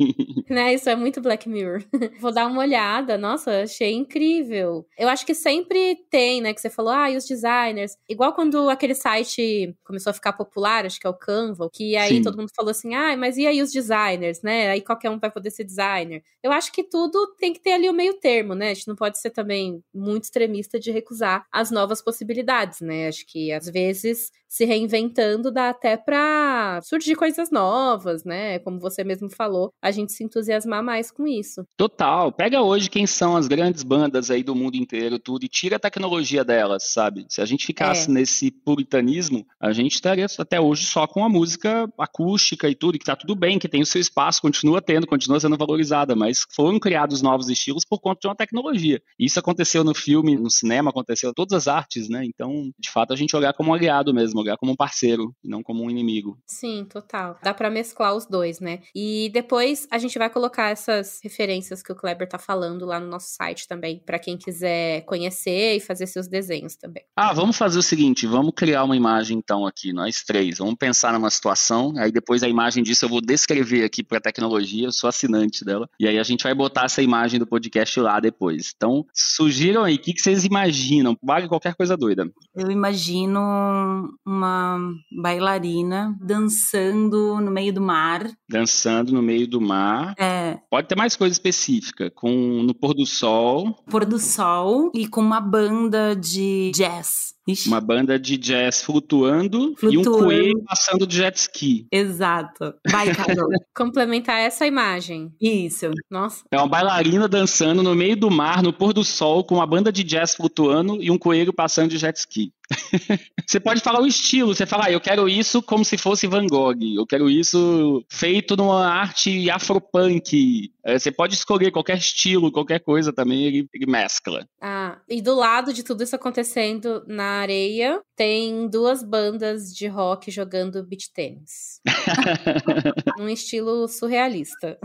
né? 0.50 0.74
Isso 0.74 0.90
é 0.90 0.96
muito 0.96 1.20
Black 1.20 1.48
Mirror. 1.48 1.84
Vou 2.20 2.32
dar 2.32 2.48
uma 2.48 2.58
olhada. 2.60 3.16
Nossa, 3.16 3.62
achei 3.62 3.94
incrível. 3.94 4.84
Eu 4.98 5.08
acho 5.08 5.24
que 5.24 5.32
sempre 5.32 5.96
tem, 6.10 6.40
né? 6.40 6.52
Que 6.52 6.60
você 6.60 6.68
falou, 6.68 6.92
ah, 6.92 7.08
e 7.08 7.16
os 7.16 7.24
designers. 7.24 7.92
Igual 8.08 8.34
quando 8.34 8.68
aquele 8.68 8.96
site 8.96 9.72
começou 9.84 10.10
a 10.10 10.14
ficar 10.14 10.32
popular, 10.32 10.84
acho 10.84 10.98
que 10.98 11.06
é 11.06 11.10
o 11.10 11.16
Canva, 11.16 11.70
que 11.72 11.96
aí 11.96 12.16
Sim. 12.16 12.22
todo 12.22 12.36
mundo 12.36 12.50
falou 12.58 12.70
assim, 12.72 12.94
ah, 12.94 13.16
mas 13.16 13.36
e 13.36 13.46
aí 13.46 13.62
os 13.62 13.72
designers, 13.72 14.42
né? 14.42 14.70
Aí 14.70 14.80
qualquer 14.82 15.10
um 15.10 15.18
vai 15.18 15.30
poder 15.30 15.50
ser 15.50 15.64
designer. 15.64 16.22
Eu 16.42 16.52
acho 16.52 16.72
que 16.72 16.82
tudo 16.84 17.34
tem 17.38 17.52
que 17.52 17.60
ter 17.60 17.72
ali 17.74 17.88
o 17.88 17.92
meio 17.94 18.14
termo, 18.20 18.54
né? 18.54 18.70
A 18.70 18.74
gente 18.74 18.88
não 18.88 18.96
pode 18.96 19.18
ser 19.18 19.30
também 19.30 19.82
muito 19.94 20.24
extremista 20.24 20.78
de 20.78 20.90
recusar 20.90 21.46
as 21.52 21.70
novas 21.70 22.02
possibilidades, 22.02 22.80
né? 22.80 23.08
Acho 23.08 23.24
que 23.26 23.52
às 23.52 23.66
vezes 23.68 24.30
se 24.48 24.64
reinventando 24.64 25.50
dá 25.50 25.68
até 25.70 25.96
para 25.96 26.80
surgir 26.82 27.14
coisas 27.14 27.50
novas, 27.50 28.24
né? 28.24 28.58
Como 28.60 28.80
você 28.80 29.04
mesmo 29.04 29.28
falou, 29.30 29.72
a 29.82 29.90
gente 29.90 30.12
se 30.12 30.24
entusiasmar 30.24 30.82
mais 30.82 31.10
com 31.10 31.26
isso. 31.26 31.64
Total. 31.76 32.32
Pega 32.32 32.62
hoje 32.62 32.88
quem 32.88 33.06
são 33.06 33.36
as 33.36 33.46
grandes 33.46 33.82
bandas 33.82 34.30
aí 34.30 34.42
do 34.42 34.54
mundo 34.54 34.76
inteiro, 34.76 35.18
tudo, 35.18 35.44
e 35.44 35.48
tira 35.48 35.76
a 35.76 35.80
tecnologia 35.80 36.44
delas, 36.44 36.84
sabe? 36.84 37.26
Se 37.28 37.40
a 37.40 37.44
gente 37.44 37.66
ficasse 37.66 38.08
é. 38.10 38.12
nesse 38.12 38.50
puritanismo, 38.50 39.46
a 39.60 39.72
gente 39.72 39.94
estaria 39.94 40.26
até 40.38 40.60
hoje 40.60 40.86
só 40.86 41.06
com 41.06 41.24
a 41.24 41.28
música 41.28 41.88
acústica 41.98 42.68
e 42.68 42.74
tudo, 42.74 42.98
que 42.98 43.04
tá 43.04 43.16
tudo 43.16 43.34
bem, 43.34 43.58
que 43.58 43.68
tem 43.68 43.82
o 43.82 43.86
seu 43.86 44.00
espaço, 44.00 44.40
continua 44.40 44.80
tendo, 44.80 45.06
continua 45.06 45.40
sendo 45.40 45.56
valorizada, 45.56 46.16
mas 46.16 46.46
foram 46.54 46.78
criados 46.78 47.20
novos 47.20 47.48
estilos 47.48 47.84
por 47.84 48.00
conta 48.00 48.20
de 48.20 48.28
uma 48.28 48.34
tecnologia. 48.34 49.00
Isso 49.18 49.38
aconteceu 49.38 49.84
no 49.84 49.94
filme, 49.94 50.36
no 50.36 50.50
cinema, 50.50 50.90
aconteceu 50.90 51.30
em 51.30 51.34
todas 51.34 51.52
as 51.52 51.68
artes, 51.68 52.08
né? 52.08 52.24
Então, 52.24 52.70
de 52.78 52.90
fato, 52.90 53.12
a 53.12 53.16
gente 53.16 53.36
olhar 53.36 53.52
como 53.52 53.70
um 53.70 53.74
aliado 53.74 54.14
mesmo, 54.14 54.37
olhar 54.40 54.56
como 54.56 54.72
um 54.72 54.76
parceiro, 54.76 55.34
e 55.42 55.48
não 55.48 55.62
como 55.62 55.84
um 55.84 55.90
inimigo. 55.90 56.38
Sim, 56.46 56.84
total. 56.84 57.38
Dá 57.42 57.52
para 57.52 57.70
mesclar 57.70 58.14
os 58.14 58.26
dois, 58.26 58.60
né? 58.60 58.80
E 58.94 59.30
depois 59.32 59.86
a 59.90 59.98
gente 59.98 60.18
vai 60.18 60.30
colocar 60.30 60.70
essas 60.70 61.20
referências 61.22 61.82
que 61.82 61.92
o 61.92 61.96
Kleber 61.96 62.28
tá 62.28 62.38
falando 62.38 62.84
lá 62.84 63.00
no 63.00 63.08
nosso 63.08 63.28
site 63.30 63.66
também, 63.66 64.02
para 64.04 64.18
quem 64.18 64.36
quiser 64.36 65.02
conhecer 65.02 65.76
e 65.76 65.80
fazer 65.80 66.06
seus 66.06 66.28
desenhos 66.28 66.76
também. 66.76 67.02
Ah, 67.16 67.32
vamos 67.32 67.56
fazer 67.56 67.78
o 67.78 67.82
seguinte, 67.82 68.26
vamos 68.26 68.52
criar 68.54 68.84
uma 68.84 68.96
imagem 68.96 69.38
então 69.38 69.66
aqui, 69.66 69.92
nós 69.92 70.22
três. 70.22 70.58
Vamos 70.58 70.76
pensar 70.76 71.12
numa 71.12 71.30
situação, 71.30 71.94
aí 71.96 72.12
depois 72.12 72.42
a 72.42 72.48
imagem 72.48 72.82
disso 72.82 73.04
eu 73.04 73.08
vou 73.08 73.20
descrever 73.20 73.84
aqui 73.84 74.02
para 74.02 74.18
a 74.18 74.20
tecnologia, 74.20 74.86
eu 74.86 74.92
sou 74.92 75.08
assinante 75.08 75.64
dela, 75.64 75.88
e 75.98 76.06
aí 76.06 76.18
a 76.18 76.22
gente 76.22 76.42
vai 76.42 76.54
botar 76.54 76.84
essa 76.84 77.02
imagem 77.02 77.38
do 77.38 77.46
podcast 77.46 77.98
lá 78.00 78.20
depois. 78.20 78.72
Então, 78.76 79.04
sugiram 79.12 79.84
aí, 79.84 79.96
o 79.96 79.98
que, 79.98 80.12
que 80.12 80.20
vocês 80.20 80.44
imaginam? 80.44 81.16
Vale 81.22 81.48
qualquer 81.48 81.74
coisa 81.74 81.96
doida. 81.96 82.30
Eu 82.54 82.70
imagino 82.70 84.08
uma 84.28 84.78
bailarina 85.10 86.14
dançando 86.20 87.40
no 87.40 87.50
meio 87.50 87.72
do 87.72 87.80
mar. 87.80 88.30
Dançando 88.48 89.12
no 89.12 89.22
meio 89.22 89.48
do 89.48 89.60
mar. 89.60 90.14
É. 90.18 90.58
Pode 90.70 90.86
ter 90.86 90.96
mais 90.96 91.16
coisa 91.16 91.32
específica, 91.32 92.10
com 92.10 92.62
no 92.62 92.74
pôr 92.74 92.94
do 92.94 93.06
sol. 93.06 93.74
Pôr 93.90 94.04
do 94.04 94.18
sol 94.18 94.92
e 94.94 95.08
com 95.08 95.22
uma 95.22 95.40
banda 95.40 96.14
de 96.14 96.70
jazz. 96.74 97.38
Ixi. 97.48 97.66
Uma 97.66 97.80
banda 97.80 98.18
de 98.18 98.36
jazz 98.36 98.82
flutuando, 98.82 99.74
flutuando, 99.78 99.94
e 99.94 99.96
um 99.96 100.04
coelho 100.04 100.62
passando 100.66 101.06
de 101.06 101.16
jet 101.16 101.34
ski. 101.34 101.86
Exato. 101.90 102.74
Vai, 102.90 103.14
Carol. 103.14 103.48
Complementar 103.74 104.38
essa 104.38 104.66
imagem. 104.66 105.32
Isso. 105.40 105.86
Nossa. 106.10 106.44
É 106.52 106.58
uma 106.58 106.68
bailarina 106.68 107.26
dançando 107.26 107.82
no 107.82 107.94
meio 107.94 108.16
do 108.16 108.30
mar, 108.30 108.62
no 108.62 108.70
pôr 108.70 108.92
do 108.92 109.02
sol, 109.02 109.42
com 109.44 109.54
uma 109.54 109.66
banda 109.66 109.90
de 109.90 110.04
jazz 110.04 110.34
flutuando 110.34 111.02
e 111.02 111.10
um 111.10 111.16
coelho 111.16 111.50
passando 111.50 111.88
de 111.88 111.96
jet 111.96 112.18
ski. 112.18 112.52
você 113.46 113.58
pode 113.58 113.80
falar 113.80 114.00
o 114.00 114.06
estilo, 114.06 114.54
você 114.54 114.66
fala, 114.66 114.86
ah, 114.86 114.92
eu 114.92 115.00
quero 115.00 115.28
isso 115.28 115.62
como 115.62 115.84
se 115.84 115.96
fosse 115.96 116.26
Van 116.26 116.46
Gogh, 116.46 116.76
eu 116.96 117.06
quero 117.06 117.30
isso 117.30 118.04
feito 118.08 118.56
numa 118.56 118.86
arte 118.86 119.50
afropunk. 119.50 120.70
É, 120.84 120.98
você 120.98 121.10
pode 121.10 121.34
escolher 121.34 121.70
qualquer 121.70 121.98
estilo, 121.98 122.52
qualquer 122.52 122.80
coisa 122.80 123.12
também, 123.12 123.44
ele, 123.44 123.68
ele 123.72 123.86
mescla. 123.86 124.46
Ah, 124.60 124.98
e 125.08 125.20
do 125.22 125.34
lado 125.34 125.72
de 125.72 125.82
tudo 125.82 126.02
isso 126.02 126.16
acontecendo 126.16 127.04
na 127.06 127.40
areia, 127.40 128.00
tem 128.16 128.68
duas 128.68 129.02
bandas 129.02 129.74
de 129.74 129.86
rock 129.86 130.30
jogando 130.30 130.84
beach 130.84 131.12
tênis. 131.12 131.80
um 133.18 133.28
estilo 133.28 133.88
surrealista. 133.88 134.78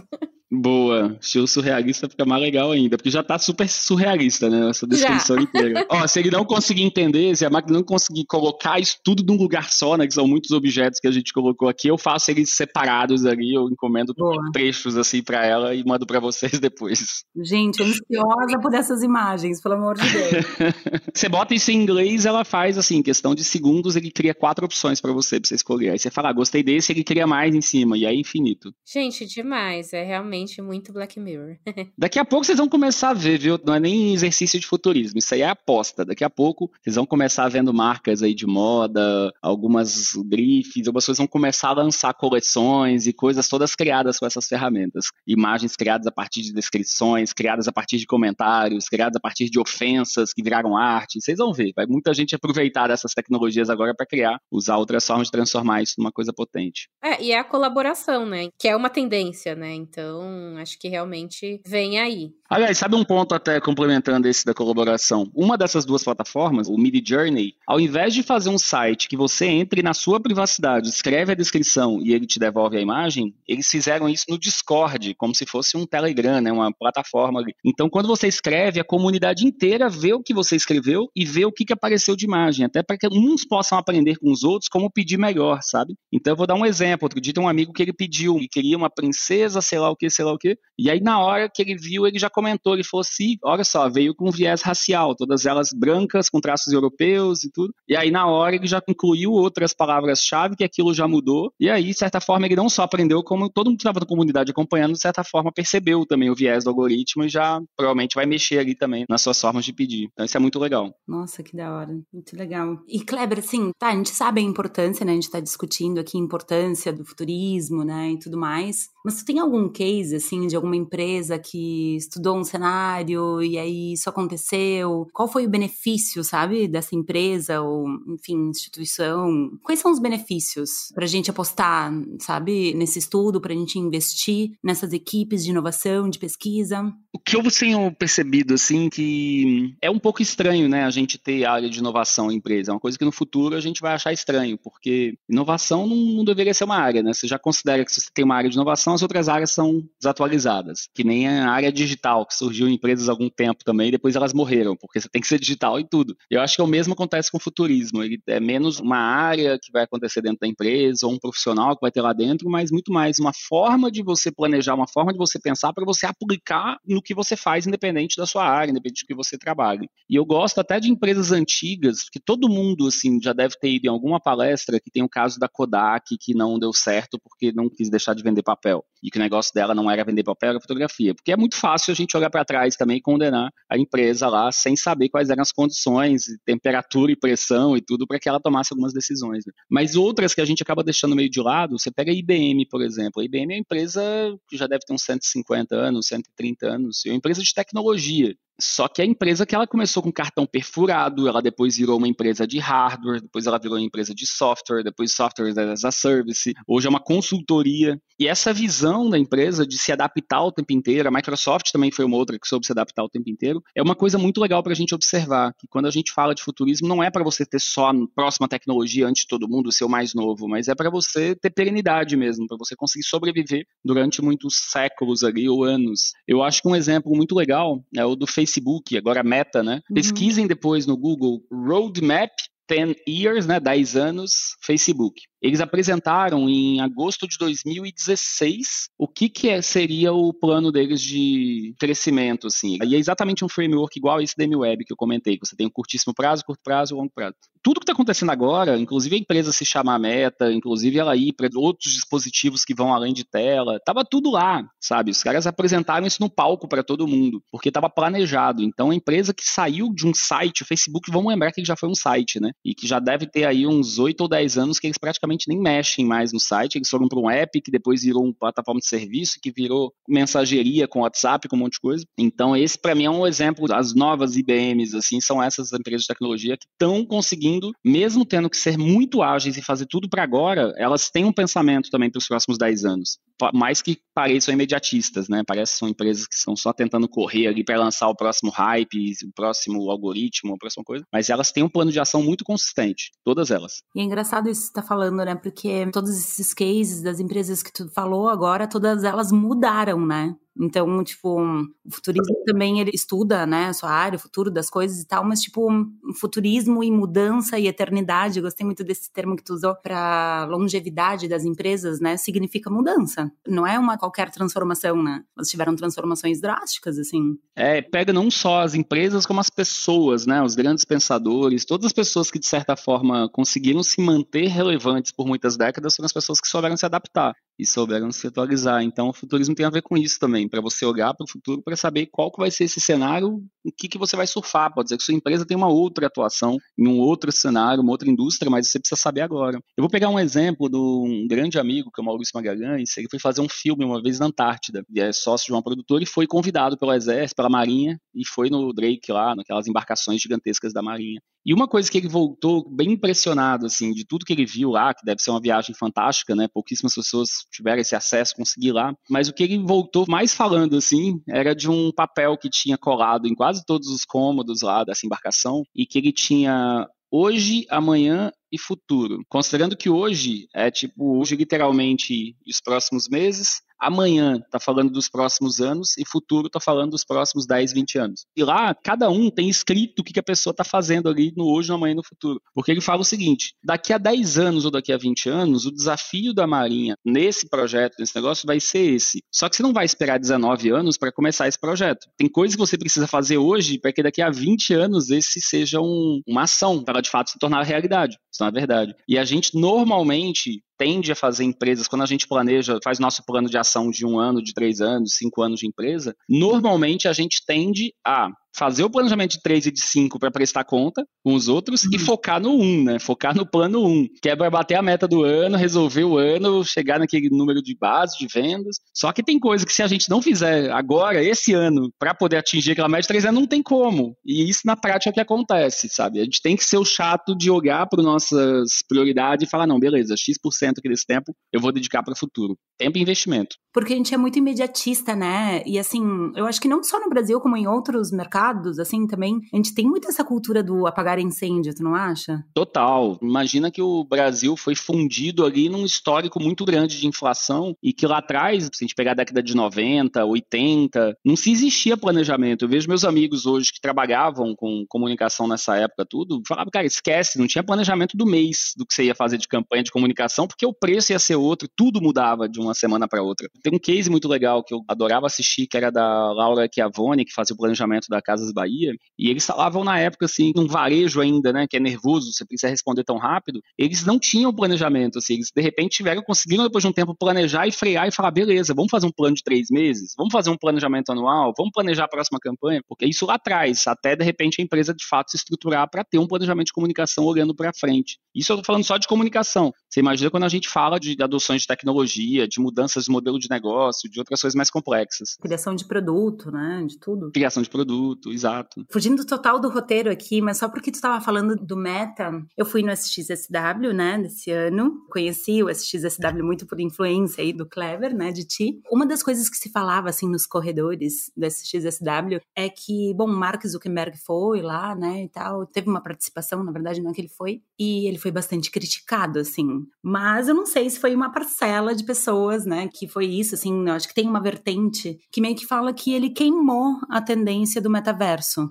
Boa. 0.54 1.18
Estilo 1.20 1.48
surrealista 1.48 2.08
fica 2.08 2.26
mais 2.26 2.42
legal 2.42 2.72
ainda, 2.72 2.96
porque 2.96 3.10
já 3.10 3.24
tá 3.24 3.40
super 3.40 3.68
surrealista, 3.68 4.50
né? 4.50 4.70
Essa 4.70 4.86
descrição 4.86 5.38
já. 5.38 5.42
inteira. 5.42 5.86
Ó, 5.90 6.06
se 6.06 6.20
ele 6.20 6.30
não 6.30 6.46
conseguir 6.46 6.84
entender, 6.84 7.36
se 7.36 7.44
a 7.44 7.50
máquina 7.50 7.78
não 7.78 7.84
conseguir 7.84 8.26
colocar 8.26 8.80
isso 8.80 8.98
tudo 9.04 9.24
num 9.24 9.36
lugar 9.36 9.72
só, 9.72 9.98
né? 9.98 10.06
Que 10.06 10.14
são 10.14 10.28
muitos 10.28 10.52
objetos 10.52 11.00
que 11.00 11.08
a 11.08 11.12
gente 11.12 11.34
colocou 11.34 11.68
aqui, 11.68 11.88
eu 11.88 11.98
faço 11.98 12.30
eles 12.30 12.52
separados 12.52 13.26
ali, 13.26 13.56
eu 13.56 13.68
encomendo 13.68 14.14
Boa. 14.16 14.52
trechos 14.52 14.96
assim 14.96 15.24
para 15.24 15.44
ela 15.44 15.74
e 15.74 15.84
mando 15.84 16.06
para 16.06 16.20
vocês 16.20 16.52
depois. 16.60 17.24
Gente, 17.36 17.82
ansiosa 17.82 18.60
por 18.62 18.74
essas 18.76 19.02
imagens, 19.02 19.60
pelo 19.60 19.76
amor 19.76 19.96
de 19.96 20.08
Deus. 20.08 20.46
você 21.14 21.28
bota 21.28 21.56
isso 21.56 21.72
em 21.72 21.76
inglês, 21.82 22.26
ela 22.26 22.46
faz 22.46 22.78
assim, 22.78 23.02
questão 23.02 23.34
de 23.34 23.44
segundos, 23.44 23.96
ele 23.96 24.12
cria 24.12 24.36
quatro 24.36 24.66
opções 24.66 25.02
para 25.02 25.12
você, 25.12 25.40
pra 25.40 25.48
você 25.48 25.56
escolher. 25.56 25.90
Aí 25.90 26.00
você 26.00 26.12
fala, 26.12 26.30
ah, 26.30 26.34
gostei 26.34 26.62
desse, 26.62 26.92
ele 26.92 27.04
cria 27.04 27.26
mais 27.26 27.56
em 27.56 27.62
cima, 27.62 27.98
e 27.98 28.06
aí 28.06 28.16
é 28.16 28.20
infinito. 28.20 28.72
Gente, 28.86 29.26
demais. 29.26 29.94
É 29.94 30.04
realmente 30.04 30.43
realmente 30.44 30.62
muito 30.62 30.92
Black 30.92 31.20
Mirror. 31.20 31.58
Daqui 31.98 32.20
a 32.20 32.26
pouco 32.26 32.46
vocês 32.46 32.58
vão 32.58 32.68
começar 32.68 33.10
a 33.10 33.14
ver, 33.14 33.40
viu? 33.40 33.60
Não 33.66 33.74
é 33.74 33.80
nem 33.80 34.14
exercício 34.14 34.60
de 34.60 34.68
futurismo, 34.68 35.20
isso 35.20 35.34
aí 35.34 35.42
é 35.42 35.50
aposta. 35.50 36.06
Daqui 36.06 36.24
a 36.24 36.30
pouco 36.30 36.70
vocês 36.82 36.96
vão 36.96 37.06
começar 37.06 37.48
vendo 37.50 37.74
marcas 37.74 38.22
aí 38.22 38.34
de 38.34 38.46
moda, 38.46 39.32
algumas 39.42 40.14
grifes, 40.28 40.88
algumas 40.88 41.06
coisas 41.06 41.18
vão 41.18 41.28
começar 41.28 41.70
a 41.70 41.74
lançar 41.74 42.14
coleções 42.14 43.08
e 43.08 43.14
coisas 43.14 43.48
todas 43.48 43.76
criadas 43.76 44.20
com 44.20 44.26
essas 44.26 44.48
ferramentas. 44.48 45.06
Imagens 45.26 45.76
criadas 45.76 46.08
a 46.08 46.12
partir 46.12 46.42
de 46.42 46.54
descrições, 46.54 47.34
criadas 47.34 47.68
a 47.68 47.72
partir 47.72 47.98
de 47.98 48.06
comentários, 48.06 48.86
criadas 48.86 49.16
a 49.16 49.20
partir 49.20 49.50
de 49.50 49.60
ofensas 49.60 50.34
que 50.34 50.44
viraram 50.44 50.78
arte. 50.78 51.22
Vocês 51.22 51.38
vão 51.38 51.54
ver, 51.54 51.72
vai 51.76 51.86
muita 51.86 52.14
gente 52.14 52.36
aproveitar 52.36 52.88
dessas 52.88 53.14
tecnologias 53.14 53.70
agora 53.70 53.94
para 53.96 54.06
criar, 54.06 54.40
usar 54.52 54.78
outras 54.78 55.06
formas 55.06 55.28
de 55.28 55.32
transformar 55.32 55.82
isso 55.82 55.96
numa 55.98 56.12
coisa 56.12 56.34
potente. 56.34 56.90
É, 57.04 57.22
e 57.22 57.32
é 57.32 57.40
a 57.40 57.44
colaboração, 57.44 58.26
né? 58.26 58.50
Que 58.60 58.68
é 58.68 58.76
uma 58.76 58.90
tendência, 58.90 59.56
né? 59.56 59.74
Então, 59.74 60.33
Acho 60.58 60.80
que 60.80 60.88
realmente 60.88 61.62
vem 61.66 62.00
aí. 62.00 62.34
Aliás, 62.50 62.78
sabe 62.78 62.96
um 62.96 63.04
ponto 63.04 63.34
até 63.34 63.60
complementando 63.60 64.28
esse 64.28 64.46
da 64.46 64.54
colaboração? 64.54 65.30
Uma 65.34 65.58
dessas 65.58 65.86
duas 65.86 66.04
plataformas, 66.04 66.68
o 66.68 66.78
Midi 66.78 67.04
Journey, 67.04 67.56
ao 67.66 67.80
invés 67.80 68.14
de 68.14 68.22
fazer 68.22 68.50
um 68.50 68.60
site 68.60 69.08
que 69.08 69.18
você 69.18 69.48
entre 69.48 69.82
na 69.82 69.94
sua 69.94 70.20
privacidade, 70.20 70.88
escreve 70.88 71.32
a 71.32 71.36
descrição 71.36 72.00
e 72.00 72.14
ele 72.14 72.28
te 72.28 72.38
devolve 72.38 72.78
a 72.78 72.82
imagem, 72.82 73.34
eles 73.48 73.68
fizeram 73.68 74.08
isso 74.08 74.26
no 74.30 74.38
Discord, 74.38 75.16
como 75.16 75.34
se 75.34 75.48
fosse 75.48 75.76
um 75.76 75.86
Telegram, 75.86 76.40
né, 76.42 76.52
uma 76.52 76.72
plataforma. 76.72 77.44
Então, 77.66 77.90
quando 77.90 78.08
você 78.08 78.28
escreve, 78.28 78.80
a 78.80 78.84
comunidade 78.84 79.48
inteira 79.48 79.90
vê 79.90 80.14
o 80.14 80.22
que 80.22 80.34
você 80.34 80.56
escreveu 80.56 81.10
e 81.16 81.26
vê 81.26 81.46
o 81.46 81.52
que, 81.52 81.66
que 81.66 81.74
apareceu 81.74 82.16
de 82.16 82.26
imagem, 82.26 82.66
até 82.66 82.84
para 82.84 82.98
que 82.98 83.08
uns 83.08 83.44
possam 83.44 83.80
aprender 83.80 84.18
com 84.18 84.32
os 84.32 84.44
outros 84.44 84.70
como 84.70 84.92
pedir 84.92 85.18
melhor, 85.18 85.60
sabe? 85.64 85.96
Então, 86.12 86.34
eu 86.34 86.38
vou 86.38 86.46
dar 86.46 86.56
um 86.56 86.66
exemplo. 86.66 87.06
Outro 87.06 87.20
dia 87.20 87.34
tem 87.34 87.44
um 87.44 87.50
amigo 87.50 87.74
que 87.74 87.82
ele 87.82 87.94
pediu, 87.94 88.38
e 88.38 88.48
queria 88.48 88.78
uma 88.78 88.90
princesa, 88.92 89.60
sei 89.60 89.80
lá 89.80 89.90
o 89.90 89.96
que, 89.96 90.10
sei 90.14 90.26
lá 90.26 90.34
o 90.34 90.38
que, 90.38 90.58
e 90.78 90.90
aí 90.90 91.02
na 91.02 91.20
hora 91.20 91.50
que 91.50 91.62
ele 91.62 91.76
viu, 91.76 92.06
ele 92.08 92.20
já 92.20 92.30
comentou, 92.30 92.74
ele 92.74 92.84
falou 92.84 93.02
assim, 93.02 93.38
olha 93.44 93.64
só, 93.64 93.90
veio 93.90 94.16
com 94.16 94.32
viés 94.32 94.62
racial, 94.62 95.16
todas 95.16 95.46
elas 95.46 95.70
brancas, 95.74 96.30
com 96.30 96.40
traços 96.40 96.72
europeus 96.74 97.44
e 97.44 97.52
tudo. 97.52 97.74
E 97.88 97.96
aí 97.96 98.12
na 98.12 98.28
hora 98.28 98.56
ele 98.56 98.68
já 98.68 98.82
incluiu 98.88 99.32
outras 99.32 99.74
palavras-chave 99.74 100.56
que 100.56 100.64
aquilo 100.64 100.94
já 100.94 101.08
mudou. 101.08 101.52
E 101.60 101.70
aí, 101.70 101.86
de 101.86 101.98
certa 101.98 102.20
forma, 102.20 102.46
ele 102.46 102.56
não 102.56 102.70
só 102.70 102.84
aprendeu, 102.84 103.24
como 103.24 103.50
todo 103.50 103.68
mundo 103.68 103.78
que 103.78 103.82
estava 103.82 104.00
na 104.00 104.06
comunidade 104.06 104.52
acompanhando, 104.52 104.94
de 104.94 105.00
certa 105.00 105.24
forma, 105.24 105.52
percebeu 105.52 106.06
também 106.06 106.30
o 106.30 106.36
viés 106.36 106.64
do 106.64 106.70
algoritmo 106.70 107.24
e 107.24 107.30
já 107.30 107.62
provavelmente 107.76 108.16
vai 108.16 108.26
mexer 108.26 108.60
ali 108.60 108.76
também 108.76 109.06
nas 109.10 109.22
suas 109.22 109.40
formas 109.40 109.66
de 109.66 109.74
pedir. 109.74 110.10
Então 110.14 110.26
isso 110.26 110.38
é 110.38 110.40
muito 110.40 110.60
legal. 110.60 110.94
Nossa, 111.08 111.44
que 111.44 111.56
da 111.56 111.76
hora. 111.76 111.94
Muito 112.12 112.36
legal. 112.36 112.80
E 112.88 113.04
Kleber, 113.04 113.40
assim, 113.40 113.72
tá, 113.78 113.90
a 113.90 113.96
gente 113.96 114.10
sabe 114.10 114.42
a 114.42 114.44
importância, 114.44 115.06
né? 115.06 115.12
A 115.12 115.16
gente 115.16 115.26
está 115.26 115.40
discutindo 115.40 116.00
aqui 116.00 116.18
a 116.18 116.22
importância 116.22 116.92
do 116.92 117.06
futurismo, 117.06 117.84
né? 117.84 118.12
E 118.12 118.20
tudo 118.20 118.38
mais. 118.38 118.90
Mas 119.04 119.18
tu 119.18 119.26
tem 119.26 119.40
algum 119.40 119.68
case, 119.70 120.16
assim, 120.16 120.48
de 120.48 120.56
alguma 120.56 120.76
empresa 120.76 121.40
que 121.40 121.98
estudou 121.98 122.38
um 122.38 122.44
cenário 122.44 123.42
e 123.42 123.58
aí 123.58 123.94
isso 123.94 124.10
aconteceu? 124.10 125.08
Qual 125.14 125.28
foi 125.28 125.46
o 125.46 125.50
benefício, 125.50 126.24
sabe, 126.24 126.68
dessa 126.68 126.96
empresa 126.96 127.62
ou, 127.62 127.86
enfim, 128.08 128.50
instituição? 128.50 129.52
Quais 129.64 129.80
são 129.80 129.92
os 129.92 130.00
benefícios 130.00 130.92
para 130.94 131.06
a 131.06 131.08
gente 131.08 131.30
apostar, 131.30 131.92
sabe, 132.20 132.74
nesse 132.74 133.00
estudo, 133.00 133.42
para 133.42 133.54
a 133.54 133.56
gente 133.56 133.80
investir 133.80 134.52
nessas 134.64 134.94
equipes 134.94 135.44
de 135.44 135.52
inovação, 135.52 136.10
de 136.10 136.20
pesquisa? 136.20 136.94
O 137.12 137.20
que 137.20 137.36
eu 137.36 137.44
tenho 137.52 137.92
percebido, 137.92 138.54
assim, 138.54 138.90
que 138.90 139.76
é 139.82 139.90
um 139.90 140.00
pouco 140.00 140.22
estranho, 140.22 140.68
né, 140.70 140.84
a 140.84 140.90
gente 140.90 141.18
ter 141.18 141.46
área 141.46 141.70
de 141.70 141.80
inovação 141.80 142.32
em 142.32 142.44
empresa. 142.44 142.72
É 142.72 142.74
uma 142.74 142.80
coisa 142.80 142.98
que 142.98 143.06
no 143.06 143.12
futuro 143.12 143.56
a 143.56 143.62
gente 143.62 143.82
vai 143.82 143.94
achar 143.94 144.12
estranho, 144.12 144.58
porque 144.58 145.18
inovação 145.30 145.88
não, 145.88 145.96
não 145.96 146.26
deveria 146.26 146.54
ser 146.54 146.66
uma 146.66 146.78
área, 146.78 147.02
né? 147.02 147.14
Você 147.14 147.28
já 147.28 147.40
considera 147.40 147.86
que 147.86 147.92
se 147.92 148.02
você 148.02 148.10
tem 148.14 148.26
uma 148.26 148.36
área 148.36 148.50
de 148.50 148.56
inovação, 148.56 148.93
as 148.94 149.02
outras 149.02 149.30
áreas 149.30 149.52
são 149.52 149.84
desatualizadas. 150.00 150.88
Que 150.94 151.04
nem 151.04 151.28
a 151.28 151.52
área 151.52 151.72
digital, 151.72 152.26
que 152.26 152.36
surgiu 152.36 152.68
em 152.68 152.74
empresas 152.74 153.10
há 153.10 153.12
algum 153.12 153.30
tempo 153.30 153.64
também, 153.64 153.90
e 153.90 153.92
depois 153.92 154.16
elas 154.16 154.34
morreram, 154.34 154.76
porque 154.76 155.00
você 155.00 155.10
tem 155.10 155.22
que 155.22 155.28
ser 155.28 155.40
digital 155.40 155.80
em 155.80 155.86
tudo. 155.86 156.16
Eu 156.30 156.42
acho 156.42 156.56
que 156.56 156.62
é 156.62 156.64
o 156.64 156.68
mesmo 156.68 156.94
acontece 156.94 157.32
com 157.32 157.38
o 157.38 157.42
futurismo. 157.42 158.04
Ele 158.04 158.22
é 158.28 158.40
menos 158.40 158.80
uma 158.80 158.98
área 158.98 159.58
que 159.62 159.72
vai 159.72 159.84
acontecer 159.84 160.22
dentro 160.22 160.40
da 160.42 160.48
empresa, 160.48 161.06
ou 161.06 161.14
um 161.14 161.20
profissional 161.20 161.76
que 161.76 161.82
vai 161.82 161.92
ter 161.92 162.02
lá 162.02 162.14
dentro, 162.14 162.50
mas 162.50 162.72
muito 162.72 162.92
mais 162.92 163.20
uma 163.20 163.32
forma 163.34 163.92
de 163.92 164.04
você 164.04 164.32
planejar, 164.32 164.76
uma 164.76 164.88
forma 164.88 165.12
de 165.12 165.18
você 165.18 165.40
pensar 165.40 165.74
para 165.74 165.86
você 165.86 166.06
aplicar 166.06 166.78
no 166.88 167.02
que 167.02 167.14
você 167.14 167.36
faz, 167.36 167.68
independente 167.68 168.18
da 168.18 168.26
sua 168.26 168.46
área, 168.46 168.72
independente 168.72 169.04
do 169.04 169.08
que 169.08 169.16
você 169.16 169.38
trabalha. 169.38 169.88
E 170.10 170.16
eu 170.16 170.26
gosto 170.26 170.60
até 170.60 170.80
de 170.80 170.90
empresas 170.90 171.32
antigas, 171.32 172.10
que 172.12 172.20
todo 172.20 172.50
mundo 172.50 172.88
assim 172.88 173.20
já 173.22 173.34
deve 173.34 173.56
ter 173.60 173.70
ido 173.70 173.86
em 173.86 173.90
alguma 173.90 174.20
palestra, 174.20 174.80
que 174.80 174.92
tem 174.92 175.04
o 175.04 175.10
caso 175.10 175.40
da 175.40 175.48
Kodak, 175.48 176.18
que 176.20 176.34
não 176.34 176.60
deu 176.60 176.74
certo 176.74 177.20
porque 177.20 177.52
não 177.52 177.70
quis 177.70 177.90
deixar 177.90 178.14
de 178.14 178.24
vender 178.24 178.44
papel. 178.44 178.83
E 179.02 179.12
que 179.12 179.18
o 179.18 179.22
negócio 179.22 179.54
dela 179.54 179.76
não 179.76 179.92
era 179.92 180.04
vender 180.04 180.24
papel, 180.24 180.52
era 180.52 180.62
fotografia. 180.62 181.14
Porque 181.14 181.32
é 181.32 181.36
muito 181.36 181.58
fácil 181.58 181.92
a 181.92 181.96
gente 181.96 182.16
olhar 182.16 182.30
para 182.30 182.46
trás 182.46 182.76
também 182.76 182.98
e 182.98 183.02
condenar 183.02 183.50
a 183.70 183.78
empresa 183.78 184.30
lá 184.30 184.50
sem 184.52 184.78
saber 184.78 185.10
quais 185.10 185.30
eram 185.30 185.42
as 185.42 185.52
condições, 185.52 186.24
temperatura 186.46 187.12
e 187.12 187.16
pressão 187.16 187.76
e 187.76 187.82
tudo 187.82 188.08
para 188.08 188.18
que 188.18 188.30
ela 188.30 188.40
tomasse 188.40 188.72
algumas 188.72 188.94
decisões. 188.94 189.46
Né? 189.46 189.52
Mas 189.70 189.96
outras 189.96 190.34
que 190.34 190.40
a 190.40 190.46
gente 190.46 190.64
acaba 190.64 190.84
deixando 190.84 191.16
meio 191.16 191.30
de 191.30 191.42
lado, 191.42 191.78
você 191.78 191.92
pega 191.92 192.12
a 192.12 192.16
IBM, 192.16 192.66
por 192.70 192.82
exemplo. 192.82 193.22
A 193.22 193.26
IBM 193.26 193.54
é 193.54 193.56
uma 193.56 193.60
empresa 193.60 194.02
que 194.48 194.56
já 194.56 194.68
deve 194.68 194.86
ter 194.86 194.94
uns 194.94 195.04
150 195.04 195.76
anos, 195.76 196.08
130 196.08 196.66
anos, 196.66 197.06
é 197.06 197.10
uma 197.10 197.18
empresa 197.18 197.42
de 197.42 197.54
tecnologia. 197.54 198.34
Só 198.66 198.88
que 198.88 199.02
a 199.02 199.06
empresa 199.06 199.46
que 199.46 199.54
ela 199.54 199.68
começou 199.68 200.02
com 200.02 200.10
cartão 200.10 200.46
perfurado, 200.46 201.28
ela 201.28 201.42
depois 201.42 201.76
virou 201.76 201.98
uma 201.98 202.08
empresa 202.08 202.48
de 202.48 202.60
hardware, 202.60 203.22
depois 203.22 203.46
ela 203.46 203.60
virou 203.60 203.78
uma 203.78 203.84
empresa 203.84 204.16
de 204.16 204.26
software, 204.26 204.84
depois 204.84 205.14
software 205.14 205.52
as 205.60 205.84
a 205.84 205.92
service, 205.92 206.54
hoje 206.66 206.88
é 206.88 206.90
uma 206.90 207.02
consultoria. 207.02 208.00
E 208.18 208.26
essa 208.26 208.54
visão 208.54 209.10
da 209.10 209.20
empresa 209.20 209.68
de 209.68 209.78
se 209.78 209.92
adaptar 209.92 210.42
o 210.46 210.52
tempo 210.52 210.72
inteiro, 210.72 211.10
a 211.10 211.12
Microsoft 211.12 211.72
também 211.74 211.92
foi 211.92 212.06
uma 212.06 212.16
outra 212.16 212.40
que 212.40 212.48
soube 212.48 212.66
se 212.66 212.72
adaptar 212.72 213.04
o 213.04 213.10
tempo 213.10 213.30
inteiro, 213.30 213.62
é 213.76 213.82
uma 213.82 213.96
coisa 213.96 214.18
muito 214.18 214.40
legal 214.40 214.64
para 214.64 214.72
a 214.72 214.76
gente 214.76 214.96
observar, 214.96 215.54
que 215.60 215.68
quando 215.68 215.88
a 215.88 215.92
gente 215.92 216.14
fala 216.14 216.34
de 216.34 216.42
futurismo, 216.42 216.88
não 216.88 217.04
é 217.04 217.12
para 217.12 217.24
você 217.24 217.46
ter 217.46 217.60
só 217.60 217.90
a 217.90 217.94
próxima 218.16 218.48
tecnologia 218.48 219.06
antes 219.08 219.24
de 219.24 219.28
todo 219.28 219.50
mundo, 219.50 219.74
ser 219.74 219.84
o 219.84 219.90
mais 219.90 220.14
novo, 220.14 220.48
mas 220.48 220.70
é 220.70 220.76
para 220.76 220.90
você 220.90 221.36
ter 221.36 221.50
perenidade 221.50 222.16
mesmo, 222.16 222.48
para 222.48 222.58
você 222.58 222.78
conseguir 222.78 223.04
sobreviver 223.04 223.66
durante 223.84 224.22
muitos 224.22 224.56
séculos 224.72 225.22
ali 225.22 225.50
ou 225.50 225.66
anos. 225.66 226.14
Eu 226.26 226.42
acho 226.42 226.62
que 226.62 226.70
um 226.70 226.76
exemplo 226.76 227.14
muito 227.14 227.36
legal 227.36 227.84
é 227.94 228.06
o 228.06 228.16
do 228.16 228.26
Facebook 228.26 228.53
Facebook, 228.54 228.98
agora 228.98 229.24
Meta, 229.24 229.64
né? 229.64 229.82
Uhum. 229.90 229.96
Pesquisem 229.96 230.48
depois 230.48 230.86
no 230.86 230.98
Google 230.98 231.42
Roadmap 231.52 232.32
10 232.70 232.96
Years, 233.08 233.46
né, 233.46 233.60
10 233.60 233.96
anos, 233.96 234.32
Facebook. 234.62 235.22
Eles 235.44 235.60
apresentaram 235.60 236.48
em 236.48 236.80
agosto 236.80 237.28
de 237.28 237.38
2016 237.38 238.88
o 238.98 239.06
que, 239.10 239.28
que 239.28 239.50
é, 239.50 239.62
seria 239.62 240.14
o 240.14 240.34
plano 240.34 240.72
deles 240.72 241.02
de 241.02 241.76
crescimento, 241.78 242.48
assim. 242.48 242.78
E 242.82 242.96
é 242.96 242.98
exatamente 242.98 243.44
um 243.44 243.50
framework 243.50 244.00
igual 244.00 244.20
a 244.20 244.24
esse 244.24 244.38
da 244.38 244.46
MWeb 244.46 244.86
que 244.86 244.94
eu 244.94 244.98
comentei, 244.98 245.38
que 245.38 245.46
você 245.46 245.54
tem 245.54 245.68
um 245.68 245.70
curtíssimo 245.70 246.14
prazo, 246.14 246.46
curto 246.46 246.62
prazo 246.64 246.96
longo 246.96 247.12
prazo. 247.14 247.36
Tudo 247.62 247.80
que 247.80 247.84
está 247.84 247.94
acontecendo 247.94 248.32
agora, 248.32 248.78
inclusive 248.78 249.16
a 249.16 249.20
empresa 249.20 249.52
se 249.52 249.66
chamar 249.66 250.00
Meta, 250.00 250.52
inclusive 250.52 250.98
ela 250.98 251.16
ir 251.16 251.34
para 251.34 251.50
outros 251.56 251.94
dispositivos 251.94 252.64
que 252.64 252.74
vão 252.74 252.94
além 252.94 253.14
de 253.14 253.26
tela, 253.26 253.80
tava 253.86 254.06
tudo 254.06 254.32
lá, 254.32 254.64
sabe? 254.80 255.12
Os 255.12 255.24
caras 255.24 255.48
apresentaram 255.48 256.06
isso 256.06 256.22
no 256.22 256.30
palco 256.30 256.68
para 256.68 256.84
todo 256.84 257.08
mundo, 257.08 257.42
porque 257.52 257.70
estava 257.70 257.90
planejado. 257.90 258.64
Então 258.64 258.92
a 258.92 258.96
empresa 258.96 259.34
que 259.34 259.46
saiu 259.46 259.94
de 259.94 260.08
um 260.08 260.14
site, 260.14 260.64
o 260.64 260.66
Facebook, 260.66 261.12
vamos 261.12 261.32
lembrar 261.32 261.52
que 261.52 261.60
ele 261.60 261.68
já 261.68 261.76
foi 261.76 261.90
um 261.90 261.96
site, 261.96 262.40
né? 262.40 262.52
E 262.64 262.74
que 262.74 262.88
já 262.88 263.00
deve 263.00 263.26
ter 263.28 263.46
aí 263.46 263.68
uns 263.68 263.98
8 263.98 264.22
ou 264.22 264.28
10 264.28 264.58
anos 264.58 264.80
que 264.80 264.88
eles 264.88 264.98
praticamente 264.98 265.33
praticamente 265.34 265.48
nem 265.48 265.60
mexem 265.60 266.06
mais 266.06 266.32
no 266.32 266.40
site, 266.40 266.78
eles 266.78 266.90
foram 266.90 267.08
para 267.08 267.20
um 267.20 267.30
app 267.30 267.62
que 267.62 267.72
depois 267.72 268.04
virou 268.04 268.24
uma 268.24 268.34
plataforma 268.34 268.80
de 268.80 268.88
serviço, 268.88 269.40
que 269.42 269.52
virou 269.52 269.94
mensageria 270.08 270.88
com 270.88 271.02
WhatsApp, 271.02 271.48
com 271.48 271.56
um 271.56 271.60
monte 271.60 271.74
de 271.74 271.80
coisa. 271.80 272.06
Então, 272.18 272.56
esse 272.56 272.78
para 272.78 272.96
mim 272.96 273.06
é 273.06 273.10
um 273.10 273.26
exemplo, 273.26 273.66
as 273.74 273.94
novas 273.94 274.36
IBMs, 274.36 274.96
assim, 274.96 275.20
são 275.20 275.42
essas 275.42 275.72
empresas 275.74 276.02
de 276.02 276.08
tecnologia 276.08 276.58
que 276.58 276.66
estão 276.66 277.06
conseguindo, 277.06 277.72
mesmo 277.84 278.26
tendo 278.26 278.50
que 278.50 278.58
ser 278.58 278.78
muito 278.78 279.22
ágeis 279.22 279.58
e 279.58 279.62
fazer 279.62 279.86
tudo 279.88 280.10
para 280.10 280.24
agora, 280.24 280.74
elas 280.78 281.10
têm 281.10 281.26
um 281.26 281.34
pensamento 281.34 281.90
também 281.90 282.10
para 282.10 282.20
os 282.20 282.28
próximos 282.28 282.58
10 282.58 282.86
anos 282.86 283.20
mais 283.54 283.82
que 283.82 284.00
pareçam 284.14 284.54
imediatistas, 284.54 285.28
né? 285.28 285.44
Parece 285.46 285.74
que 285.74 285.80
são 285.80 285.88
empresas 285.88 286.28
que 286.28 286.36
estão 286.36 286.56
só 286.56 286.72
tentando 286.72 287.08
correr 287.08 287.48
ali 287.48 287.64
para 287.64 287.80
lançar 287.80 288.08
o 288.08 288.16
próximo 288.16 288.52
hype, 288.52 289.14
o 289.26 289.34
próximo 289.34 289.90
algoritmo, 289.90 290.54
a 290.54 290.58
próxima 290.58 290.84
coisa, 290.84 291.06
mas 291.12 291.30
elas 291.30 291.52
têm 291.52 291.64
um 291.64 291.70
plano 291.70 291.92
de 291.92 292.00
ação 292.00 292.22
muito 292.22 292.44
consistente, 292.44 293.12
todas 293.24 293.52
elas. 293.52 293.82
E 293.96 294.02
é 294.02 294.04
engraçado 294.04 294.50
isso 294.50 294.62
que 294.62 294.68
você 294.68 294.74
tá 294.74 294.84
falando, 294.84 295.24
né? 295.24 295.36
Porque 295.36 295.90
todos 295.92 296.12
esses 296.12 296.54
cases 296.54 297.02
das 297.02 297.20
empresas 297.20 297.64
que 297.64 297.72
tu 297.74 297.90
falou 297.94 298.30
agora, 298.30 298.68
todas 298.68 299.04
elas 299.04 299.32
mudaram, 299.32 300.06
né? 300.06 300.36
Então, 300.60 301.04
tipo, 301.04 301.42
o 301.42 301.92
futurismo 301.92 302.44
também 302.46 302.80
ele 302.80 302.92
estuda, 302.94 303.46
né, 303.46 303.68
a 303.68 303.74
sua 303.74 303.90
área, 303.90 304.18
o 304.18 304.20
futuro 304.20 304.52
das 304.52 304.70
coisas 304.70 305.02
e 305.02 305.08
tal, 305.08 305.24
mas 305.24 305.42
tipo, 305.42 305.68
futurismo 306.16 306.84
e 306.84 306.92
mudança 306.92 307.58
e 307.58 307.68
eternidade, 307.68 308.42
gostei 308.42 308.66
muito 308.66 308.84
desse 308.84 309.12
termo 309.12 309.36
que 309.36 309.44
tu 309.44 309.54
usou 309.54 309.76
para 309.76 310.46
longevidade 310.50 311.28
das 311.28 311.44
empresas, 311.44 312.00
né, 312.00 312.18
significa 312.18 312.70
mudança. 312.70 313.32
Não 313.48 313.66
é 313.66 313.80
uma 313.80 313.98
qualquer 313.98 314.30
transformação, 314.30 315.02
né? 315.02 315.24
Elas 315.36 315.50
tiveram 315.50 315.76
transformações 315.76 316.40
drásticas 316.40 317.00
assim. 317.00 317.38
É, 317.56 317.82
pega 317.82 318.14
não 318.14 318.30
só 318.30 318.62
as 318.62 318.76
empresas 318.76 319.26
como 319.26 319.40
as 319.40 319.50
pessoas, 319.50 320.26
né, 320.26 320.42
os 320.42 320.56
grandes 320.56 320.86
pensadores, 320.86 321.66
todas 321.66 321.88
as 321.88 321.94
pessoas 321.94 322.30
que 322.30 322.40
de 322.40 322.46
certa 322.48 322.76
forma 322.76 323.28
conseguiram 323.30 323.82
se 323.82 324.02
manter 324.02 324.48
relevantes 324.48 325.12
por 325.12 325.26
muitas 325.26 325.58
décadas 325.58 325.96
foram 325.96 326.06
as 326.06 326.14
pessoas 326.14 326.40
que 326.40 326.48
souberam 326.48 326.78
se 326.78 326.86
adaptar 326.86 327.34
e 327.58 327.66
souberam 327.66 328.12
se 328.12 328.28
atualizar. 328.28 328.84
Então, 328.84 329.10
o 329.10 329.14
futurismo 329.14 329.56
tem 329.56 329.66
a 329.66 329.70
ver 329.70 329.82
com 329.82 329.98
isso 329.98 330.20
também, 330.20 330.48
para 330.48 330.62
você 330.62 330.86
olhar 330.86 331.14
para 331.14 331.24
o 331.24 331.30
futuro 331.30 331.62
para 331.62 331.76
saber 331.76 332.08
qual 332.08 332.32
que 332.32 332.40
vai 332.40 332.52
ser 332.52 332.66
esse 332.66 332.80
cenário, 332.80 333.44
o 333.64 333.72
que, 333.72 333.88
que 333.88 333.98
você 333.98 334.16
vai 334.16 334.28
surfar. 334.28 334.74
Pode 334.74 334.90
ser 334.90 334.98
que 334.98 335.04
sua 335.04 335.14
empresa 335.14 335.46
tenha 335.46 335.58
uma 335.58 335.70
outra 335.70 336.08
atuação 336.08 336.58
em 336.78 336.88
um 336.88 337.00
outro 337.00 337.32
cenário, 337.32 337.82
uma 337.82 337.92
outra 337.92 338.10
indústria, 338.10 338.50
mas 338.50 338.70
você 338.70 338.80
precisa 338.80 339.00
saber 339.00 339.22
agora. 339.22 339.58
Eu 339.78 339.82
vou 339.82 339.90
pegar 339.90 340.10
um 340.10 340.20
exemplo 340.20 340.70
de 340.70 340.78
um 340.78 341.28
grande 341.28 341.60
amigo, 341.60 341.92
que 341.94 342.02
é 342.02 342.04
o 342.04 342.06
Maurício 342.06 342.32
Magalhães, 342.36 342.98
ele 342.98 343.08
foi 343.10 343.20
fazer 343.20 343.42
um 343.42 343.50
filme 343.50 343.86
uma 343.86 344.02
vez 344.02 344.20
na 344.20 344.28
Antártida, 344.28 344.84
e 344.90 345.00
é 345.00 345.12
sócio 345.12 345.48
de 345.48 345.54
uma 345.54 345.64
produtora, 345.64 346.04
e 346.04 346.08
foi 346.08 346.28
convidado 346.28 346.78
pelo 346.78 346.94
Exército, 346.94 347.36
pela 347.36 347.50
Marinha, 347.50 348.00
e 348.14 348.26
foi 348.28 348.50
no 348.50 348.74
Drake 348.74 349.12
lá, 349.12 349.36
naquelas 349.36 349.68
embarcações 349.68 350.22
gigantescas 350.22 350.74
da 350.74 350.82
Marinha. 350.82 351.20
E 351.46 351.54
uma 351.54 351.68
coisa 351.68 351.90
que 351.92 351.98
ele 351.98 352.08
voltou 352.08 352.68
bem 352.70 352.94
impressionado, 352.94 353.66
assim, 353.66 353.92
de 353.92 354.06
tudo 354.06 354.26
que 354.26 354.34
ele 354.34 354.46
viu 354.46 354.70
lá, 354.72 354.94
que 354.94 355.06
deve 355.06 355.22
ser 355.22 355.32
uma 355.32 355.42
viagem 355.42 355.76
fantástica, 355.76 356.36
né? 356.36 356.48
Pouquíssimas 356.48 356.96
pessoas 356.96 357.30
tiveram 357.52 357.82
esse 357.82 357.96
acesso, 357.96 358.36
conseguir 358.36 358.72
lá. 358.72 358.94
Mas 359.10 359.28
o 359.28 359.34
que 359.34 359.44
ele 359.44 359.58
voltou 359.60 360.06
mais 360.08 360.34
falando, 360.34 360.78
assim, 360.78 361.22
era 361.28 361.54
de 361.54 361.70
um 361.70 361.92
papel 361.92 362.38
que 362.38 362.50
tinha 362.50 362.78
colado 362.78 363.28
em 363.28 363.36
quase 363.36 363.66
todos 363.66 363.90
os 363.90 364.06
cômodos 364.06 364.62
lá 364.62 364.84
dessa 364.84 365.06
embarcação 365.06 365.64
e 365.76 365.86
que 365.86 365.98
ele 365.98 366.12
tinha 366.12 366.88
hoje, 367.12 367.66
amanhã 367.70 368.32
e 368.52 368.58
futuro. 368.58 369.24
Considerando 369.30 369.78
que 369.78 369.90
hoje 369.90 370.48
é 370.54 370.72
tipo, 370.72 371.20
hoje 371.20 371.36
literalmente 371.36 372.36
os 372.48 372.60
próximos 372.60 373.08
meses, 373.08 373.62
amanhã 373.80 374.38
está 374.38 374.60
falando 374.60 374.92
dos 374.92 375.10
próximos 375.10 375.60
anos 375.60 375.98
e 375.98 376.04
futuro 376.06 376.48
está 376.48 376.60
falando 376.60 376.92
dos 376.92 377.04
próximos 377.04 377.46
10, 377.46 377.74
20 377.74 377.98
anos. 378.00 378.26
E 378.36 378.44
lá, 378.44 378.74
cada 378.74 379.10
um 379.10 379.30
tem 379.30 379.50
escrito 379.50 380.00
o 380.00 380.04
que, 380.04 380.20
a 380.20 380.24
pessoa 380.24 380.52
está 380.52 380.64
fazendo 380.64 381.10
ali 381.10 381.34
no 381.36 381.46
hoje, 381.46 381.70
no 381.70 381.76
amanhã 381.76 381.94
e 381.94 381.96
no 381.96 382.04
futuro. 382.04 382.42
Porque 382.54 382.72
ele 382.72 382.82
fala 382.82 383.02
o 383.02 383.06
seguinte: 383.06 383.54
daqui 383.64 383.92
a 383.92 383.98
10 383.98 384.38
anos 384.38 384.66
ou 384.66 384.72
daqui 384.72 384.94
a 384.94 384.98
20 384.98 385.30
anos, 385.30 385.66
o 385.66 385.72
desafio 385.72 386.34
da 386.34 386.48
Marinha 386.48 386.96
nesse 387.06 387.50
projeto, 387.50 387.96
nesse 388.00 388.16
negócio, 388.16 388.46
vai 388.46 388.60
ser 388.60 388.94
esse. 388.94 389.22
Só 389.32 389.50
que 389.50 389.56
você 389.56 389.64
não 389.64 389.74
vai 389.74 389.86
esperar 389.86 390.20
19 390.20 390.70
anos 390.70 390.98
para 390.98 391.12
começar 391.12 391.48
esse 391.48 391.60
projeto. 391.60 392.08
Tem 392.18 392.30
coisas 392.30 392.56
que 392.56 392.62
você 392.62 392.78
precisa 392.78 393.08
fazer 393.08 393.38
hoje 393.38 393.80
para 393.80 393.92
que 393.92 394.04
daqui 394.04 394.22
a 394.22 394.30
20 394.30 394.74
anos 394.74 395.10
esse 395.10 395.42
seja 395.42 395.82
um, 395.82 396.22
uma 396.28 396.44
ação 396.44 396.84
para 396.84 397.02
de 397.02 397.10
fato 397.10 397.32
se 397.32 397.40
tornar 397.40 397.64
realidade. 397.64 398.18
Isso 398.32 398.42
não 398.42 398.48
é 398.48 398.52
verdade. 398.52 398.96
E 399.08 399.18
a 399.18 399.26
gente 399.26 399.58
normalmente 399.58 400.64
tende 400.84 401.14
a 401.14 401.16
fazer 401.16 401.46
empresas, 401.46 401.88
quando 401.88 402.02
a 402.02 402.06
gente 402.06 402.28
planeja, 402.28 402.78
faz 402.84 403.00
nosso 403.00 403.24
plano 403.26 403.50
de 403.50 403.58
ação 403.58 403.90
de 403.90 404.06
um 404.06 404.20
ano, 404.20 404.44
de 404.44 404.54
três 404.54 404.82
anos, 404.82 405.16
cinco 405.16 405.42
anos 405.42 405.62
de 405.62 405.66
empresa, 405.66 406.14
normalmente 406.28 407.08
a 407.08 407.14
gente 407.14 407.42
tende 407.48 407.94
a 408.06 408.30
fazer 408.56 408.84
o 408.84 408.90
planejamento 408.90 409.32
de 409.32 409.42
3 409.42 409.66
e 409.66 409.72
de 409.72 409.82
5 409.82 410.20
para 410.20 410.32
prestar 410.32 410.64
conta 410.64 411.06
com 411.24 411.34
os 411.34 411.48
outros 411.48 411.84
uhum. 411.84 411.92
e 411.94 412.00
focar 412.00 412.40
no 412.40 412.56
1, 412.56 412.84
né? 412.84 413.00
Focar 413.00 413.36
no 413.36 413.46
plano 413.46 413.86
1, 413.86 414.08
que 414.22 414.30
é 414.30 414.36
para 414.36 414.50
bater 414.50 414.76
a 414.76 414.82
meta 414.82 415.08
do 415.08 415.24
ano, 415.24 415.58
resolver 415.58 416.04
o 416.04 416.18
ano, 416.18 416.64
chegar 416.64 417.00
naquele 417.00 417.30
número 417.30 417.62
de 417.62 417.76
base, 417.76 418.18
de 418.18 418.28
vendas. 418.32 418.78
Só 418.94 419.12
que 419.12 419.24
tem 419.24 419.40
coisa 419.40 419.66
que 419.66 419.74
se 419.74 419.82
a 419.82 419.88
gente 419.88 420.10
não 420.10 420.22
fizer 420.22 420.70
agora, 420.72 421.24
esse 421.24 421.54
ano, 421.54 421.92
para 421.98 422.14
poder 422.14 422.38
atingir 422.38 422.72
aquela 422.72 422.90
meta 422.90 423.02
de 423.02 423.08
3 423.08 423.26
anos, 423.26 423.42
não 423.42 423.48
tem 423.48 423.64
como. 423.64 424.16
E 424.26 424.50
isso 424.50 424.62
na 424.66 424.76
prática 424.76 425.10
é 425.10 425.12
o 425.12 425.14
que 425.14 425.22
acontece, 425.22 425.90
sabe? 425.90 426.20
A 426.20 426.24
gente 426.24 426.42
tem 426.42 426.56
que 426.56 426.64
ser 426.64 426.78
o 426.78 426.86
chato 426.86 427.36
de 427.36 427.50
olhar 427.50 427.88
para 427.88 428.04
nossas 428.04 428.70
prioridades 428.88 429.48
e 429.48 429.50
falar, 429.50 429.66
não, 429.66 429.80
beleza, 429.80 430.16
X% 430.16 430.78
aqui 430.78 430.90
desse 430.90 431.06
tempo 431.06 431.36
eu 431.52 431.60
vou 431.60 431.72
dedicar 431.72 432.04
para 432.04 432.14
o 432.14 432.18
futuro. 432.18 432.58
Tempo 432.78 432.98
e 432.98 433.02
investimento. 433.02 433.56
Porque 433.74 433.94
a 433.94 433.96
gente 433.96 434.14
é 434.14 434.18
muito 434.18 434.38
imediatista, 434.38 435.16
né? 435.16 435.64
E 435.66 435.80
assim, 435.80 436.02
eu 436.36 436.46
acho 436.46 436.62
que 436.62 436.68
não 436.68 436.84
só 436.84 437.00
no 437.00 437.10
Brasil, 437.10 437.40
como 437.40 437.58
em 437.58 437.68
outros 437.68 438.12
mercados, 438.12 438.43
assim, 438.80 439.08
também, 439.08 439.40
a 439.52 439.56
gente 439.56 439.74
tem 439.74 439.86
muito 439.86 440.08
essa 440.08 440.24
cultura 440.24 440.64
do 440.64 440.86
apagar 440.88 441.20
incêndio, 441.20 441.74
tu 441.74 441.84
não 441.84 441.96
acha? 441.96 442.44
Total. 442.54 443.18
Imagina 443.22 443.72
que 443.72 443.82
o 443.82 444.04
Brasil 444.04 444.56
foi 444.58 444.76
fundido 444.76 445.46
ali 445.46 445.70
num 445.70 445.86
histórico 445.86 446.42
muito 446.42 446.66
grande 446.66 447.00
de 447.00 447.08
inflação 447.08 447.76
e 447.82 447.94
que 447.94 448.08
lá 448.08 448.18
atrás, 448.18 448.64
se 448.66 448.84
a 448.84 448.84
gente 448.84 448.96
pegar 448.96 449.12
a 449.12 449.16
década 449.16 449.42
de 449.42 449.56
90, 449.56 450.26
80, 450.26 451.18
não 451.24 451.36
se 451.36 451.52
existia 451.52 451.98
planejamento. 451.98 452.66
Eu 452.66 452.70
vejo 452.70 452.88
meus 452.88 453.04
amigos 453.04 453.46
hoje 453.46 453.72
que 453.72 453.82
trabalhavam 453.82 454.56
com 454.56 454.86
comunicação 454.88 455.48
nessa 455.48 455.76
época, 455.78 456.06
tudo, 456.06 456.42
falavam, 456.48 456.72
cara, 456.72 456.86
esquece, 456.86 457.40
não 457.40 457.48
tinha 457.48 457.64
planejamento 457.64 458.18
do 458.18 458.26
mês 458.26 458.74
do 458.78 458.86
que 458.86 458.94
você 458.94 459.06
ia 459.06 459.16
fazer 459.16 459.38
de 459.38 459.48
campanha 459.48 459.84
de 459.84 459.92
comunicação, 459.92 460.48
porque 460.48 460.66
o 460.66 460.74
preço 460.74 461.12
ia 461.12 461.20
ser 461.20 461.36
outro, 461.36 461.70
tudo 461.76 462.02
mudava 462.02 462.48
de 462.48 462.60
uma 462.60 462.74
semana 462.74 463.08
para 463.08 463.22
outra. 463.22 463.50
Tem 463.62 463.74
um 463.74 463.80
case 463.80 464.10
muito 464.10 464.28
legal 464.28 464.64
que 464.64 464.74
eu 464.74 464.84
adorava 464.88 465.28
assistir, 465.28 465.68
que 465.68 465.78
era 465.78 465.92
da 465.92 466.32
Laura 466.32 466.68
Chiavone, 466.74 467.26
que 467.26 467.34
fazia 467.34 467.54
o 467.54 467.58
planejamento 467.58 468.08
da 468.10 468.22
Casas 468.34 468.52
Bahia, 468.52 468.94
e 469.18 469.30
eles 469.30 469.46
falavam 469.46 469.84
na 469.84 470.00
época, 470.00 470.26
assim, 470.26 470.52
num 470.56 470.68
varejo 470.68 471.22
ainda, 471.22 471.54
né, 471.54 471.68
que 471.70 471.78
é 471.78 471.80
nervoso, 471.80 472.32
você 472.32 472.46
precisa 472.46 472.70
responder 472.70 473.04
tão 473.04 473.18
rápido, 473.18 473.62
eles 473.78 474.06
não 474.06 474.20
tinham 474.20 474.54
planejamento, 474.54 475.20
assim, 475.20 475.36
eles 475.36 475.52
de 475.56 475.62
repente 475.62 475.98
tiveram, 475.98 476.22
conseguiram 476.24 476.64
depois 476.64 476.84
de 476.84 476.88
um 476.88 476.94
tempo 476.94 477.16
planejar 477.16 477.68
e 477.68 477.72
frear 477.72 478.08
e 478.08 478.12
falar, 478.12 478.32
beleza, 478.32 478.74
vamos 478.74 478.90
fazer 478.90 479.06
um 479.06 479.12
plano 479.12 479.36
de 479.36 479.44
três 479.44 479.68
meses, 479.70 480.14
vamos 480.18 480.32
fazer 480.32 480.50
um 480.50 480.58
planejamento 480.58 481.12
anual, 481.12 481.54
vamos 481.58 481.72
planejar 481.72 482.06
a 482.06 482.08
próxima 482.08 482.40
campanha, 482.40 482.82
porque 482.88 483.06
isso 483.06 483.26
lá 483.26 483.36
atrás, 483.36 483.86
até 483.88 484.16
de 484.16 484.24
repente 484.24 484.60
a 484.60 484.64
empresa 484.64 484.94
de 484.94 485.06
fato 485.06 485.32
se 485.32 485.38
estruturar 485.38 485.90
para 485.90 486.04
ter 486.04 486.18
um 486.18 486.28
planejamento 486.28 486.68
de 486.68 486.74
comunicação 486.74 487.26
olhando 487.26 487.56
para 487.56 487.72
frente. 487.74 488.18
Isso 488.34 488.52
eu 488.52 488.56
estou 488.56 488.66
falando 488.66 488.84
só 488.84 488.98
de 488.98 489.08
comunicação. 489.08 489.72
Você 489.90 490.00
imagina 490.00 490.32
quando 490.32 490.44
a 490.44 490.50
gente 490.50 490.70
fala 490.70 491.00
de 491.00 491.16
adoções 491.22 491.62
de 491.62 491.68
tecnologia, 491.68 492.48
de 492.48 492.60
mudanças 492.60 493.06
de 493.06 493.12
modelo 493.12 493.38
de 493.38 493.50
negócio, 493.50 494.10
de 494.10 494.20
outras 494.20 494.42
coisas 494.42 494.56
mais 494.56 494.70
complexas. 494.72 495.36
Criação 495.40 495.76
de 495.76 495.86
produto, 495.86 496.52
né? 496.52 496.84
De 496.88 496.98
tudo. 496.98 497.32
Criação 497.32 497.62
de 497.62 497.70
produto, 497.70 498.23
exato. 498.32 498.86
Fugindo 498.90 499.26
total 499.26 499.60
do 499.60 499.70
roteiro 499.70 500.10
aqui, 500.10 500.42
mas 500.42 500.58
só 500.58 500.70
porque 500.70 500.92
tu 500.92 500.96
estava 500.96 501.24
falando 501.24 501.56
do 501.56 501.76
Meta, 501.76 502.32
eu 502.58 502.66
fui 502.66 502.82
no 502.82 502.92
SXSW, 502.92 503.94
né, 503.94 504.18
desse 504.18 504.52
ano. 504.52 505.06
Conheci 505.10 505.62
o 505.62 505.70
SXSW 505.70 506.44
muito 506.44 506.66
por 506.66 506.80
influência 506.80 507.44
aí 507.44 507.52
do 507.52 507.66
Clever, 507.66 508.16
né, 508.16 508.32
de 508.32 508.46
ti. 508.46 508.82
Uma 508.92 509.06
das 509.06 509.22
coisas 509.22 509.50
que 509.50 509.58
se 509.58 509.70
falava, 509.70 510.10
assim, 510.10 510.30
nos 510.30 510.46
corredores 510.46 511.32
do 511.36 511.46
SXSW 511.46 512.40
é 512.56 512.70
que, 512.70 513.14
bom, 513.16 513.28
Mark 513.28 513.66
Zuckerberg 513.66 514.18
foi 514.18 514.62
lá, 514.62 514.96
né, 514.96 515.24
e 515.24 515.30
tal. 515.30 515.66
Teve 515.66 515.90
uma 515.90 516.02
participação, 516.02 516.64
na 516.64 516.72
verdade, 516.72 517.02
não 517.02 517.12
é 517.12 517.14
que 517.14 517.22
ele 517.22 517.30
foi. 517.30 517.62
E 517.78 518.08
ele 518.08 518.18
foi 518.18 518.32
bastante 518.32 518.72
criticado, 518.72 519.40
assim. 519.40 519.86
Mas 520.02 520.48
eu 520.48 520.56
não 520.56 520.66
sei 520.66 520.90
se 520.90 521.00
foi 521.00 521.14
uma 521.16 521.32
parcela 521.32 521.94
de 521.94 522.04
pessoas, 522.04 522.66
né, 522.66 522.88
que 522.88 523.08
foi 523.08 523.26
isso, 523.26 523.56
assim. 523.56 523.88
Eu 523.88 523.94
acho 523.94 524.08
que 524.08 524.14
tem 524.16 524.28
uma 524.28 524.42
vertente 524.42 525.20
que 525.32 525.42
meio 525.42 525.56
que 525.56 525.66
fala 525.66 525.94
que 525.94 526.14
ele 526.14 526.30
queimou 526.30 526.98
a 527.10 527.22
tendência 527.22 527.82
do 527.82 527.90
metaverso 527.90 528.13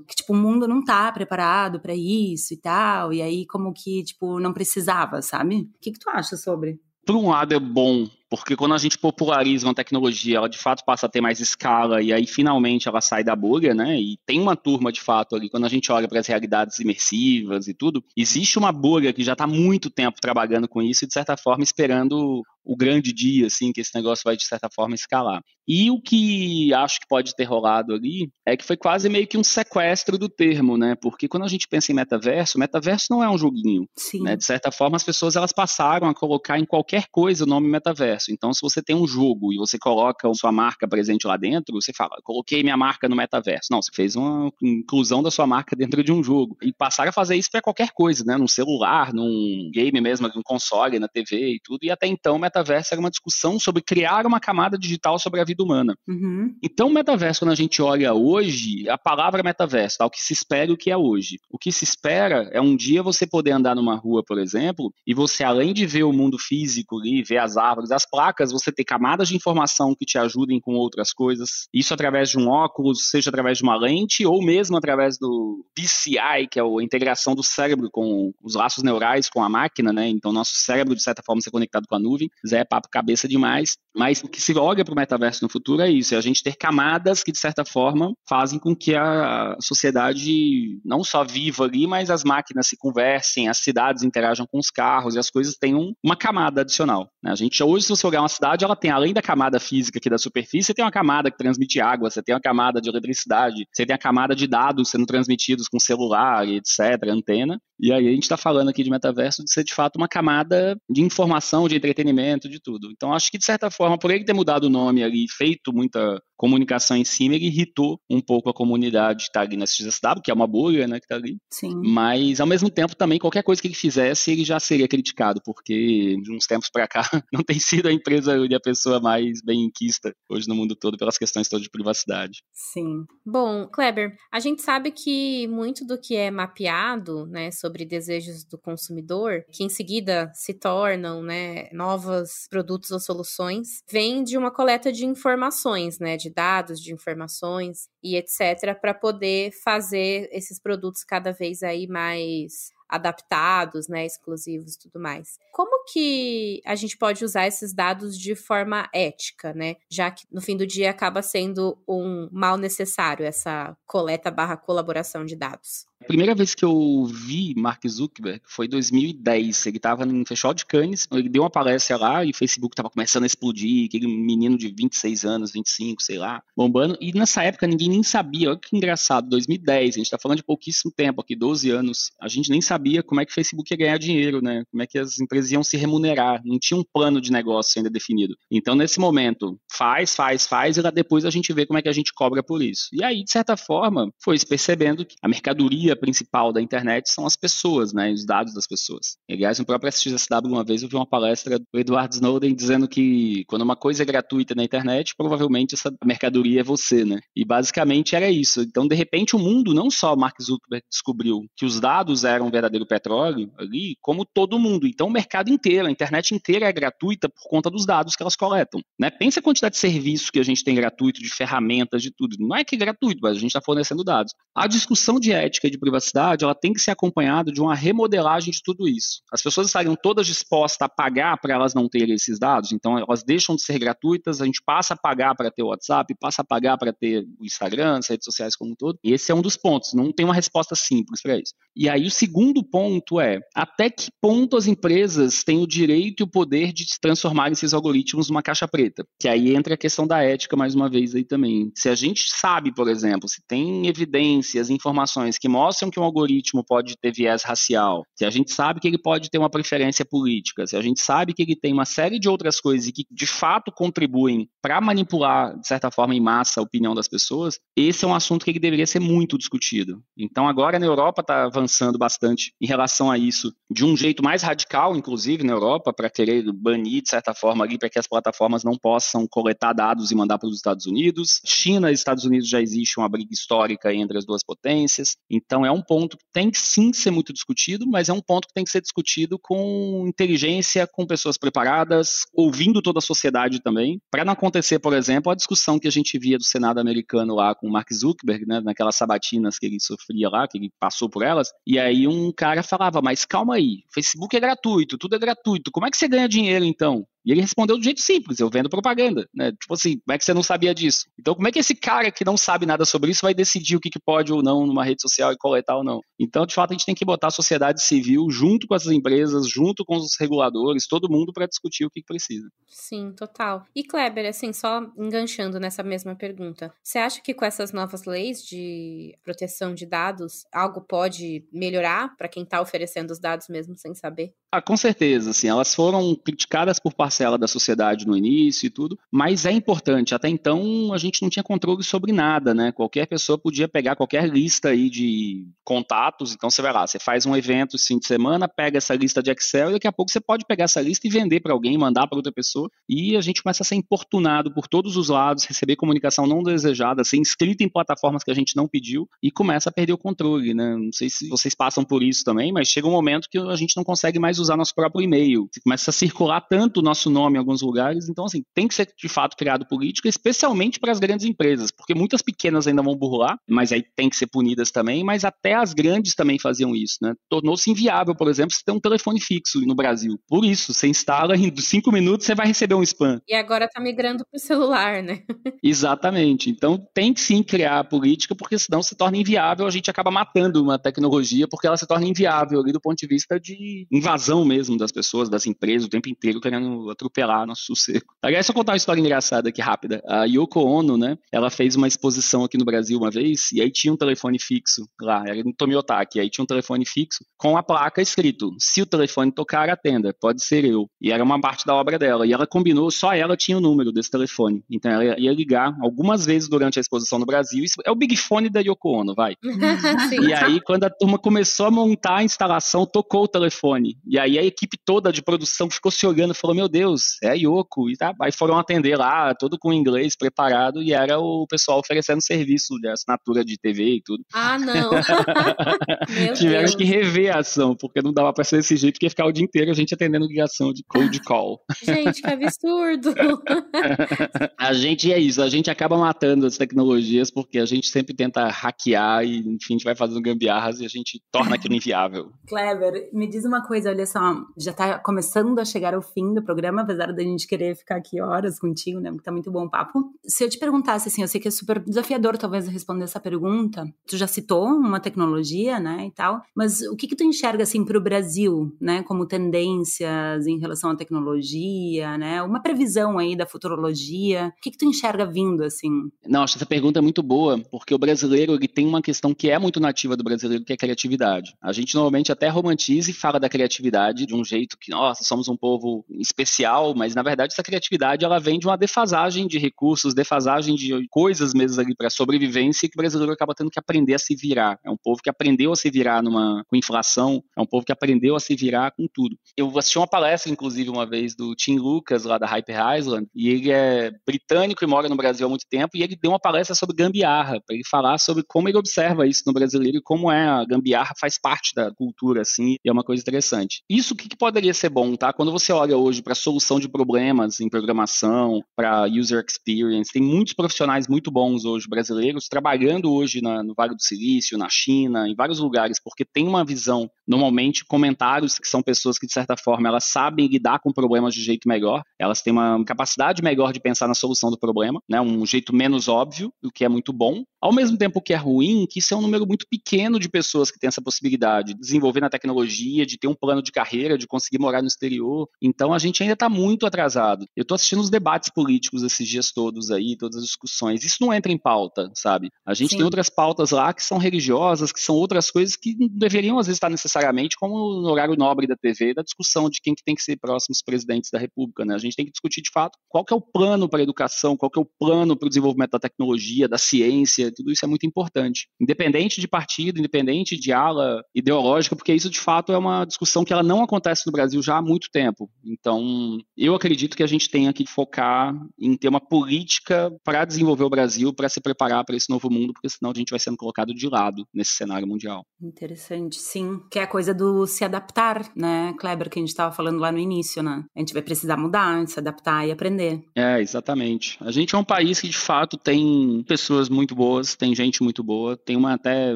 que, 0.07 0.14
tipo, 0.14 0.32
o 0.32 0.36
mundo 0.36 0.66
não 0.66 0.84
tá 0.84 1.11
preparado 1.12 1.80
para 1.80 1.95
isso 1.95 2.55
e 2.55 2.57
tal, 2.57 3.12
e 3.12 3.20
aí 3.20 3.47
como 3.47 3.72
que, 3.72 4.03
tipo, 4.05 4.38
não 4.40 4.53
precisava, 4.53 5.20
sabe? 5.22 5.70
O 5.74 5.80
que, 5.80 5.93
que 5.93 5.99
tu 5.99 6.09
acha 6.11 6.36
sobre? 6.36 6.80
Por 7.05 7.16
um 7.16 7.30
lado 7.30 7.55
é 7.55 7.59
bom 7.59 8.07
porque 8.33 8.57
quando 8.57 8.74
a 8.74 8.78
gente 8.78 8.97
populariza 8.97 9.66
uma 9.66 9.74
tecnologia, 9.74 10.39
ela 10.39 10.49
de 10.49 10.57
fato 10.57 10.83
passa 10.87 11.05
a 11.05 11.09
ter 11.09 11.20
mais 11.20 11.39
escala 11.39 12.01
e 12.01 12.14
aí 12.14 12.26
finalmente 12.26 12.89
ela 12.89 13.03
sai 13.03 13.22
da 13.22 13.37
bolha, 13.37 13.74
né? 13.74 14.01
E 14.01 14.16
tem 14.24 14.41
uma 14.41 14.57
turma 14.57 14.91
de 14.91 15.03
fato 15.03 15.37
ali, 15.37 15.51
quando 15.51 15.66
a 15.66 15.68
gente 15.68 15.93
olha 15.93 16.09
para 16.09 16.18
as 16.18 16.26
realidades 16.26 16.78
imersivas 16.78 17.68
e 17.68 17.74
tudo, 17.74 18.03
existe 18.16 18.59
uma 18.59 18.72
bolha 18.72 19.12
que 19.12 19.22
já 19.22 19.33
está 19.33 19.47
muito 19.47 19.91
tempo 19.91 20.18
trabalhando 20.18 20.66
com 20.66 20.80
isso 20.80 21.05
e 21.05 21.07
de 21.07 21.12
certa 21.12 21.37
forma 21.37 21.62
esperando 21.62 22.43
o 22.64 22.76
grande 22.76 23.12
dia, 23.12 23.47
assim, 23.47 23.72
que 23.72 23.80
esse 23.80 23.95
negócio 23.95 24.22
vai 24.24 24.37
de 24.37 24.45
certa 24.45 24.68
forma 24.72 24.95
escalar. 24.95 25.43
E 25.66 25.91
o 25.91 26.01
que 26.01 26.72
acho 26.74 27.01
que 27.01 27.07
pode 27.09 27.35
ter 27.35 27.45
rolado 27.45 27.93
ali 27.95 28.30
é 28.47 28.57
que 28.57 28.64
foi 28.64 28.76
quase 28.76 29.09
meio 29.09 29.26
que 29.26 29.39
um 29.39 29.45
sequestro 29.45 30.18
do 30.18 30.28
termo, 30.28 30.76
né? 30.76 30.95
Porque 31.01 31.28
quando 31.28 31.45
a 31.45 31.49
gente 31.49 31.68
pensa 31.68 31.93
em 31.93 31.95
metaverso, 31.95 32.59
metaverso 32.59 33.07
não 33.11 33.22
é 33.22 33.28
um 33.28 33.39
joguinho. 33.39 33.89
Sim. 33.97 34.22
Né? 34.22 34.37
De 34.37 34.45
certa 34.45 34.70
forma, 34.70 34.97
as 34.97 35.05
pessoas 35.05 35.37
elas 35.37 35.53
passaram 35.53 36.09
a 36.09 36.14
colocar 36.14 36.59
em 36.59 36.64
qualquer 36.64 37.07
coisa 37.11 37.45
o 37.45 37.47
nome 37.47 37.68
metaverso. 37.68 38.22
Então, 38.31 38.53
se 38.53 38.61
você 38.61 38.83
tem 38.83 38.95
um 38.95 39.07
jogo 39.07 39.53
e 39.53 39.57
você 39.57 39.79
coloca 39.79 40.33
sua 40.35 40.53
marca 40.53 40.87
presente 40.87 41.27
lá 41.27 41.37
dentro, 41.37 41.75
você 41.75 41.93
fala, 41.93 42.16
coloquei 42.23 42.62
minha 42.62 42.77
marca 42.77 43.09
no 43.09 43.16
metaverso. 43.16 43.68
Não, 43.70 43.81
você 43.81 43.91
fez 43.95 44.16
uma 44.16 44.51
inclusão 44.62 45.23
da 45.23 45.31
sua 45.31 45.47
marca 45.47 45.75
dentro 45.75 46.03
de 46.03 46.12
um 46.12 46.23
jogo. 46.23 46.57
E 46.62 46.73
passaram 46.73 47.11
a 47.11 47.12
fazer 47.12 47.37
isso 47.37 47.51
para 47.51 47.62
qualquer 47.62 47.91
coisa, 47.93 48.25
né? 48.25 48.37
Num 48.37 48.49
celular, 48.49 49.12
num 49.12 49.70
game 49.73 50.01
mesmo, 50.01 50.29
num 50.35 50.43
console, 50.43 50.99
na 50.99 51.09
TV 51.09 51.55
e 51.55 51.61
tudo. 51.62 51.81
E 51.83 51.91
até 51.91 52.07
então, 52.07 52.37
o 52.37 52.39
metaverso 52.39 52.95
era 52.95 53.01
uma 53.01 53.11
discussão 53.11 53.59
sobre 53.59 53.83
criar 53.83 54.27
uma 54.27 54.41
camada 54.41 54.79
digital 54.79 55.18
sobre 55.18 55.41
a 55.41 55.45
vida 55.45 55.62
humana. 55.62 55.95
Uhum. 56.09 56.55
Então, 56.62 56.89
o 56.89 56.93
metaverso, 56.93 57.41
quando 57.41 57.53
a 57.53 57.57
gente 57.57 57.81
olha 57.81 58.14
hoje, 58.14 58.89
a 58.89 58.99
palavra 58.99 59.43
metaverso, 59.43 59.99
tá? 59.99 60.07
o 60.07 60.11
que 60.11 60.20
se 60.20 60.33
espera 60.33 60.70
e 60.70 60.75
o 60.75 60.77
que 60.77 60.91
é 60.91 60.97
hoje. 60.97 61.39
O 61.51 61.59
que 61.59 61.73
se 61.73 61.85
espera 61.85 62.49
é 62.53 62.61
um 62.61 62.77
dia 62.77 63.03
você 63.03 63.27
poder 63.27 63.53
andar 63.53 63.75
numa 63.75 63.97
rua, 63.97 64.23
por 64.27 64.39
exemplo, 64.39 64.93
e 65.07 65.14
você, 65.14 65.45
além 65.45 65.73
de 65.73 65.87
ver 65.87 66.05
o 66.05 66.12
mundo 66.12 66.39
físico 66.39 66.99
ali, 66.99 67.23
ver 67.23 67.39
as 67.39 67.57
árvores, 67.57 67.91
as 67.91 68.05
placas, 68.13 68.53
você 68.53 68.71
ter 68.71 68.85
camadas 68.85 69.29
de 69.29 69.37
informação 69.37 69.95
que 69.99 70.05
te 70.05 70.19
ajudem 70.19 70.61
com 70.61 70.75
outras 70.75 71.13
coisas. 71.13 71.67
Isso 71.73 71.95
através 71.95 72.29
de 72.29 72.39
um 72.39 72.49
óculos, 72.49 73.09
seja 73.09 73.31
através 73.31 73.57
de 73.59 73.65
uma 73.65 73.77
lente, 73.77 74.27
ou 74.27 74.45
mesmo 74.45 74.77
através 74.77 75.17
do 75.19 75.65
BCI, 75.77 76.47
que 76.51 76.61
é 76.61 76.63
a 76.63 76.83
integração 76.83 77.35
do 77.35 77.43
cérebro 77.43 77.89
com 77.91 78.33
os 78.43 78.55
laços 78.55 78.85
neurais 78.85 79.31
com 79.31 79.43
a 79.43 79.49
máquina, 79.49 79.93
né? 79.93 80.09
Então, 80.09 80.33
nosso 80.33 80.55
cérebro, 80.55 80.95
de 80.95 81.03
certa 81.03 81.23
forma, 81.25 81.41
ser 81.41 81.51
conectado 81.51 81.87
com 81.89 81.95
a 81.95 81.99
nuvem. 81.99 82.29
Zé 82.47 82.59
é 82.59 82.65
papo 82.65 82.89
cabeça 82.91 83.27
demais. 83.27 83.77
Mas 83.95 84.23
o 84.23 84.29
que 84.29 84.41
se 84.41 84.57
olha 84.59 84.85
para 84.85 84.93
o 84.93 84.97
metaverso 84.97 85.45
no 85.45 85.49
futuro 85.49 85.83
é 85.83 85.91
isso: 85.91 86.15
é 86.15 86.19
a 86.19 86.21
gente 86.21 86.43
ter 86.43 86.57
camadas 86.57 87.23
que, 87.23 87.33
de 87.33 87.39
certa 87.39 87.65
forma, 87.65 88.13
fazem 88.29 88.59
com 88.59 88.75
que 88.75 88.95
a 88.95 89.57
sociedade 89.61 90.81
não 90.85 91.05
só 91.05 91.25
viva 91.25 91.65
ali, 91.65 91.87
mas 91.87 92.11
as 92.11 92.25
máquinas 92.25 92.67
se 92.69 92.77
conversem, 92.77 93.49
as 93.49 93.59
cidades 93.59 94.03
interajam 94.03 94.47
com 94.47 94.59
os 94.59 94.71
carros 94.71 95.15
e 95.15 95.19
as 95.19 95.31
coisas 95.31 95.57
tenham 95.57 95.93
uma 96.03 96.17
camada 96.17 96.63
adicional. 96.63 97.09
Né? 97.23 97.31
A 97.31 97.35
gente 97.35 97.62
hoje, 97.62 97.85
se 97.87 97.91
você 97.91 98.07
olhar 98.07 98.20
uma 98.20 98.29
cidade, 98.29 98.64
ela 98.64 98.75
tem, 98.75 98.91
além 98.91 99.14
da 99.14 99.23
camada 99.23 99.61
física 99.61 99.99
aqui 99.99 100.11
da 100.11 100.18
superfície, 100.18 100.66
você 100.66 100.75
tem 100.75 100.85
uma 100.85 100.91
camada 100.91 101.31
que 101.31 101.37
transmite 101.37 101.81
água, 101.81 102.11
você 102.11 102.23
tem 102.23 102.35
uma 102.35 102.41
camada 102.41 102.81
de 102.81 102.89
eletricidade, 102.89 103.66
você 103.73 103.87
tem 103.87 103.95
a 103.95 103.99
camada 103.99 104.35
de 104.35 104.47
dados 104.47 104.91
sendo 104.91 105.07
transmitidos 105.07 105.68
com 105.68 105.79
celular, 105.79 106.47
etc., 106.49 107.09
antena. 107.09 107.61
E 107.83 107.93
aí 107.93 108.07
a 108.07 108.11
gente 108.12 108.22
está 108.22 108.37
falando 108.37 108.68
aqui 108.68 108.85
de 108.85 108.91
metaverso 108.91 109.43
de 109.43 109.53
ser 109.53 109.64
de 109.64 109.74
fato 109.74 109.97
uma 109.97 110.07
camada 110.07 110.76
de 110.89 111.03
informação, 111.03 111.66
de 111.66 111.74
entretenimento, 111.74 112.49
de 112.49 112.61
tudo. 112.61 112.89
Então 112.93 113.12
acho 113.12 113.28
que 113.28 113.39
de 113.39 113.45
certa 113.45 113.72
forma, 113.72 113.99
por 113.99 114.12
ele 114.12 114.24
ter 114.24 114.33
mudado 114.33 114.64
o 114.64 114.70
nome 114.70 115.03
ali, 115.03 115.26
feito 115.28 115.72
muita 115.72 116.22
comunicação 116.37 116.97
em 116.97 117.05
cima, 117.05 117.37
ele 117.37 117.47
irritou 117.47 118.01
um 118.11 118.20
pouco 118.20 118.51
a 118.51 118.55
comunidade 118.55 119.24
que 119.24 119.30
está 119.30 119.43
ali 119.43 119.57
na 119.57 119.66
XSW, 119.66 120.20
que 120.24 120.30
é 120.30 120.35
uma 120.35 120.47
bolha, 120.47 120.89
né, 120.89 120.99
que 120.99 121.05
está 121.05 121.14
ali. 121.14 121.39
Sim. 121.53 121.72
Mas 121.85 122.41
ao 122.41 122.47
mesmo 122.47 122.68
tempo 122.68 122.97
também 122.97 123.18
qualquer 123.18 123.45
coisa 123.45 123.62
que 123.62 123.68
ele 123.68 123.74
fizesse, 123.74 124.33
ele 124.33 124.45
já 124.45 124.59
seria 124.59 124.89
criticado, 124.89 125.41
porque 125.45 126.16
de 126.20 126.35
uns 126.35 126.47
tempos 126.47 126.68
para 126.68 126.89
cá 126.89 127.03
não 127.33 127.43
tem 127.43 127.61
sido 127.61 127.89
a 127.89 127.93
empresa 127.93 128.37
e 128.37 128.55
a 128.55 128.61
pessoa 128.61 129.01
mais 129.01 129.41
bem 129.45 129.61
inquista 129.61 130.12
hoje 130.28 130.49
no 130.49 130.55
mundo 130.55 130.74
todo 130.74 130.99
pelas 130.99 131.16
questões 131.16 131.49
todas 131.49 131.62
de 131.62 131.70
privacidade. 131.70 132.43
Sim. 132.53 133.05
Bom, 133.24 133.68
Kleber, 133.68 134.16
a 134.33 134.41
gente 134.41 134.62
sabe 134.62 134.91
que 134.91 135.47
muito 135.47 135.87
do 135.87 135.97
que 135.97 136.16
é 136.16 136.30
mapeado, 136.30 137.26
né, 137.26 137.53
sobre 137.53 137.72
desejos 137.85 138.45
do 138.45 138.59
consumidor, 138.59 139.45
que 139.51 139.64
em 139.64 139.68
seguida 139.68 140.31
se 140.35 140.55
tornam, 140.55 141.23
né, 141.23 141.68
novos 141.73 142.47
produtos 142.49 142.91
ou 142.91 143.01
soluções, 143.01 143.83
vem 143.91 144.23
de 144.23 144.37
uma 144.37 144.51
coleta 144.51 144.93
de 144.93 145.07
informações, 145.07 145.99
né, 145.99 146.16
de 146.16 146.31
dados, 146.31 146.81
de 146.81 146.93
informações 146.93 147.89
e 148.03 148.16
etc, 148.16 148.79
para 148.81 148.95
poder 148.95 149.53
fazer 149.53 150.29
esses 150.33 150.59
produtos 150.61 151.05
cada 151.05 151.33
vez 151.33 151.62
aí 151.62 151.87
mais 151.87 152.70
adaptados, 152.93 153.89
né, 153.89 154.05
exclusivos 154.05 154.77
tudo 154.77 155.01
mais. 155.01 155.39
Como 155.51 155.85
que 155.91 156.61
a 156.64 156.75
gente 156.75 156.97
pode 156.99 157.25
usar 157.25 157.47
esses 157.47 157.73
dados 157.73 158.18
de 158.18 158.35
forma 158.35 158.87
ética, 158.93 159.55
né? 159.55 159.77
Já 159.89 160.11
que 160.11 160.27
no 160.31 160.43
fim 160.43 160.57
do 160.57 160.66
dia 160.66 160.91
acaba 160.91 161.23
sendo 161.23 161.79
um 161.89 162.29
mal 162.31 162.59
necessário 162.59 163.25
essa 163.25 163.75
coleta 163.87 164.31
barra 164.31 164.59
colaboração 164.59 165.25
de 165.25 165.35
dados. 165.35 165.87
Primeira 166.07 166.35
vez 166.35 166.55
que 166.55 166.65
eu 166.65 167.05
vi 167.05 167.55
Mark 167.57 167.87
Zuckerberg 167.87 168.41
foi 168.45 168.67
em 168.67 168.69
2010. 168.69 169.67
Ele 169.67 169.77
estava 169.77 170.05
no 170.05 170.27
Festival 170.27 170.55
de 170.55 170.67
Cannes, 170.67 171.07
ele 171.13 171.29
deu 171.29 171.43
uma 171.43 171.51
palestra 171.51 171.97
lá 171.97 172.25
e 172.25 172.31
o 172.31 172.35
Facebook 172.35 172.73
estava 172.75 172.91
começando 172.91 173.25
a 173.25 173.27
explodir, 173.27 173.87
aquele 173.87 174.07
menino 174.07 174.57
de 174.57 174.69
26 174.69 175.25
anos, 175.25 175.53
25, 175.53 176.03
sei 176.03 176.19
lá, 176.19 176.43
bombando. 176.57 176.97
E 177.01 177.13
nessa 177.13 177.43
época 177.43 177.67
ninguém 177.67 177.89
nem 177.89 178.03
sabia, 178.03 178.51
olha 178.51 178.59
que 178.59 178.77
engraçado, 178.77 179.29
2010, 179.29 179.95
a 179.95 179.99
gente 179.99 180.07
está 180.07 180.19
falando 180.19 180.39
de 180.39 180.45
pouquíssimo 180.45 180.93
tempo 180.95 181.21
aqui, 181.21 181.37
12 181.37 181.71
anos. 181.71 182.11
A 182.21 182.29
gente 182.29 182.51
nem 182.51 182.61
sabia 182.61 183.03
como 183.03 183.21
é 183.21 183.25
que 183.25 183.33
o 183.33 183.35
Facebook 183.35 183.73
ia 183.73 183.79
ganhar 183.79 183.99
dinheiro, 183.99 184.43
né? 184.43 184.65
Como 184.71 184.83
é 184.83 184.87
que 184.87 184.99
as 184.99 185.21
empresas 185.21 185.51
iam 185.51 185.63
se 185.63 185.77
remunerar. 185.77 186.43
Não 186.45 186.59
tinha 186.59 186.79
um 186.79 186.85
plano 186.85 187.21
de 187.21 187.33
negócio 187.33 187.79
ainda 187.79 187.91
definido. 187.91 188.37
Então, 188.51 188.75
nesse 188.75 188.99
momento, 188.99 189.59
faz, 189.71 190.15
faz, 190.15 190.47
faz, 190.47 190.77
e 190.77 190.83
lá 190.83 190.91
depois 190.91 191.25
a 191.25 191.31
gente 191.31 191.53
vê 191.53 191.67
como 191.67 191.79
é 191.79 191.83
que 191.83 191.89
a 191.89 191.93
gente 191.93 192.13
cobra 192.13 192.43
por 192.43 192.63
isso. 192.63 192.89
E 192.93 193.05
aí, 193.05 193.25
de 193.25 193.31
certa 193.31 193.57
forma, 193.57 194.13
foi 194.23 194.39
se 194.39 194.47
percebendo 194.47 195.05
que 195.05 195.17
a 195.23 195.29
mercadoria 195.29 195.91
principal 195.97 196.53
da 196.53 196.61
internet 196.61 197.11
são 197.11 197.26
as 197.26 197.36
pessoas, 197.36 197.93
né, 197.93 198.12
os 198.12 198.24
dados 198.24 198.55
das 198.55 198.66
pessoas. 198.66 199.16
Aliás, 199.30 199.59
no 199.59 199.64
próprio 199.64 199.88
SXSW, 199.88 200.47
uma 200.47 200.64
vez 200.64 200.82
eu 200.82 200.88
vi 200.88 200.97
uma 200.97 201.07
palestra 201.07 201.59
do 201.59 201.78
Edward 201.78 202.14
Snowden 202.14 202.55
dizendo 202.55 202.88
que 202.88 203.45
quando 203.47 203.62
uma 203.62 203.76
coisa 203.76 204.03
é 204.03 204.07
gratuita 204.07 204.55
na 204.55 204.64
internet, 204.64 205.14
provavelmente 205.16 205.74
essa 205.74 205.93
mercadoria 206.05 206.61
é 206.61 206.64
você, 206.64 207.05
né? 207.05 207.20
E 207.36 207.45
basicamente 207.45 208.14
era 208.14 208.30
isso. 208.30 208.61
Então, 208.62 208.86
de 208.86 208.95
repente, 208.95 209.36
o 209.36 209.38
mundo, 209.38 209.74
não 209.74 209.90
só 209.90 210.16
Mark 210.16 210.40
Zuckerberg 210.40 210.84
descobriu 210.90 211.47
que 211.57 211.64
os 211.64 211.80
dados 211.80 212.24
eram 212.24 212.51
verdadeiro 212.51 212.86
petróleo 212.86 213.53
ali, 213.59 213.97
como 214.01 214.24
todo 214.24 214.59
mundo. 214.59 214.86
Então, 214.86 215.09
o 215.09 215.12
mercado 215.12 215.51
inteiro, 215.51 215.86
a 215.86 215.90
internet 215.90 216.34
inteira 216.34 216.66
é 216.66 216.72
gratuita 216.72 217.28
por 217.28 217.49
conta 217.49 217.70
dos 217.70 217.86
dados 217.86 218.14
que 218.16 218.22
elas 218.22 218.36
coletam, 218.36 218.80
né? 218.99 219.11
Pensa 219.11 219.40
a 219.40 219.43
quantidade 219.43 219.74
de 219.74 219.80
serviços 219.80 220.30
que 220.30 220.38
a 220.38 220.43
gente 220.43 220.64
tem 220.64 220.74
gratuito, 220.74 221.20
de 221.20 221.30
ferramentas, 221.30 222.03
de 222.03 222.11
tudo. 222.11 222.36
Não 222.38 222.55
é 222.57 222.64
que 222.64 222.74
é 222.74 222.78
gratuito, 222.78 223.20
mas 223.22 223.32
a 223.36 223.40
gente 223.40 223.51
está 223.51 223.61
fornecendo 223.61 224.05
dados. 224.05 224.32
A 224.55 224.66
discussão 224.66 225.18
de 225.18 225.32
ética 225.32 225.66
e 225.66 225.70
de 225.70 225.78
privacidade, 225.83 226.45
ela 226.45 226.55
tem 226.55 226.72
que 226.72 226.80
ser 226.80 226.93
acompanhada 226.93 227.51
de 227.51 227.61
uma 227.61 227.74
remodelagem 227.74 228.53
de 228.53 228.62
tudo 228.62 228.87
isso. 228.87 229.20
As 229.33 229.43
pessoas 229.43 229.66
estariam 229.66 229.97
todas 230.01 230.28
dispostas 230.28 230.80
a 230.80 230.89
pagar 230.89 231.37
para 231.41 231.55
elas 231.55 231.74
não 231.74 231.89
terem 231.89 232.14
esses 232.14 232.39
dados, 232.39 232.70
então 232.70 232.97
elas 232.97 233.24
deixam 233.24 233.57
de 233.57 233.62
ser 233.62 233.80
gratuitas, 233.80 234.41
a 234.41 234.47
gente 234.47 234.62
passa 234.64 234.95
a 234.95 234.97
pagar 234.97 235.35
para 235.35 235.51
ter 235.51 235.64
o 235.64 235.66
WhatsApp, 235.66 236.14
passa 236.20 236.43
a 236.43 236.45
pagar 236.45 236.78
para 236.78 236.93
ter 236.93 237.24
o 237.41 237.45
Instagram, 237.45 237.99
as 237.99 238.09
redes 238.09 238.24
sociais 238.24 238.55
como 238.55 238.70
um 238.70 238.74
todo. 238.76 238.97
Esse 239.03 239.33
é 239.33 239.35
um 239.35 239.43
dos 239.43 239.57
pontos, 239.57 239.93
não 239.93 240.12
tem 240.12 240.24
uma 240.24 240.35
resposta 240.35 240.76
simples 240.76 241.20
para 241.20 241.37
isso. 241.37 241.53
E 241.74 241.89
aí 241.89 242.07
o 242.07 242.11
segundo 242.11 242.62
ponto 242.62 243.18
é, 243.18 243.41
até 243.53 243.91
que 243.91 244.09
ponto 244.20 244.57
as 244.57 244.68
empresas 244.68 245.43
têm 245.43 245.59
o 245.59 245.66
direito 245.66 246.20
e 246.20 246.24
o 246.24 246.30
poder 246.30 246.72
de 246.72 246.87
transformar 247.01 247.51
esses 247.51 247.74
algoritmos 247.74 248.28
numa 248.28 248.43
caixa 248.43 248.68
preta? 248.68 249.05
Que 249.18 249.26
aí 249.26 249.53
entra 249.57 249.74
a 249.74 249.78
questão 249.78 250.07
da 250.07 250.22
ética 250.22 250.57
mais 250.57 250.76
uma 250.76 250.89
vez 250.89 251.12
aí 251.12 251.24
também. 251.24 251.72
Se 251.74 251.89
a 251.89 251.95
gente 251.97 252.30
sabe, 252.30 252.72
por 252.72 252.89
exemplo, 252.89 253.28
se 253.28 253.43
tem 253.49 253.89
evidências, 253.89 254.70
informações 254.70 255.39
que 255.39 255.49
mostram 255.49 255.72
que 255.91 256.01
um 256.01 256.05
algoritmo 256.05 256.64
pode 256.64 256.97
ter 256.97 257.12
viés 257.12 257.43
racial, 257.43 258.05
se 258.14 258.25
a 258.25 258.31
gente 258.31 258.53
sabe 258.53 258.81
que 258.81 258.89
ele 258.89 258.99
pode 258.99 259.31
ter 259.31 259.39
uma 259.39 259.51
preferência 259.51 260.05
política, 260.05 260.66
se 260.66 260.77
a 260.77 260.83
gente 260.83 261.01
sabe 261.01 261.35
que 261.35 261.43
ele 261.43 261.57
tem 261.57 261.73
uma 261.73 261.85
série 261.85 262.18
de 262.18 262.29
outras 262.29 262.61
coisas 262.61 262.87
e 262.89 262.93
que 262.93 263.05
de 263.11 263.27
fato 263.27 263.73
contribuem 263.73 264.49
para 264.61 264.81
manipular, 264.81 265.59
de 265.59 265.66
certa 265.66 265.91
forma, 265.91 266.14
em 266.14 266.20
massa 266.20 266.61
a 266.61 266.62
opinião 266.62 266.95
das 266.95 267.09
pessoas, 267.09 267.59
esse 267.77 268.05
é 268.05 268.09
um 268.09 268.14
assunto 268.14 268.45
que 268.45 268.51
ele 268.51 268.59
deveria 268.59 268.87
ser 268.87 269.01
muito 269.01 269.37
discutido. 269.37 270.03
Então, 270.16 270.49
agora 270.49 270.79
na 270.79 270.87
Europa 270.87 271.20
está 271.20 271.45
avançando 271.45 271.99
bastante 271.99 272.53
em 272.61 272.66
relação 272.66 273.11
a 273.11 273.18
isso, 273.18 273.53
de 273.70 273.85
um 273.85 273.97
jeito 273.97 274.23
mais 274.23 274.43
radical, 274.43 274.97
inclusive 274.97 275.45
na 275.45 275.53
Europa, 275.53 275.93
para 275.93 276.11
querer 276.11 276.45
banir, 276.53 277.03
de 277.03 277.09
certa 277.09 277.35
forma, 277.35 277.64
ali, 277.64 277.79
para 277.79 277.91
que 277.91 277.99
as 277.99 278.07
plataformas 278.07 278.64
não 278.64 278.77
possam 278.77 279.27
coletar 279.29 279.73
dados 279.73 280.11
e 280.11 280.14
mandar 280.14 280.39
para 280.39 280.49
os 280.49 280.57
Estados 280.57 280.87
Unidos. 280.87 281.41
China 281.45 281.91
e 281.91 281.95
Estados 281.95 282.25
Unidos 282.25 282.49
já 282.49 282.61
existe 282.61 282.99
uma 282.99 283.09
briga 283.09 283.33
histórica 283.33 283.93
entre 283.93 284.18
as 284.18 284.25
duas 284.25 284.43
potências. 284.45 285.16
Então, 285.31 285.52
é 285.61 285.71
um 285.71 285.83
ponto 285.83 286.17
que 286.17 286.25
tem 286.33 286.51
que 286.51 286.59
sim 286.59 286.93
ser 286.93 287.11
muito 287.11 287.33
discutido, 287.33 287.87
mas 287.87 288.09
é 288.09 288.13
um 288.13 288.21
ponto 288.21 288.49
que 288.49 288.55
tem 288.55 288.65
que 288.65 288.71
ser 288.71 288.81
discutido 288.81 289.39
com 289.39 290.05
inteligência, 290.07 290.87
com 290.87 291.07
pessoas 291.07 291.37
preparadas, 291.37 292.25
ouvindo 292.33 292.81
toda 292.81 292.99
a 292.99 293.03
sociedade 293.03 293.61
também, 293.61 294.01
para 294.11 294.25
não 294.25 294.33
acontecer, 294.33 294.79
por 294.79 294.95
exemplo, 294.95 295.31
a 295.31 295.35
discussão 295.35 295.79
que 295.79 295.89
a 295.89 295.91
gente 295.91 296.19
via 296.19 296.39
do 296.39 296.45
Senado 296.45 296.79
americano 296.79 297.35
lá 297.35 297.55
com 297.55 297.67
o 297.67 297.71
Mark 297.71 297.93
Zuckerberg, 297.93 298.47
né, 298.47 298.61
naquelas 298.61 298.97
sabatinas 298.97 299.59
que 299.59 299.67
ele 299.67 299.81
sofria 299.81 300.29
lá, 300.29 300.49
que 300.49 300.57
ele 300.57 300.71
passou 300.81 301.09
por 301.09 301.23
elas, 301.23 301.51
e 301.67 301.79
aí 301.79 302.07
um 302.07 302.33
cara 302.33 302.63
falava, 302.63 303.03
mas 303.03 303.25
calma 303.25 303.57
aí, 303.57 303.83
Facebook 303.93 304.35
é 304.37 304.41
gratuito, 304.41 304.97
tudo 304.97 305.17
é 305.17 305.19
gratuito, 305.19 305.71
como 305.71 305.87
é 305.87 305.91
que 305.91 305.97
você 305.97 306.09
ganha 306.09 306.29
dinheiro 306.29 306.65
então? 306.65 307.05
E 307.25 307.31
ele 307.31 307.41
respondeu 307.41 307.77
do 307.77 307.85
jeito 307.85 308.01
simples, 308.01 308.39
eu 308.41 308.51
vendo 308.51 308.68
propaganda, 308.68 309.29
né? 309.35 309.53
Tipo 309.53 309.75
assim, 309.75 309.99
como 310.01 310.14
é 310.14 310.18
que 310.18 310.25
você 310.25 310.35
não 310.35 310.43
sabia 310.43 310.75
disso? 310.75 311.07
Então, 311.18 311.35
como 311.35 311.47
é 311.47 311.53
que 311.53 311.59
esse 311.59 311.75
cara 311.75 312.11
que 312.11 312.25
não 312.25 312.37
sabe 312.37 312.66
nada 312.66 312.85
sobre 312.85 313.11
isso 313.11 313.23
vai 313.23 313.35
decidir 313.35 313.77
o 313.77 313.81
que, 313.81 313.91
que 313.91 314.01
pode 314.01 314.33
ou 314.33 314.43
não 314.43 314.66
numa 314.66 314.85
rede 314.85 315.03
social 315.03 315.33
e 315.33 315.39
coletar 315.39 315.77
ou 315.77 315.85
não? 315.85 316.01
Então, 316.18 316.45
de 316.45 316.55
fato, 316.55 316.70
a 316.70 316.75
gente 316.75 316.87
tem 316.87 316.95
que 316.95 317.05
botar 317.05 317.29
a 317.29 317.31
sociedade 317.31 317.83
civil 317.83 318.29
junto 318.31 318.66
com 318.66 318.75
essas 318.75 318.93
empresas, 318.93 319.49
junto 319.49 319.85
com 319.85 319.97
os 319.97 320.16
reguladores, 320.18 320.87
todo 320.87 321.11
mundo 321.11 321.33
para 321.33 321.47
discutir 321.47 321.85
o 321.85 321.91
que, 321.91 322.01
que 322.01 322.07
precisa. 322.07 322.49
Sim, 322.68 323.12
total. 323.12 323.64
E 323.75 323.85
Kleber, 323.85 324.29
assim, 324.29 324.53
só 324.53 324.81
enganchando 324.97 325.61
nessa 325.61 325.83
mesma 325.83 326.14
pergunta, 326.14 326.73
você 326.83 326.99
acha 326.99 327.20
que 327.20 327.35
com 327.35 327.45
essas 327.45 327.73
novas 327.73 328.05
leis 328.05 328.45
de 328.45 329.16
proteção 329.23 329.75
de 329.75 329.87
dados, 329.87 330.45
algo 330.53 330.81
pode 330.81 331.47
melhorar 331.53 332.16
para 332.16 332.29
quem 332.29 332.43
está 332.43 332.61
oferecendo 332.61 333.11
os 333.11 333.20
dados 333.20 333.49
mesmo 333.49 333.77
sem 333.77 333.95
saber? 333.95 334.35
Ah, 334.55 334.61
com 334.61 334.77
certeza, 334.77 335.31
assim, 335.31 335.49
elas 335.49 335.75
foram 335.75 336.15
criticadas 336.15 336.79
por 336.79 336.93
parcela 336.93 337.39
da 337.39 337.49
sociedade 337.49 338.07
no 338.07 338.15
início 338.15 338.67
e 338.67 338.71
tudo, 338.71 338.99
mas 339.11 339.47
é 339.47 339.51
importante. 339.51 340.15
Até 340.15 340.29
então 340.29 340.93
a 340.93 340.99
gente 340.99 341.23
não 341.23 341.31
tinha 341.31 341.43
controle 341.43 341.83
sobre 341.83 342.13
nada, 342.13 342.53
né? 342.53 342.71
Qualquer 342.71 343.07
pessoa 343.07 343.39
podia 343.39 343.67
pegar 343.67 343.97
qualquer 343.97 344.29
lista 344.29 344.69
aí 344.69 344.91
de 344.91 345.47
contatos. 345.65 346.35
Então 346.35 346.51
você 346.51 346.61
vai 346.61 346.71
lá, 346.71 346.87
você 346.87 346.99
faz 346.99 347.25
um 347.25 347.35
evento 347.35 347.77
esse 347.77 347.87
fim 347.87 347.99
de 347.99 348.07
semana, 348.07 348.47
pega 348.47 348.77
essa 348.77 348.95
lista 348.95 349.23
de 349.23 349.31
Excel 349.31 349.71
e 349.71 349.73
daqui 349.73 349.89
a 349.89 349.93
pouco 349.93 350.13
você 350.13 350.21
pode 350.21 350.45
pegar 350.45 350.65
essa 350.65 350.83
lista 350.83 351.07
e 351.07 351.11
vender 351.11 351.41
para 351.41 351.55
alguém, 351.55 351.79
mandar 351.79 352.07
para 352.07 352.19
outra 352.19 352.31
pessoa. 352.31 352.69
E 352.87 353.17
a 353.17 353.23
gente 353.23 353.43
começa 353.43 353.63
a 353.63 353.65
ser 353.65 353.77
importunado 353.77 354.53
por 354.53 354.69
todos 354.69 354.99
os 354.99 355.09
lados, 355.09 355.47
receber 355.47 355.77
comunicação 355.77 356.27
não 356.27 356.43
desejada, 356.43 357.05
ser 357.05 357.17
inscrito 357.17 357.65
em 357.65 357.71
plataformas 357.71 358.23
que 358.23 358.31
a 358.31 358.35
gente 358.35 358.55
não 358.55 358.69
pediu 358.69 359.09
e 359.23 359.31
começa 359.31 359.71
a 359.71 359.73
perder 359.73 359.95
o 359.95 359.99
controle, 359.99 360.53
né? 360.53 360.77
Não 360.77 360.93
sei 360.93 361.09
se 361.09 361.27
vocês 361.31 361.55
passam 361.55 361.83
por 361.87 362.03
isso 362.03 362.23
também, 362.23 362.53
mas 362.53 362.69
chega 362.69 362.87
um 362.87 362.93
momento 362.93 363.31
que 363.31 363.39
a 363.39 363.57
gente 363.57 363.75
não 363.79 363.83
consegue 363.83 364.19
mais 364.19 364.41
usar 364.43 364.57
nosso 364.57 364.74
próprio 364.74 365.03
e-mail. 365.03 365.49
Começa 365.62 365.90
a 365.90 365.93
circular 365.93 366.40
tanto 366.40 366.80
o 366.80 366.82
nosso 366.82 367.09
nome 367.11 367.36
em 367.36 367.38
alguns 367.38 367.62
lugares. 367.62 368.09
Então, 368.09 368.24
assim, 368.24 368.43
tem 368.55 368.68
que 368.68 368.74
ser 368.74 368.88
de 368.97 369.09
fato 369.09 369.36
criado 369.36 369.66
política, 369.66 370.09
especialmente 370.09 370.78
para 370.78 370.93
as 370.93 370.99
grandes 370.99 371.26
empresas, 371.26 371.70
porque 371.70 371.95
muitas 371.95 372.22
pequenas 372.22 372.66
ainda 372.66 372.82
vão 372.82 372.97
burlar, 372.97 373.38
mas 373.49 373.72
aí 373.72 373.82
tem 373.97 374.09
que 374.09 374.16
ser 374.16 374.26
punidas 374.26 374.70
também. 374.70 375.05
Mas 375.05 375.24
até 375.24 375.55
as 375.55 375.72
grandes 375.72 376.14
também 376.14 376.38
faziam 376.38 376.74
isso, 376.74 376.99
né? 377.01 377.14
Tornou-se 377.28 377.70
inviável, 377.70 378.14
por 378.14 378.28
exemplo, 378.28 378.55
se 378.55 378.64
ter 378.64 378.72
um 378.72 378.80
telefone 378.80 379.20
fixo 379.20 379.61
no 379.61 379.74
Brasil. 379.74 380.18
Por 380.28 380.45
isso, 380.45 380.72
você 380.72 380.88
instala 380.88 381.36
em 381.36 381.55
cinco 381.57 381.93
minutos, 381.93 382.26
você 382.26 382.34
vai 382.34 382.47
receber 382.47 382.74
um 382.74 382.82
spam. 382.82 383.20
E 383.28 383.34
agora 383.34 383.66
está 383.66 383.80
migrando 383.80 384.24
para 384.30 384.36
o 384.36 384.40
celular, 384.40 385.03
né? 385.03 385.20
Exatamente. 385.62 386.51
Então, 386.51 386.84
tem 386.95 387.12
que 387.12 387.20
sim 387.20 387.43
criar 387.43 387.80
a 387.80 387.84
política, 387.84 388.34
porque 388.34 388.59
senão 388.59 388.82
se 388.82 388.97
torna 388.97 389.16
inviável, 389.16 389.66
a 389.66 389.70
gente 389.70 389.90
acaba 389.90 390.11
matando 390.11 390.62
uma 390.62 390.78
tecnologia, 390.78 391.47
porque 391.49 391.66
ela 391.66 391.76
se 391.76 391.86
torna 391.86 392.07
inviável 392.07 392.61
ali 392.61 392.72
do 392.72 392.80
ponto 392.80 392.99
de 392.99 393.07
vista 393.07 393.38
de 393.38 393.86
invasão 393.90 394.32
invasão 394.33 394.45
mesmo 394.45 394.76
das 394.76 394.91
pessoas, 394.91 395.28
das 395.28 395.47
empresas, 395.47 395.87
o 395.87 395.91
tempo 395.91 396.09
inteiro 396.09 396.41
querendo 396.41 396.91
atropelar 396.91 397.47
nosso 397.47 397.66
sossego. 397.66 398.07
Aliás, 398.22 398.47
só 398.47 398.53
contar 398.53 398.72
uma 398.72 398.76
história 398.76 399.01
engraçada 399.01 399.51
aqui 399.51 399.61
rápida. 399.61 400.03
A 400.07 400.24
Yoko 400.24 400.61
Ono, 400.61 400.97
né, 400.97 401.18
ela 401.30 401.51
fez 401.51 401.76
uma 401.76 401.87
exposição 401.87 402.45
aqui 402.45 402.57
no 402.57 402.64
Brasil 402.64 402.99
uma 402.99 403.11
vez, 403.11 403.53
e 403.53 403.61
aí 403.61 403.70
tinha 403.70 403.93
um 403.93 403.97
telefone 403.97 404.39
fixo 404.39 404.89
lá, 405.01 405.22
era 405.26 405.43
no 405.43 405.53
Tomiotaki, 405.53 406.18
aí 406.18 406.30
tinha 406.30 406.43
um 406.43 406.47
telefone 406.47 406.87
fixo 406.87 407.24
com 407.37 407.57
a 407.57 407.62
placa 407.62 408.01
escrito, 408.01 408.51
se 408.59 408.83
o 408.83 408.87
telefone 408.87 409.33
tocar, 409.33 409.68
atenda, 409.68 410.14
pode 410.18 410.43
ser 410.43 410.64
eu. 410.64 410.89
E 411.01 411.12
era 411.12 411.22
uma 411.22 411.41
parte 411.41 411.66
da 411.66 411.74
obra 411.74 411.99
dela, 411.99 412.26
e 412.26 412.33
ela 412.33 412.47
combinou, 412.47 412.91
só 412.91 413.12
ela 413.12 413.37
tinha 413.37 413.59
o 413.59 413.61
número 413.61 413.93
desse 413.93 414.11
telefone. 414.11 414.64
Então 414.70 414.91
ela 414.91 415.18
ia 415.18 415.33
ligar 415.33 415.74
algumas 415.80 416.24
vezes 416.24 416.49
durante 416.49 416.78
a 416.78 416.80
exposição 416.80 417.18
no 417.18 417.26
Brasil, 417.26 417.64
isso 417.64 417.76
é 417.85 417.91
o 417.91 417.95
Big 417.95 418.16
Fone 418.16 418.49
da 418.49 418.61
Yoko 418.61 418.91
Ono, 418.91 419.14
vai. 419.14 419.35
e 420.22 420.33
aí, 420.33 420.61
quando 420.61 420.85
a 420.85 420.91
turma 420.91 421.18
começou 421.18 421.66
a 421.66 421.70
montar 421.70 422.18
a 422.18 422.24
instalação, 422.24 422.87
tocou 422.87 423.24
o 423.24 423.28
telefone. 423.28 423.99
E 424.07 424.18
aí 424.23 424.39
a 424.39 424.45
equipe 424.45 424.77
toda 424.85 425.12
de 425.12 425.23
produção 425.23 425.70
ficou 425.70 425.91
se 425.91 426.07
olhando 426.07 426.33
e 426.33 426.37
falou: 426.37 426.57
Meu 426.57 426.68
Deus, 426.68 427.18
é 427.23 427.31
a 427.31 427.35
Yoko. 427.35 427.91
E 427.91 427.97
tá, 427.97 428.12
aí 428.20 428.33
foram 428.33 428.59
atender 428.59 428.97
lá, 428.97 429.35
todo 429.35 429.59
com 429.59 429.73
inglês 429.73 430.16
preparado, 430.16 430.83
e 430.83 430.93
era 430.93 431.18
o 431.18 431.47
pessoal 431.47 431.79
oferecendo 431.79 432.23
serviço 432.23 432.79
de 432.81 432.89
assinatura 432.89 433.45
de 433.45 433.59
TV 433.59 433.97
e 433.97 434.03
tudo. 434.03 434.25
Ah, 434.33 434.59
não. 434.59 434.91
Tiveram 436.35 436.64
Deus. 436.64 436.75
que 436.75 436.85
rever 436.85 437.35
a 437.35 437.41
ação, 437.41 437.77
porque 437.77 438.01
não 438.01 438.12
dava 438.12 438.33
pra 438.33 438.45
ser 438.45 438.57
desse 438.57 438.77
jeito, 438.77 438.95
porque 438.95 439.07
ia 439.07 439.11
ficar 439.11 439.27
o 439.27 439.33
dia 439.33 439.45
inteiro 439.45 439.70
a 439.70 439.75
gente 439.75 439.95
atendendo 439.95 440.27
ligação 440.27 440.73
de 440.73 440.83
cold 440.85 441.20
call. 441.23 441.61
Gente, 441.83 442.23
que 442.23 442.31
absurdo! 442.31 443.14
a 444.59 444.73
gente 444.73 445.12
é 445.12 445.18
isso, 445.18 445.43
a 445.43 445.49
gente 445.49 445.70
acaba 445.70 445.97
matando 445.97 446.47
as 446.47 446.57
tecnologias 446.57 447.31
porque 447.31 447.59
a 447.59 447.66
gente 447.66 447.89
sempre 447.89 448.14
tenta 448.14 448.49
hackear 448.49 449.25
e, 449.25 449.39
enfim, 449.39 449.75
a 449.75 449.79
gente 449.79 449.85
vai 449.85 449.95
fazendo 449.95 450.23
gambiarras 450.23 450.81
e 450.81 450.85
a 450.85 450.89
gente 450.89 451.20
torna 451.31 451.57
aquilo 451.57 451.75
inviável. 451.75 452.31
Clever, 452.47 453.11
me 453.12 453.27
diz 453.27 453.45
uma 453.45 453.66
coisa, 453.66 453.91
olha 453.91 454.07
só, 454.13 454.45
já 454.57 454.73
tá 454.73 454.99
começando 454.99 455.59
a 455.59 455.65
chegar 455.65 455.95
ao 455.95 456.03
fim 456.03 456.35
do 456.35 456.43
programa, 456.43 456.83
apesar 456.83 457.13
da 457.13 457.23
gente 457.23 457.47
querer 457.47 457.75
ficar 457.75 457.97
aqui 457.97 458.21
horas 458.21 458.59
contigo, 458.59 459.01
né, 459.01 459.11
porque 459.11 459.25
tá 459.25 459.33
muito 459.33 459.51
bom 459.51 459.65
o 459.65 459.71
papo. 459.71 460.13
Se 460.25 460.45
eu 460.45 460.49
te 460.49 460.59
perguntasse, 460.59 461.09
assim, 461.09 461.23
eu 461.23 461.29
sei 461.29 461.41
que 461.41 461.49
é 461.49 461.51
super 461.51 461.79
desafiador 461.81 462.37
talvez 462.37 462.69
responder 462.69 463.05
essa 463.05 463.21
pergunta, 463.21 463.85
tu 464.07 464.17
já 464.17 464.27
citou 464.27 464.67
uma 464.67 465.01
tecnologia, 465.01 465.81
né, 465.81 466.07
e 466.07 466.11
tal, 466.11 466.43
mas 466.55 466.83
o 466.83 466.97
que 466.97 467.07
que 467.07 467.17
tu 467.17 467.25
enxerga, 467.25 467.63
assim, 467.63 467.85
pro 467.85 468.01
Brasil, 468.01 468.75
né, 468.81 469.03
como 469.03 469.27
tendências 469.27 470.47
em 470.47 470.59
relação 470.59 470.91
à 470.91 470.97
tecnologia, 470.97 472.19
né, 472.19 472.43
uma 472.43 472.61
previsão 472.61 473.19
aí 473.19 473.35
da 473.35 473.47
futurologia, 473.47 474.53
o 474.59 474.61
que 474.61 474.71
que 474.71 474.79
tu 474.79 474.85
enxerga 474.85 475.25
vindo, 475.25 475.63
assim? 475.63 475.91
Não, 476.27 476.45
essa 476.45 476.67
pergunta 476.67 476.99
é 476.99 477.03
muito 477.03 477.23
boa, 477.23 477.59
porque 477.71 477.95
o 477.95 477.99
brasileiro, 477.99 478.55
ele 478.55 478.69
tem 478.69 478.87
uma 478.87 479.01
questão 479.01 479.35
que 479.35 479.49
é 479.51 479.59
muito 479.59 479.81
nativa 479.81 480.17
do 480.17 480.25
brasileiro, 480.25 480.65
que 480.65 480.73
é 480.73 480.75
a 480.75 480.79
criatividade. 480.79 481.55
A 481.61 481.73
gente 481.73 481.95
normalmente 481.95 482.31
até 482.33 482.49
romantiza 482.49 483.11
e 483.11 483.15
fala 483.15 483.41
da 483.41 483.49
criatividade 483.49 483.91
de 484.26 484.34
um 484.34 484.45
jeito 484.45 484.76
que, 484.80 484.90
nossa, 484.90 485.22
somos 485.22 485.49
um 485.49 485.57
povo 485.57 486.05
especial, 486.11 486.95
mas 486.95 487.14
na 487.14 487.22
verdade 487.22 487.53
essa 487.53 487.62
criatividade 487.62 488.24
ela 488.24 488.38
vem 488.38 488.59
de 488.59 488.66
uma 488.66 488.76
defasagem 488.76 489.47
de 489.47 489.59
recursos, 489.59 490.14
defasagem 490.14 490.74
de 490.74 491.07
coisas 491.11 491.53
mesmo 491.53 491.80
ali 491.80 491.95
para 491.95 492.09
sobrevivência 492.11 492.88
que 492.88 492.97
o 492.97 493.01
brasileiro 493.01 493.32
acaba 493.32 493.55
tendo 493.55 493.70
que 493.70 493.78
aprender 493.78 494.14
a 494.14 494.18
se 494.18 494.34
virar. 494.34 494.78
É 494.84 494.90
um 494.90 494.97
povo 494.97 495.20
que 495.22 495.30
aprendeu 495.30 495.72
a 495.72 495.76
se 495.76 495.90
virar 495.90 496.22
numa 496.22 496.64
com 496.68 496.76
inflação, 496.76 497.43
é 497.57 497.61
um 497.61 497.66
povo 497.66 497.84
que 497.84 497.93
aprendeu 497.93 498.34
a 498.34 498.40
se 498.40 498.57
virar 498.57 498.93
com 498.93 499.07
tudo. 499.12 499.36
Eu 499.57 499.76
assisti 499.78 499.99
uma 499.99 500.07
palestra 500.07 500.51
inclusive 500.51 500.88
uma 500.88 501.07
vez 501.07 501.34
do 501.34 501.55
Tim 501.55 501.78
Lucas 501.78 502.24
lá 502.24 502.38
da 502.38 502.47
Hyper 502.47 502.97
Island, 502.99 503.28
e 503.34 503.49
ele 503.51 503.70
é 503.70 504.11
britânico 504.26 504.84
e 504.84 504.86
mora 504.86 505.09
no 505.09 505.16
Brasil 505.16 505.47
há 505.47 505.49
muito 505.49 505.66
tempo, 505.68 505.97
e 505.97 506.03
ele 506.03 506.16
deu 506.16 506.30
uma 506.30 506.40
palestra 506.40 506.74
sobre 506.74 506.97
gambiarra, 506.97 507.61
para 507.66 507.74
ele 507.74 507.84
falar 507.88 508.18
sobre 508.18 508.43
como 508.47 508.68
ele 508.68 508.78
observa 508.78 509.26
isso 509.26 509.43
no 509.47 509.53
brasileiro 509.53 509.99
e 509.99 510.03
como 510.03 510.30
é 510.30 510.47
a 510.47 510.64
gambiarra 510.64 511.12
faz 511.20 511.38
parte 511.38 511.74
da 511.74 511.93
cultura 511.95 512.43
assim, 512.43 512.76
e 512.84 512.88
é 512.88 512.93
uma 512.93 513.05
coisa 513.05 513.20
interessante. 513.20 513.82
Isso 513.91 514.14
que, 514.16 514.28
que 514.28 514.37
poderia 514.37 514.72
ser 514.72 514.89
bom, 514.89 515.14
tá? 515.16 515.33
Quando 515.33 515.53
você 515.53 515.72
olha 515.72 515.97
hoje 515.97 516.22
para 516.22 516.35
solução 516.35 516.80
de 516.80 516.89
problemas 516.89 517.61
em 517.61 517.68
programação, 517.68 518.62
para 518.74 519.07
user 519.07 519.45
experience, 519.47 520.12
tem 520.12 520.22
muitos 520.22 520.55
profissionais 520.55 521.09
muito 521.09 521.30
bons 521.30 521.64
hoje 521.64 521.89
brasileiros 521.89 522.49
trabalhando 522.49 523.12
hoje 523.12 523.43
na, 523.43 523.62
no 523.62 523.74
Vale 523.74 523.95
do 523.95 524.03
Silício, 524.03 524.57
na 524.57 524.68
China, 524.70 525.28
em 525.28 525.35
vários 525.35 525.59
lugares, 525.59 526.01
porque 526.03 526.24
tem 526.24 526.47
uma 526.49 526.64
visão, 526.64 527.11
normalmente 527.26 527.85
comentários 527.85 528.59
que 528.59 528.68
são 528.68 528.83
pessoas 528.83 529.18
que 529.18 529.26
de 529.26 529.33
certa 529.33 529.57
forma 529.57 529.89
elas 529.89 530.05
sabem 530.05 530.47
lidar 530.47 530.80
com 530.80 530.93
problemas 530.93 531.35
de 531.35 531.43
jeito 531.43 531.68
melhor, 531.68 532.03
elas 532.18 532.41
têm 532.41 532.53
uma 532.53 532.83
capacidade 532.85 533.43
melhor 533.43 533.72
de 533.72 533.80
pensar 533.80 534.09
na 534.09 534.14
solução 534.14 534.51
do 534.51 534.59
problema, 534.59 535.01
né? 535.09 535.20
Um 535.20 535.45
jeito 535.45 535.74
menos 535.74 536.09
óbvio, 536.09 536.53
o 536.62 536.70
que 536.70 536.85
é 536.85 536.89
muito 536.89 537.12
bom. 537.12 537.45
Ao 537.63 537.73
mesmo 537.73 537.97
tempo 537.97 538.21
que 538.21 538.35
é 538.35 538.37
ruim, 538.37 538.89
que 538.91 538.99
isso 538.99 539.15
é 539.15 539.17
um 539.17 539.21
número 539.21 539.47
muito 539.47 539.67
pequeno 539.71 540.19
de 540.19 540.29
pessoas 540.29 540.69
que 540.69 540.81
têm 540.81 540.89
essa 540.89 541.01
possibilidade 541.01 541.75
de 541.75 541.81
desenvolver 541.81 542.21
na 542.21 542.29
tecnologia, 542.29 543.07
de 543.07 543.17
ter 543.17 543.29
um 543.29 543.37
plano 543.37 543.63
de 543.63 543.71
carreira, 543.71 544.19
de 544.19 544.27
conseguir 544.27 544.59
morar 544.59 544.83
no 544.83 544.89
exterior. 544.89 545.49
Então 545.63 545.95
a 545.95 545.99
gente 546.01 546.21
ainda 546.25 546.33
está 546.33 546.49
muito 546.49 546.85
atrasado. 546.85 547.47
Eu 547.55 547.63
estou 547.63 547.77
assistindo 547.77 548.01
os 548.01 548.11
debates 548.11 548.51
políticos 548.51 549.05
esses 549.05 549.29
dias 549.29 549.53
todos 549.53 549.93
aí, 549.93 550.17
todas 550.17 550.39
as 550.39 550.45
discussões. 550.45 551.05
Isso 551.05 551.19
não 551.21 551.33
entra 551.33 551.53
em 551.53 551.59
pauta, 551.59 552.11
sabe? 552.17 552.49
A 552.67 552.75
gente 552.75 552.91
Sim. 552.91 552.97
tem 552.97 553.05
outras 553.05 553.31
pautas 553.31 553.71
lá 553.71 553.93
que 553.95 554.03
são 554.03 554.19
religiosas, 554.19 554.91
que 554.91 555.01
são 555.01 555.15
outras 555.15 555.49
coisas 555.49 555.77
que 555.77 555.95
não 555.97 556.09
deveriam 556.09 556.59
às 556.59 556.67
vezes 556.67 556.79
estar 556.79 556.91
necessariamente 556.91 557.55
como 557.57 558.03
no 558.03 558.11
horário 558.11 558.35
nobre 558.35 558.67
da 558.67 558.75
TV, 558.75 559.15
da 559.15 559.23
discussão 559.23 559.71
de 559.71 559.81
quem 559.81 559.95
que 559.95 560.03
tem 560.03 560.17
que 560.17 560.23
ser 560.23 560.37
próximos 560.37 560.83
presidentes 560.83 561.31
da 561.31 561.39
República, 561.39 561.85
né? 561.85 561.95
A 561.95 561.99
gente 561.99 562.17
tem 562.17 562.25
que 562.25 562.33
discutir 562.33 562.61
de 562.61 562.73
fato 562.73 562.99
qual 563.09 563.25
que 563.25 563.33
é 563.33 563.37
o 563.37 563.41
plano 563.41 563.89
para 563.89 564.01
a 564.01 564.03
educação, 564.03 564.57
qual 564.57 564.69
que 564.69 564.81
é 564.81 564.83
o 564.83 564.89
plano 564.99 565.37
para 565.37 565.47
o 565.47 565.49
desenvolvimento 565.49 565.93
da 565.93 566.01
tecnologia, 566.01 566.67
da 566.67 566.79
ciência, 566.79 567.52
tudo 567.53 567.71
isso 567.71 567.85
é 567.85 567.89
muito 567.89 568.07
importante. 568.07 568.69
Independente 568.81 569.41
de 569.41 569.49
partido, 569.49 569.99
independente 569.99 570.59
de 570.59 570.73
ala 570.73 571.23
ideológica, 571.35 571.97
porque 571.97 572.15
isso 572.15 572.31
de 572.31 572.41
fato 572.41 572.73
é 572.73 572.79
uma 572.79 573.05
discussão 573.05 573.45
que 573.45 573.53
ela 573.53 573.63
não 573.63 573.83
acontece 573.83 574.27
no 574.27 574.33
Brasil 574.33 574.63
já 574.63 574.79
há 574.79 574.83
muito 574.83 575.09
tempo. 575.13 575.51
Então, 575.65 576.39
eu 576.57 576.75
acredito 576.75 577.17
que 577.17 577.23
a 577.23 577.27
gente 577.27 577.49
tenha 577.49 577.73
que 577.73 577.87
focar 577.87 578.55
em 578.79 578.97
ter 578.97 579.09
uma 579.09 579.21
política 579.21 580.13
para 580.25 580.45
desenvolver 580.45 580.85
o 580.85 580.91
Brasil, 580.91 581.33
para 581.33 581.49
se 581.49 581.61
preparar 581.61 582.05
para 582.05 582.17
esse 582.17 582.31
novo 582.31 582.51
mundo, 582.51 582.73
porque 582.73 582.89
senão 582.89 583.11
a 583.11 583.15
gente 583.15 583.31
vai 583.31 583.39
sendo 583.39 583.57
colocado 583.57 583.95
de 583.95 584.09
lado 584.09 584.47
nesse 584.53 584.73
cenário 584.73 585.07
mundial. 585.07 585.45
Interessante, 585.61 586.37
sim. 586.37 586.81
Que 586.91 586.99
é 586.99 587.03
a 587.03 587.07
coisa 587.07 587.35
do 587.35 587.67
se 587.67 587.85
adaptar, 587.85 588.51
né, 588.57 588.95
Kleber, 588.99 589.31
que 589.31 589.39
a 589.39 589.43
gente 589.43 589.51
estava 589.51 589.75
falando 589.75 589.99
lá 589.99 590.11
no 590.13 590.19
início, 590.19 590.63
né? 590.63 590.85
A 590.97 591.01
gente 591.01 591.13
vai 591.13 591.23
precisar 591.23 591.57
mudar, 591.57 592.07
se 592.07 592.19
adaptar 592.19 592.67
e 592.67 592.73
aprender. 592.73 593.23
É, 593.37 593.61
exatamente. 593.61 594.37
A 594.41 594.51
gente 594.51 594.75
é 594.75 594.79
um 594.79 594.85
país 594.85 595.21
que 595.21 595.29
de 595.29 595.37
fato 595.37 595.77
tem 595.77 596.45
pessoas 596.47 596.89
muito 596.89 597.15
boas, 597.15 597.41
tem 597.57 597.74
gente 597.74 598.03
muito 598.03 598.22
boa. 598.22 598.57
Tem 598.57 598.76
uma 598.76 598.95
até 598.95 599.34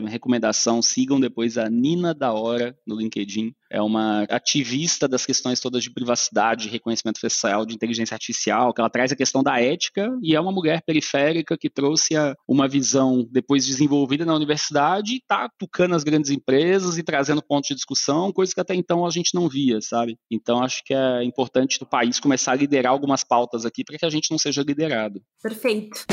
recomendação, 0.01 0.81
sigam 0.81 1.21
depois 1.21 1.59
a 1.59 1.69
Nina 1.69 2.15
da 2.15 2.33
Hora 2.33 2.77
no 2.87 2.97
LinkedIn. 2.97 3.53
É 3.71 3.83
uma 3.83 4.23
ativista 4.25 5.09
das 5.09 5.27
questões 5.27 5.61
todas 5.61 5.83
de 5.83 5.91
privacidade, 5.91 6.65
de 6.65 6.69
reconhecimento 6.69 7.21
facial, 7.21 7.67
de 7.67 7.75
inteligência 7.75 8.15
artificial, 8.15 8.73
que 8.73 8.81
ela 8.81 8.91
traz 8.91 9.11
a 9.13 9.17
questão 9.17 9.43
da 9.43 9.61
ética 9.61 10.09
e 10.23 10.35
é 10.35 10.41
uma 10.41 10.53
mulher 10.53 10.83
periférica 10.87 11.59
que 11.59 11.69
trouxe 11.69 12.15
uma 12.49 12.69
visão 12.69 13.27
depois 13.31 13.67
desenvolvida 13.67 14.25
na 14.25 14.35
universidade 14.35 15.15
e 15.15 15.17
está 15.17 15.49
tocando 15.59 15.95
as 15.95 16.05
grandes 16.05 16.31
empresas 16.31 16.97
e 16.97 17.03
trazendo 17.03 17.43
pontos 17.43 17.69
de 17.69 17.75
discussão, 17.75 18.33
coisas 18.33 18.55
que 18.55 18.61
até 18.61 18.75
então 18.75 19.05
a 19.05 19.11
gente 19.11 19.35
não 19.35 19.49
via, 19.49 19.81
sabe? 19.81 20.17
Então 20.31 20.63
acho 20.63 20.83
que 20.85 20.95
é 20.95 21.25
importante 21.25 21.83
o 21.83 21.87
país 21.87 22.21
começar 22.21 22.53
a 22.53 22.57
liderar 22.57 22.93
algumas 22.93 23.25
pautas 23.25 23.65
aqui 23.67 23.85
para 23.85 23.99
que 23.99 24.07
a 24.07 24.11
gente 24.11 24.31
não 24.31 24.39
seja 24.39 24.63
liderado. 24.63 25.21
Perfeito. 25.43 26.07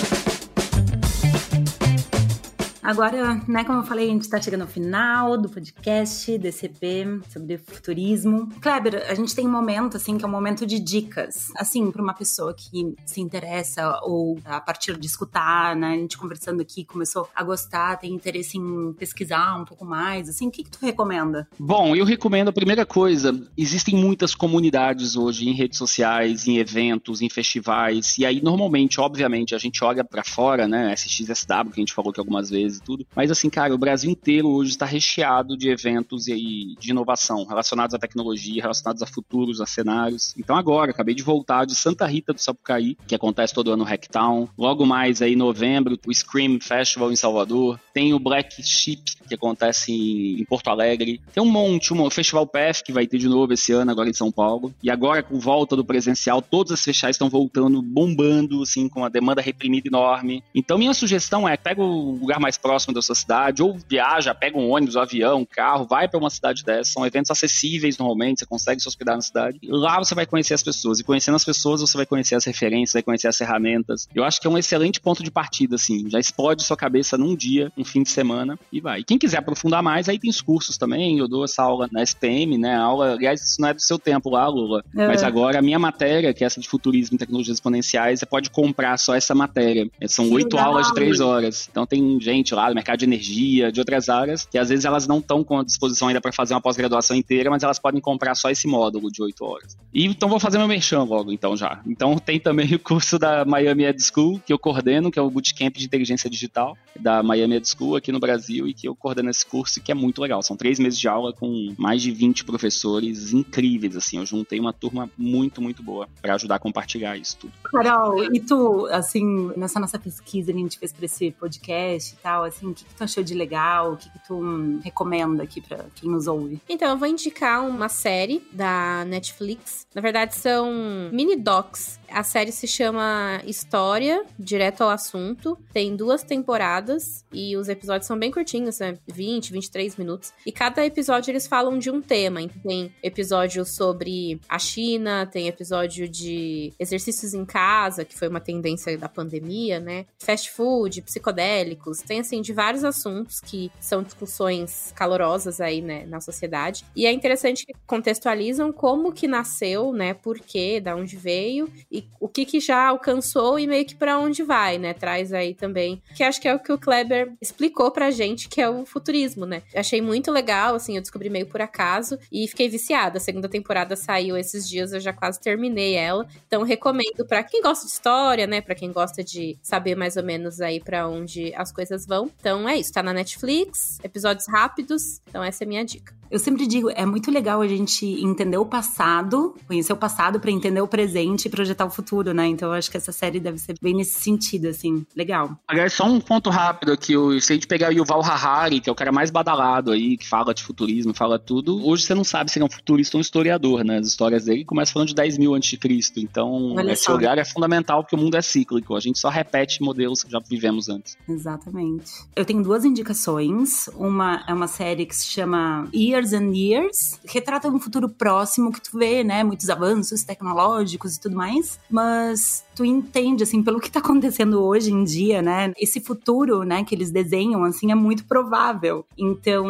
Agora, 2.84 3.42
né, 3.48 3.64
como 3.64 3.80
eu 3.80 3.84
falei, 3.84 4.10
a 4.10 4.12
gente 4.12 4.24
está 4.24 4.42
chegando 4.42 4.64
ao 4.64 4.68
final 4.68 5.38
do 5.38 5.48
podcast 5.48 6.38
DCP 6.38 7.22
sobre 7.32 7.58
futurismo. 7.58 8.50
Kleber, 8.60 9.06
a 9.10 9.16
gente 9.16 9.34
tem 9.34 9.48
um 9.48 9.52
momento, 9.52 9.96
assim, 9.96 10.18
que 10.18 10.26
é 10.26 10.28
um 10.28 10.32
momento 10.32 10.66
de 10.66 10.80
dicas. 10.80 11.50
Assim, 11.56 11.90
para 11.92 12.02
uma 12.02 12.14
pessoa 12.14 12.54
que 12.54 12.94
se 13.06 13.22
interessa 13.22 14.00
ou 14.04 14.38
a 14.44 14.60
partir 14.60 14.98
de 14.98 15.08
escutar, 15.08 15.76
né, 15.76 15.94
a 15.94 15.98
gente 15.98 16.18
conversando 16.18 16.62
aqui, 16.62 16.84
começou 16.84 17.30
a 17.34 17.42
gostar, 17.44 17.98
tem 17.98 18.14
interesse 18.14 18.58
em 18.58 18.94
pesquisar 18.94 19.56
um 19.56 19.66
pouco 19.66 19.86
mais, 19.86 20.28
assim, 20.28 20.48
o 20.48 20.52
que, 20.52 20.64
que 20.64 20.70
tu 20.70 20.80
recomenda? 20.82 21.48
Bom, 21.58 21.96
eu 21.96 22.04
recomendo 22.04 22.50
a 22.50 22.54
primeira 22.54 22.86
coisa, 22.86 23.34
existem 23.58 23.96
muitas 23.96 24.36
comunidades 24.36 25.16
hoje 25.16 25.48
em 25.48 25.54
redes 25.54 25.78
sociais, 25.78 26.48
em 26.48 26.58
eventos, 26.58 27.22
em 27.22 27.30
festivais, 27.30 28.18
e 28.18 28.26
aí 28.26 28.42
normalmente, 28.42 29.00
obviamente, 29.00 29.56
a 29.56 29.58
gente 29.58 29.84
olha 29.84 30.04
para 30.04 30.24
fora, 30.24 30.68
né, 30.68 30.94
SXSW, 30.94 31.72
que 31.72 31.80
a 31.80 31.82
gente 31.82 31.94
falou 31.94 32.12
que 32.12 32.20
algumas 32.20 32.50
vezes, 32.50 32.73
e 32.78 32.82
tudo. 32.82 33.06
Mas 33.16 33.30
assim, 33.30 33.50
cara, 33.50 33.74
o 33.74 33.78
Brasil 33.78 34.10
inteiro 34.10 34.50
hoje 34.50 34.72
está 34.72 34.86
recheado 34.86 35.56
de 35.56 35.70
eventos 35.70 36.28
e 36.28 36.76
de 36.80 36.92
inovação 36.92 37.46
relacionados 37.46 37.94
à 37.94 38.00
tecnologia, 38.00 38.62
relacionados 38.62 39.02
a 39.02 39.06
futuros, 39.06 39.62
a 39.62 39.66
cenários. 39.66 40.34
Então 40.38 40.56
agora, 40.56 40.92
acabei 40.92 41.14
de 41.14 41.24
voltar 41.24 41.66
de 41.66 41.76
Santa 41.76 42.06
Rita 42.06 42.34
do 42.34 42.42
Sapucaí, 42.42 42.98
que 43.08 43.16
acontece 43.16 43.54
todo 43.54 43.72
ano 43.72 43.84
no 43.84 43.90
Hacktown. 43.90 44.48
Logo 44.58 44.86
mais 44.86 45.22
aí 45.22 45.34
em 45.34 45.36
novembro, 45.36 46.00
o 46.06 46.14
Scream 46.14 46.60
Festival 46.60 47.12
em 47.12 47.16
Salvador. 47.16 47.80
Tem 47.94 48.14
o 48.14 48.20
Black 48.20 48.64
Sheep, 48.64 49.04
que 49.28 49.36
acontece 49.36 49.92
em 49.92 50.44
Porto 50.46 50.70
Alegre. 50.70 51.22
Tem 51.34 51.44
um 51.44 51.50
monte, 51.50 51.94
um 51.94 52.10
Festival 52.10 52.48
PF 52.48 52.84
que 52.84 52.92
vai 52.92 53.06
ter 53.06 53.18
de 53.18 53.28
novo 53.28 53.54
esse 53.54 53.72
ano, 53.72 53.92
agora 53.92 54.10
em 54.10 54.14
São 54.14 54.32
Paulo. 54.32 54.74
E 54.82 54.90
agora, 54.90 55.22
com 55.22 55.40
volta 55.40 55.76
do 55.76 55.86
presencial, 55.86 56.42
todos 56.42 56.72
as 56.72 56.84
festivais 56.84 57.16
estão 57.16 57.30
voltando, 57.30 57.82
bombando, 57.82 58.62
assim, 58.64 58.88
com 58.88 59.02
uma 59.02 59.10
demanda 59.10 59.42
reprimida 59.42 59.88
enorme. 59.88 60.44
Então, 60.56 60.78
minha 60.78 60.94
sugestão 60.94 61.48
é, 61.48 61.58
pega 61.58 61.82
o 61.82 62.18
lugar 62.18 62.40
mais 62.40 62.58
próximo 62.64 62.94
da 62.94 63.02
sua 63.02 63.14
cidade, 63.14 63.62
ou 63.62 63.78
viaja, 63.90 64.34
pega 64.34 64.58
um 64.58 64.70
ônibus, 64.70 64.96
um 64.96 65.02
avião, 65.02 65.42
um 65.42 65.46
carro, 65.46 65.86
vai 65.86 66.08
para 66.08 66.18
uma 66.18 66.30
cidade 66.30 66.64
dessa. 66.64 66.94
São 66.94 67.06
eventos 67.06 67.30
acessíveis 67.30 67.98
normalmente, 67.98 68.40
você 68.40 68.46
consegue 68.46 68.82
se 68.82 68.88
hospedar 68.88 69.16
na 69.16 69.22
cidade. 69.22 69.60
Lá 69.68 70.00
você 70.00 70.16
vai 70.16 70.26
conhecer 70.26 70.54
as 70.54 70.64
pessoas. 70.64 71.00
E 71.00 71.04
conhecendo 71.04 71.36
as 71.36 71.44
pessoas, 71.44 71.82
você 71.82 71.98
vai 71.98 72.06
conhecer 72.06 72.36
as 72.36 72.46
referências, 72.46 72.94
vai 72.94 73.04
conhecer 73.04 73.28
as 73.28 73.38
ferramentas. 73.38 74.08
Eu 74.16 74.24
acho 74.24 74.40
que 74.40 74.48
é 74.48 74.50
um 74.50 74.58
excelente 74.58 75.02
ponto 75.02 75.22
de 75.22 75.30
partida, 75.30 75.76
assim. 75.76 76.10
Já 76.10 76.20
explode 76.20 76.64
sua 76.64 76.78
cabeça 76.78 77.18
num 77.18 77.36
dia, 77.36 77.72
um 77.78 77.84
fim 77.84 78.02
de 78.02 78.10
semana, 78.10 78.58
e 78.72 78.80
vai. 78.80 79.02
E 79.02 79.04
quem 79.04 79.18
quiser 79.18 79.40
aprofundar 79.40 79.84
mais, 79.84 80.08
aí 80.08 80.18
tem 80.18 80.30
os 80.30 80.42
cursos 80.42 80.78
também. 80.78 81.20
Eu 81.20 81.28
dou 81.28 81.44
essa 81.44 81.62
aula 81.62 81.90
na 81.92 82.02
SPM, 82.02 82.58
né? 82.58 82.76
A 82.76 82.82
aula, 82.82 83.14
aliás, 83.14 83.42
isso 83.42 83.62
não 83.62 83.68
é 83.68 83.74
do 83.74 83.82
seu 83.82 84.00
tempo 84.00 84.30
lá, 84.30 84.48
Lula. 84.48 84.84
É. 84.96 85.08
Mas 85.08 85.22
agora 85.22 85.60
a 85.60 85.62
minha 85.62 85.80
matéria, 85.80 86.34
que 86.34 86.44
é 86.44 86.48
essa 86.48 86.62
de 86.62 86.70
futurismo 86.70 87.16
e 87.16 87.20
tecnologias 87.20 87.58
exponenciais, 87.58 88.20
você 88.20 88.26
pode 88.26 88.50
comprar 88.50 88.98
só 88.98 89.14
essa 89.14 89.36
matéria. 89.36 89.90
São 90.08 90.32
oito 90.32 90.58
aulas 90.58 90.88
de 90.88 90.94
três 90.94 91.20
horas. 91.20 91.68
Então 91.70 91.86
tem 91.86 92.20
gente 92.22 92.53
lá 92.54 92.70
do 92.70 92.76
mercado 92.76 93.00
de 93.00 93.06
energia, 93.06 93.72
de 93.72 93.80
outras 93.80 94.10
áreas, 94.10 94.46
que 94.46 94.58
às 94.58 94.70
vezes 94.70 94.86
elas 94.86 95.08
não 95.08 95.20
estão 95.20 95.44
com 95.44 95.60
a 95.60 95.64
disposição 95.64 96.08
ainda 96.08 96.22
para 96.22 96.32
fazer 96.32 96.54
uma 96.54 96.62
pós-graduação 96.62 97.16
inteira, 97.16 97.50
mas 97.50 97.64
elas 97.64 97.80
podem 97.80 98.02
comprar 98.02 98.36
só 98.36 98.50
esse 98.50 98.68
módulo 98.68 99.12
de 99.12 99.22
oito 99.22 99.44
horas. 99.46 99.78
E 99.94 100.06
então 100.06 100.30
vou 100.30 100.40
fazer 100.40 100.58
meu 100.58 100.68
merchan 100.68 101.04
logo, 101.04 101.32
então 101.32 101.56
já. 101.56 101.82
Então 101.86 102.18
tem 102.20 102.40
também 102.40 102.74
o 102.76 102.80
curso 102.80 103.20
da 103.20 103.46
Miami 103.46 103.86
Ed 103.86 104.02
School, 104.04 104.40
que 104.46 104.54
eu 104.54 104.60
coordeno, 104.60 105.12
que 105.12 105.20
é 105.20 105.22
o 105.22 105.30
Bootcamp 105.30 105.76
de 105.76 105.86
Inteligência 105.86 106.30
Digital 106.30 106.78
da 107.00 107.24
Miami 107.24 107.56
Ed 107.56 107.68
School 107.68 107.96
aqui 107.96 108.12
no 108.12 108.20
Brasil, 108.20 108.68
e 108.68 108.74
que 108.74 108.88
eu 108.88 108.96
coordeno 108.96 109.30
esse 109.30 109.46
curso, 109.46 109.82
que 109.82 109.92
é 109.92 109.96
muito 109.96 110.22
legal. 110.22 110.42
São 110.42 110.56
três 110.56 110.80
meses 110.80 111.00
de 111.00 111.08
aula 111.08 111.34
com 111.34 111.74
mais 111.78 112.02
de 112.02 112.12
20 112.12 112.46
professores 112.46 113.34
incríveis, 113.34 113.96
assim. 113.96 114.18
Eu 114.18 114.26
juntei 114.26 114.60
uma 114.60 114.74
turma 114.74 115.10
muito, 115.18 115.62
muito 115.62 115.82
boa 115.82 116.08
para 116.22 116.36
ajudar 116.36 116.56
a 116.56 116.60
compartilhar 116.60 117.18
isso 117.18 117.38
tudo. 117.38 117.54
Carol, 117.64 118.24
e 118.34 118.40
tu, 118.40 118.88
assim, 118.88 119.52
nessa 119.58 119.80
nossa 119.80 119.98
pesquisa 119.98 120.52
que 120.52 120.58
a 120.58 120.62
gente 120.62 120.80
fez 120.80 120.94
para 120.94 121.06
esse 121.06 121.32
podcast 121.32 122.14
e 122.14 122.18
tal, 122.18 122.43
assim, 122.44 122.72
o 122.72 122.74
que, 122.74 122.84
que 122.84 122.94
tu 122.96 123.04
achou 123.04 123.24
de 123.24 123.34
legal? 123.34 123.94
O 123.94 123.98
que, 123.98 124.10
que 124.10 124.20
tu 124.28 124.36
hum, 124.36 124.80
recomenda 124.84 125.44
aqui 125.44 125.62
para 125.62 125.86
quem 125.96 126.10
nos 126.10 126.28
ouve? 126.28 126.62
Então, 126.68 126.90
eu 126.90 126.98
vou 126.98 127.08
indicar 127.08 127.66
uma 127.66 127.90
série 127.90 128.46
da 128.52 129.06
Netflix. 129.06 129.88
Na 129.94 130.02
verdade, 130.02 130.36
são 130.36 130.72
mini 131.12 131.36
docs. 131.36 132.00
A 132.14 132.22
série 132.22 132.52
se 132.52 132.68
chama 132.68 133.42
História, 133.44 134.24
direto 134.38 134.82
ao 134.82 134.92
assunto. 134.92 135.58
Tem 135.74 135.96
duas 135.96 136.22
temporadas 136.22 137.26
e 137.34 137.58
os 137.58 137.68
episódios 137.68 138.06
são 138.06 138.20
bem 138.20 138.30
curtinhos, 138.30 138.78
né? 138.78 139.00
20, 139.12 139.52
23 139.52 139.98
minutos. 139.98 140.32
E 140.46 140.52
cada 140.52 140.86
episódio 140.86 141.32
eles 141.32 141.48
falam 141.48 141.80
de 141.80 141.90
um 141.90 142.00
tema. 142.04 142.40
Então, 142.40 142.62
tem 142.62 142.94
episódio 143.02 143.66
sobre 143.66 144.40
a 144.48 144.60
China, 144.60 145.26
tem 145.26 145.48
episódio 145.48 146.08
de 146.08 146.72
exercícios 146.78 147.34
em 147.34 147.44
casa, 147.44 148.06
que 148.06 148.16
foi 148.16 148.28
uma 148.28 148.40
tendência 148.40 148.96
da 148.96 149.10
pandemia, 149.10 149.80
né? 149.80 150.06
Fast 150.20 150.52
food, 150.52 151.02
psicodélicos, 151.02 151.98
tem 151.98 152.20
assim 152.20 152.44
de 152.44 152.54
vários 152.54 152.84
assuntos 152.84 153.40
que 153.40 153.72
são 153.80 154.04
discussões 154.04 154.94
calorosas 154.96 155.60
aí, 155.60 155.82
né, 155.82 156.06
na 156.06 156.22
sociedade. 156.22 156.86
E 156.96 157.08
é 157.08 157.12
interessante 157.12 157.66
que 157.66 157.74
contextualizam 157.88 158.72
como 158.72 159.12
que 159.12 159.28
nasceu, 159.28 159.92
né, 159.92 160.14
por 160.14 160.40
quê, 160.40 160.80
da 160.80 160.96
onde 160.96 161.18
veio 161.18 161.68
e 161.90 162.03
o 162.20 162.28
que 162.28 162.46
que 162.46 162.60
já 162.60 162.88
alcançou 162.88 163.60
e 163.60 163.68
meio 163.68 163.86
que 163.86 163.96
para 163.96 164.20
onde 164.20 164.44
vai, 164.44 164.78
né? 164.78 164.94
Traz 164.94 165.34
aí 165.34 165.54
também, 165.54 166.02
que 166.16 166.24
acho 166.24 166.40
que 166.42 166.48
é 166.48 166.56
o 166.56 166.60
que 166.60 166.72
o 166.72 166.78
Kleber 166.78 167.34
explicou 167.42 167.92
pra 167.92 168.12
gente, 168.12 168.48
que 168.48 168.62
é 168.62 168.70
o 168.70 168.86
futurismo, 168.86 169.46
né? 169.46 169.62
Achei 169.76 170.02
muito 170.02 170.32
legal, 170.32 170.76
assim, 170.76 170.96
eu 170.96 171.02
descobri 171.02 171.30
meio 171.30 171.46
por 171.46 171.62
acaso 171.62 172.18
e 172.32 172.48
fiquei 172.48 172.70
viciada. 172.70 173.18
A 173.18 173.22
segunda 173.22 173.50
temporada 173.50 173.96
saiu 173.96 174.38
esses 174.38 174.68
dias, 174.68 174.94
eu 174.94 175.00
já 175.00 175.14
quase 175.14 175.40
terminei 175.40 175.96
ela. 175.96 176.28
Então 176.48 176.64
recomendo 176.64 177.26
para 177.28 177.44
quem 177.44 177.62
gosta 177.62 177.86
de 177.86 177.92
história, 177.92 178.48
né, 178.48 178.62
para 178.62 178.76
quem 178.76 178.92
gosta 178.92 179.24
de 179.24 179.58
saber 179.62 179.96
mais 179.96 180.18
ou 180.18 180.24
menos 180.24 180.62
aí 180.62 180.80
para 180.80 181.08
onde 181.08 181.54
as 181.56 181.72
coisas 181.72 182.06
vão. 182.06 182.32
Então 182.40 182.68
é 182.68 182.78
isso, 182.78 182.94
tá 182.94 183.04
na 183.04 183.14
Netflix, 183.14 184.00
episódios 184.04 184.48
rápidos. 184.48 185.22
Então 185.28 185.44
essa 185.44 185.64
é 185.64 185.66
a 185.66 185.68
minha 185.68 185.84
dica. 185.86 186.14
Eu 186.34 186.40
sempre 186.40 186.66
digo, 186.66 186.90
é 186.90 187.06
muito 187.06 187.30
legal 187.30 187.62
a 187.62 187.68
gente 187.68 188.08
entender 188.08 188.58
o 188.58 188.66
passado, 188.66 189.54
conhecer 189.68 189.94
o 189.94 189.96
passado 189.96 190.40
para 190.40 190.50
entender 190.50 190.82
o 190.82 190.88
presente 190.88 191.46
e 191.46 191.50
projetar 191.50 191.86
o 191.86 191.92
futuro, 191.92 192.34
né? 192.34 192.48
Então 192.48 192.70
eu 192.70 192.74
acho 192.74 192.90
que 192.90 192.98
essa 192.98 193.12
série 193.12 193.40
deve 193.40 193.60
ser 193.60 193.76
bem 193.80 193.94
nesse 193.94 194.20
sentido, 194.20 194.68
assim, 194.68 195.06
legal. 195.16 195.56
Aliás, 195.68 195.94
só 195.94 196.06
um 196.06 196.20
ponto 196.20 196.50
rápido 196.50 196.92
aqui, 196.92 197.14
se 197.40 197.54
a 197.54 197.56
gente 197.56 197.68
pegar 197.68 197.90
o 197.90 197.94
Yuval 197.94 198.24
Harari, 198.24 198.80
que 198.80 198.90
é 198.90 198.92
o 198.92 198.96
cara 198.96 199.12
mais 199.12 199.30
badalado 199.30 199.92
aí, 199.92 200.18
que 200.18 200.28
fala 200.28 200.56
de 200.56 200.64
futurismo, 200.64 201.14
fala 201.14 201.38
tudo, 201.38 201.88
hoje 201.88 202.02
você 202.02 202.16
não 202.16 202.24
sabe 202.24 202.52
se 202.52 202.58
ele 202.58 202.64
é 202.64 202.66
um 202.66 202.72
futurista 202.72 203.16
ou 203.16 203.20
um 203.20 203.22
historiador, 203.22 203.84
né? 203.84 204.00
As 204.00 204.08
histórias 204.08 204.46
dele 204.46 204.66
começam 204.66 204.94
falando 204.94 205.10
de 205.10 205.16
10 205.16 205.38
mil 205.38 205.54
antes 205.54 205.70
de 205.70 205.78
Cristo, 205.78 206.20
então 206.20 206.74
Olha 206.74 206.94
esse 206.94 207.04
só. 207.04 207.16
olhar 207.16 207.38
é 207.38 207.46
fundamental 207.46 208.02
porque 208.02 208.16
o 208.16 208.20
mundo 208.20 208.36
é 208.36 208.42
cíclico, 208.42 208.96
a 208.96 209.00
gente 209.00 209.20
só 209.20 209.30
repete 209.30 209.84
modelos 209.84 210.24
que 210.24 210.32
já 210.32 210.40
vivemos 210.40 210.90
antes. 210.90 211.16
Exatamente. 211.30 212.12
Eu 212.36 212.44
tenho 212.44 212.64
duas 212.64 212.84
indicações, 212.84 213.88
uma 213.90 214.44
é 214.48 214.54
uma 214.54 214.68
série 214.68 215.06
que 215.06 215.16
se 215.16 215.28
chama 215.28 215.88
Years 215.94 216.23
Years 216.24 216.34
and 216.34 216.56
Years, 216.56 217.20
retrata 217.26 217.68
um 217.68 217.80
futuro 217.80 218.08
próximo 218.08 218.72
que 218.72 218.82
tu 218.82 218.98
vê, 218.98 219.24
né, 219.24 219.44
muitos 219.44 219.70
avanços 219.70 220.24
tecnológicos 220.24 221.16
e 221.16 221.20
tudo 221.20 221.36
mais, 221.36 221.80
mas 221.90 222.63
tu 222.76 222.84
entende, 222.86 223.44
assim, 223.44 223.62
pelo 223.62 223.80
que 223.80 223.92
tá 223.92 224.00
acontecendo 224.00 224.62
hoje 224.62 224.92
em 224.92 225.04
dia, 225.04 225.42
né, 225.42 225.72
esse 225.78 226.00
futuro, 226.00 226.64
né, 226.64 226.84
que 226.84 226.94
eles 226.96 227.12
desenham, 227.12 227.64
assim, 227.64 227.92
é 227.92 227.96
muito 227.96 228.26
provável. 228.26 229.06
Então, 229.18 229.68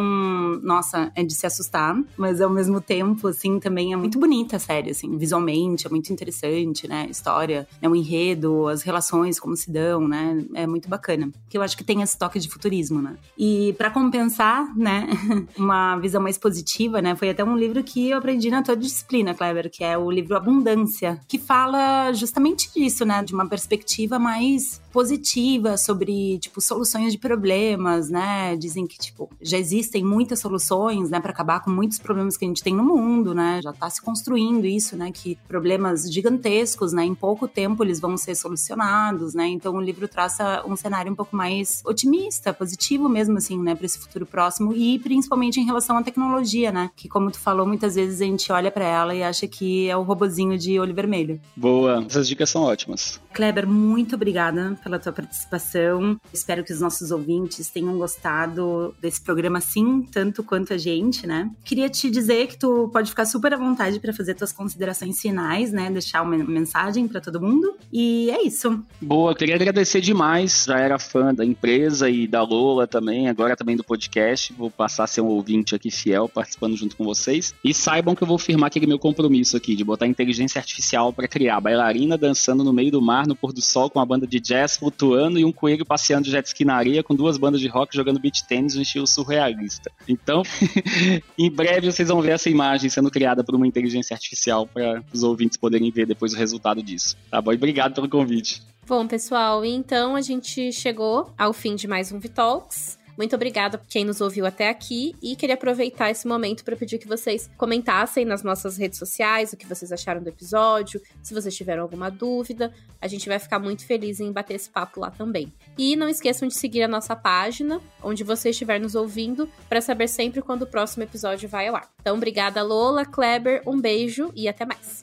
nossa, 0.62 1.10
é 1.14 1.22
de 1.22 1.34
se 1.34 1.46
assustar, 1.46 1.96
mas 2.16 2.40
ao 2.40 2.50
mesmo 2.50 2.80
tempo, 2.80 3.28
assim, 3.28 3.58
também 3.58 3.92
é 3.92 3.96
muito 3.96 4.18
bonita 4.18 4.56
a 4.56 4.58
série, 4.58 4.90
assim, 4.90 5.16
visualmente, 5.16 5.86
é 5.86 5.90
muito 5.90 6.12
interessante, 6.12 6.88
né, 6.88 7.06
história, 7.10 7.66
né, 7.80 7.88
o 7.88 7.96
enredo, 7.96 8.68
as 8.68 8.82
relações, 8.82 9.38
como 9.38 9.56
se 9.56 9.70
dão, 9.70 10.06
né, 10.06 10.44
é 10.54 10.66
muito 10.66 10.88
bacana. 10.88 11.30
Que 11.48 11.58
eu 11.58 11.62
acho 11.62 11.76
que 11.76 11.84
tem 11.84 12.02
esse 12.02 12.18
toque 12.18 12.38
de 12.38 12.48
futurismo, 12.48 13.00
né. 13.00 13.16
E 13.38 13.74
para 13.78 13.90
compensar, 13.90 14.74
né, 14.76 15.08
uma 15.56 15.96
visão 15.96 16.22
mais 16.22 16.38
positiva, 16.38 17.00
né? 17.00 17.14
Foi 17.14 17.30
até 17.30 17.42
um 17.42 17.56
livro 17.56 17.82
que 17.82 18.10
eu 18.10 18.18
aprendi 18.18 18.50
na 18.50 18.62
tua 18.62 18.76
disciplina, 18.76 19.34
Kleber, 19.34 19.70
que 19.70 19.82
é 19.82 19.96
o 19.96 20.10
livro 20.10 20.36
Abundância, 20.36 21.20
que 21.26 21.38
fala 21.38 22.12
justamente 22.12 22.70
disso, 22.74 22.93
né? 23.02 23.22
De 23.22 23.32
uma 23.32 23.48
perspectiva 23.48 24.18
mais 24.18 24.82
positiva 24.94 25.76
sobre, 25.76 26.38
tipo, 26.38 26.60
soluções 26.60 27.10
de 27.10 27.18
problemas, 27.18 28.08
né? 28.08 28.54
Dizem 28.54 28.86
que, 28.86 28.96
tipo, 28.96 29.28
já 29.42 29.58
existem 29.58 30.04
muitas 30.04 30.38
soluções, 30.38 31.10
né, 31.10 31.18
para 31.18 31.32
acabar 31.32 31.58
com 31.64 31.68
muitos 31.68 31.98
problemas 31.98 32.36
que 32.36 32.44
a 32.44 32.48
gente 32.48 32.62
tem 32.62 32.72
no 32.76 32.84
mundo, 32.84 33.34
né? 33.34 33.58
Já 33.60 33.72
tá 33.72 33.90
se 33.90 34.00
construindo 34.00 34.64
isso, 34.64 34.96
né? 34.96 35.10
Que 35.12 35.36
problemas 35.48 36.08
gigantescos, 36.12 36.92
né? 36.92 37.04
Em 37.04 37.14
pouco 37.14 37.48
tempo 37.48 37.82
eles 37.82 37.98
vão 37.98 38.16
ser 38.16 38.36
solucionados, 38.36 39.34
né? 39.34 39.48
Então 39.48 39.74
o 39.74 39.80
livro 39.80 40.06
traça 40.06 40.62
um 40.64 40.76
cenário 40.76 41.10
um 41.10 41.16
pouco 41.16 41.34
mais 41.34 41.82
otimista, 41.84 42.54
positivo 42.54 43.08
mesmo, 43.08 43.36
assim, 43.36 43.58
né? 43.58 43.74
Para 43.74 43.86
esse 43.86 43.98
futuro 43.98 44.24
próximo 44.24 44.72
e 44.72 45.00
principalmente 45.00 45.58
em 45.58 45.64
relação 45.64 45.98
à 45.98 46.04
tecnologia, 46.04 46.70
né? 46.70 46.92
Que, 46.94 47.08
como 47.08 47.32
tu 47.32 47.40
falou, 47.40 47.66
muitas 47.66 47.96
vezes 47.96 48.20
a 48.20 48.24
gente 48.24 48.52
olha 48.52 48.70
para 48.70 48.84
ela 48.84 49.12
e 49.12 49.24
acha 49.24 49.48
que 49.48 49.88
é 49.88 49.96
o 49.96 50.02
robozinho 50.02 50.56
de 50.56 50.78
olho 50.78 50.94
vermelho. 50.94 51.40
Boa, 51.56 52.04
essas 52.06 52.28
dicas 52.28 52.48
são 52.48 52.62
ótimas. 52.62 53.20
Kleber, 53.34 53.66
muito 53.66 54.14
obrigada 54.14 54.78
pela 54.82 54.96
tua 54.96 55.12
participação. 55.12 56.20
Espero 56.32 56.62
que 56.62 56.72
os 56.72 56.80
nossos 56.80 57.10
ouvintes 57.10 57.68
tenham 57.68 57.98
gostado 57.98 58.94
desse 59.02 59.20
programa 59.20 59.60
sim, 59.60 60.02
tanto 60.02 60.44
quanto 60.44 60.72
a 60.72 60.78
gente, 60.78 61.26
né? 61.26 61.50
Queria 61.64 61.90
te 61.90 62.08
dizer 62.08 62.46
que 62.46 62.56
tu 62.56 62.88
pode 62.92 63.10
ficar 63.10 63.24
super 63.24 63.52
à 63.52 63.56
vontade 63.56 63.98
para 63.98 64.12
fazer 64.12 64.34
tuas 64.34 64.52
considerações 64.52 65.20
finais, 65.20 65.72
né? 65.72 65.90
Deixar 65.90 66.22
uma 66.22 66.36
mensagem 66.36 67.08
para 67.08 67.20
todo 67.20 67.40
mundo. 67.40 67.74
E 67.92 68.30
é 68.30 68.46
isso. 68.46 68.80
Boa, 69.02 69.34
queria 69.34 69.56
agradecer 69.56 70.00
demais. 70.00 70.66
Já 70.68 70.78
era 70.78 70.96
fã 70.96 71.34
da 71.34 71.44
empresa 71.44 72.08
e 72.08 72.28
da 72.28 72.42
Lola 72.42 72.86
também, 72.86 73.28
agora 73.28 73.56
também 73.56 73.76
do 73.76 73.82
podcast. 73.82 74.52
Vou 74.52 74.70
passar 74.70 75.04
a 75.04 75.08
ser 75.08 75.22
um 75.22 75.26
ouvinte 75.26 75.74
aqui 75.74 75.90
fiel, 75.90 76.28
participando 76.28 76.76
junto 76.76 76.96
com 76.96 77.04
vocês. 77.04 77.52
E 77.64 77.74
saibam 77.74 78.14
que 78.14 78.22
eu 78.22 78.28
vou 78.28 78.38
firmar 78.38 78.68
aquele 78.68 78.86
meu 78.86 78.98
compromisso 78.98 79.56
aqui 79.56 79.74
de 79.74 79.82
botar 79.82 80.06
inteligência 80.06 80.60
artificial 80.60 81.12
para 81.12 81.26
criar 81.26 81.60
bailarina 81.60 82.16
dançando 82.16 82.62
no 82.62 82.72
meio 82.72 82.92
do 82.92 83.02
mar 83.02 83.23
no 83.26 83.36
pôr 83.36 83.52
do 83.52 83.60
sol 83.60 83.90
com 83.90 83.98
uma 83.98 84.06
banda 84.06 84.26
de 84.26 84.40
jazz 84.40 84.76
flutuando 84.76 85.38
e 85.38 85.44
um 85.44 85.52
coelho 85.52 85.84
passeando 85.84 86.24
de 86.24 86.30
jet 86.30 86.46
ski 86.46 86.64
na 86.64 86.74
areia 86.74 87.02
com 87.02 87.14
duas 87.14 87.36
bandas 87.36 87.60
de 87.60 87.68
rock 87.68 87.96
jogando 87.96 88.20
beach 88.20 88.46
tênis 88.46 88.74
no 88.74 88.82
estilo 88.82 89.06
surrealista. 89.06 89.90
Então, 90.08 90.42
em 91.38 91.50
breve 91.50 91.90
vocês 91.90 92.08
vão 92.08 92.20
ver 92.20 92.32
essa 92.32 92.50
imagem 92.50 92.88
sendo 92.90 93.10
criada 93.10 93.44
por 93.44 93.54
uma 93.54 93.66
inteligência 93.66 94.14
artificial 94.14 94.66
para 94.66 95.02
os 95.12 95.22
ouvintes 95.22 95.56
poderem 95.56 95.90
ver 95.90 96.06
depois 96.06 96.32
o 96.32 96.36
resultado 96.36 96.82
disso. 96.82 97.16
Tá 97.30 97.40
bom? 97.40 97.52
E 97.52 97.56
obrigado 97.56 97.94
pelo 97.94 98.08
convite. 98.08 98.62
Bom, 98.86 99.06
pessoal, 99.06 99.64
então 99.64 100.14
a 100.14 100.20
gente 100.20 100.70
chegou 100.70 101.32
ao 101.38 101.52
fim 101.52 101.74
de 101.74 101.88
mais 101.88 102.12
um 102.12 102.18
Vitalks. 102.18 102.98
Muito 103.16 103.34
obrigada 103.36 103.78
por 103.78 103.86
quem 103.86 104.04
nos 104.04 104.20
ouviu 104.20 104.46
até 104.46 104.68
aqui 104.68 105.14
e 105.22 105.36
queria 105.36 105.54
aproveitar 105.54 106.10
esse 106.10 106.26
momento 106.26 106.64
para 106.64 106.76
pedir 106.76 106.98
que 106.98 107.06
vocês 107.06 107.48
comentassem 107.56 108.24
nas 108.24 108.42
nossas 108.42 108.76
redes 108.76 108.98
sociais 108.98 109.52
o 109.52 109.56
que 109.56 109.66
vocês 109.66 109.92
acharam 109.92 110.22
do 110.22 110.28
episódio, 110.28 111.00
se 111.22 111.34
vocês 111.34 111.54
tiveram 111.54 111.82
alguma 111.82 112.10
dúvida. 112.10 112.72
A 113.00 113.06
gente 113.06 113.28
vai 113.28 113.38
ficar 113.38 113.58
muito 113.58 113.86
feliz 113.86 114.20
em 114.20 114.32
bater 114.32 114.54
esse 114.54 114.68
papo 114.68 115.00
lá 115.00 115.10
também. 115.10 115.52
E 115.76 115.94
não 115.96 116.08
esqueçam 116.08 116.48
de 116.48 116.54
seguir 116.54 116.82
a 116.82 116.88
nossa 116.88 117.14
página, 117.14 117.80
onde 118.02 118.24
você 118.24 118.50
estiver 118.50 118.80
nos 118.80 118.94
ouvindo, 118.94 119.48
para 119.68 119.80
saber 119.80 120.08
sempre 120.08 120.42
quando 120.42 120.62
o 120.62 120.66
próximo 120.66 121.02
episódio 121.02 121.48
vai 121.48 121.68
ao 121.68 121.76
ar. 121.76 121.88
Então, 122.00 122.16
obrigada, 122.16 122.62
Lola, 122.62 123.04
Kleber, 123.04 123.62
um 123.66 123.80
beijo 123.80 124.32
e 124.34 124.48
até 124.48 124.64
mais. 124.64 125.02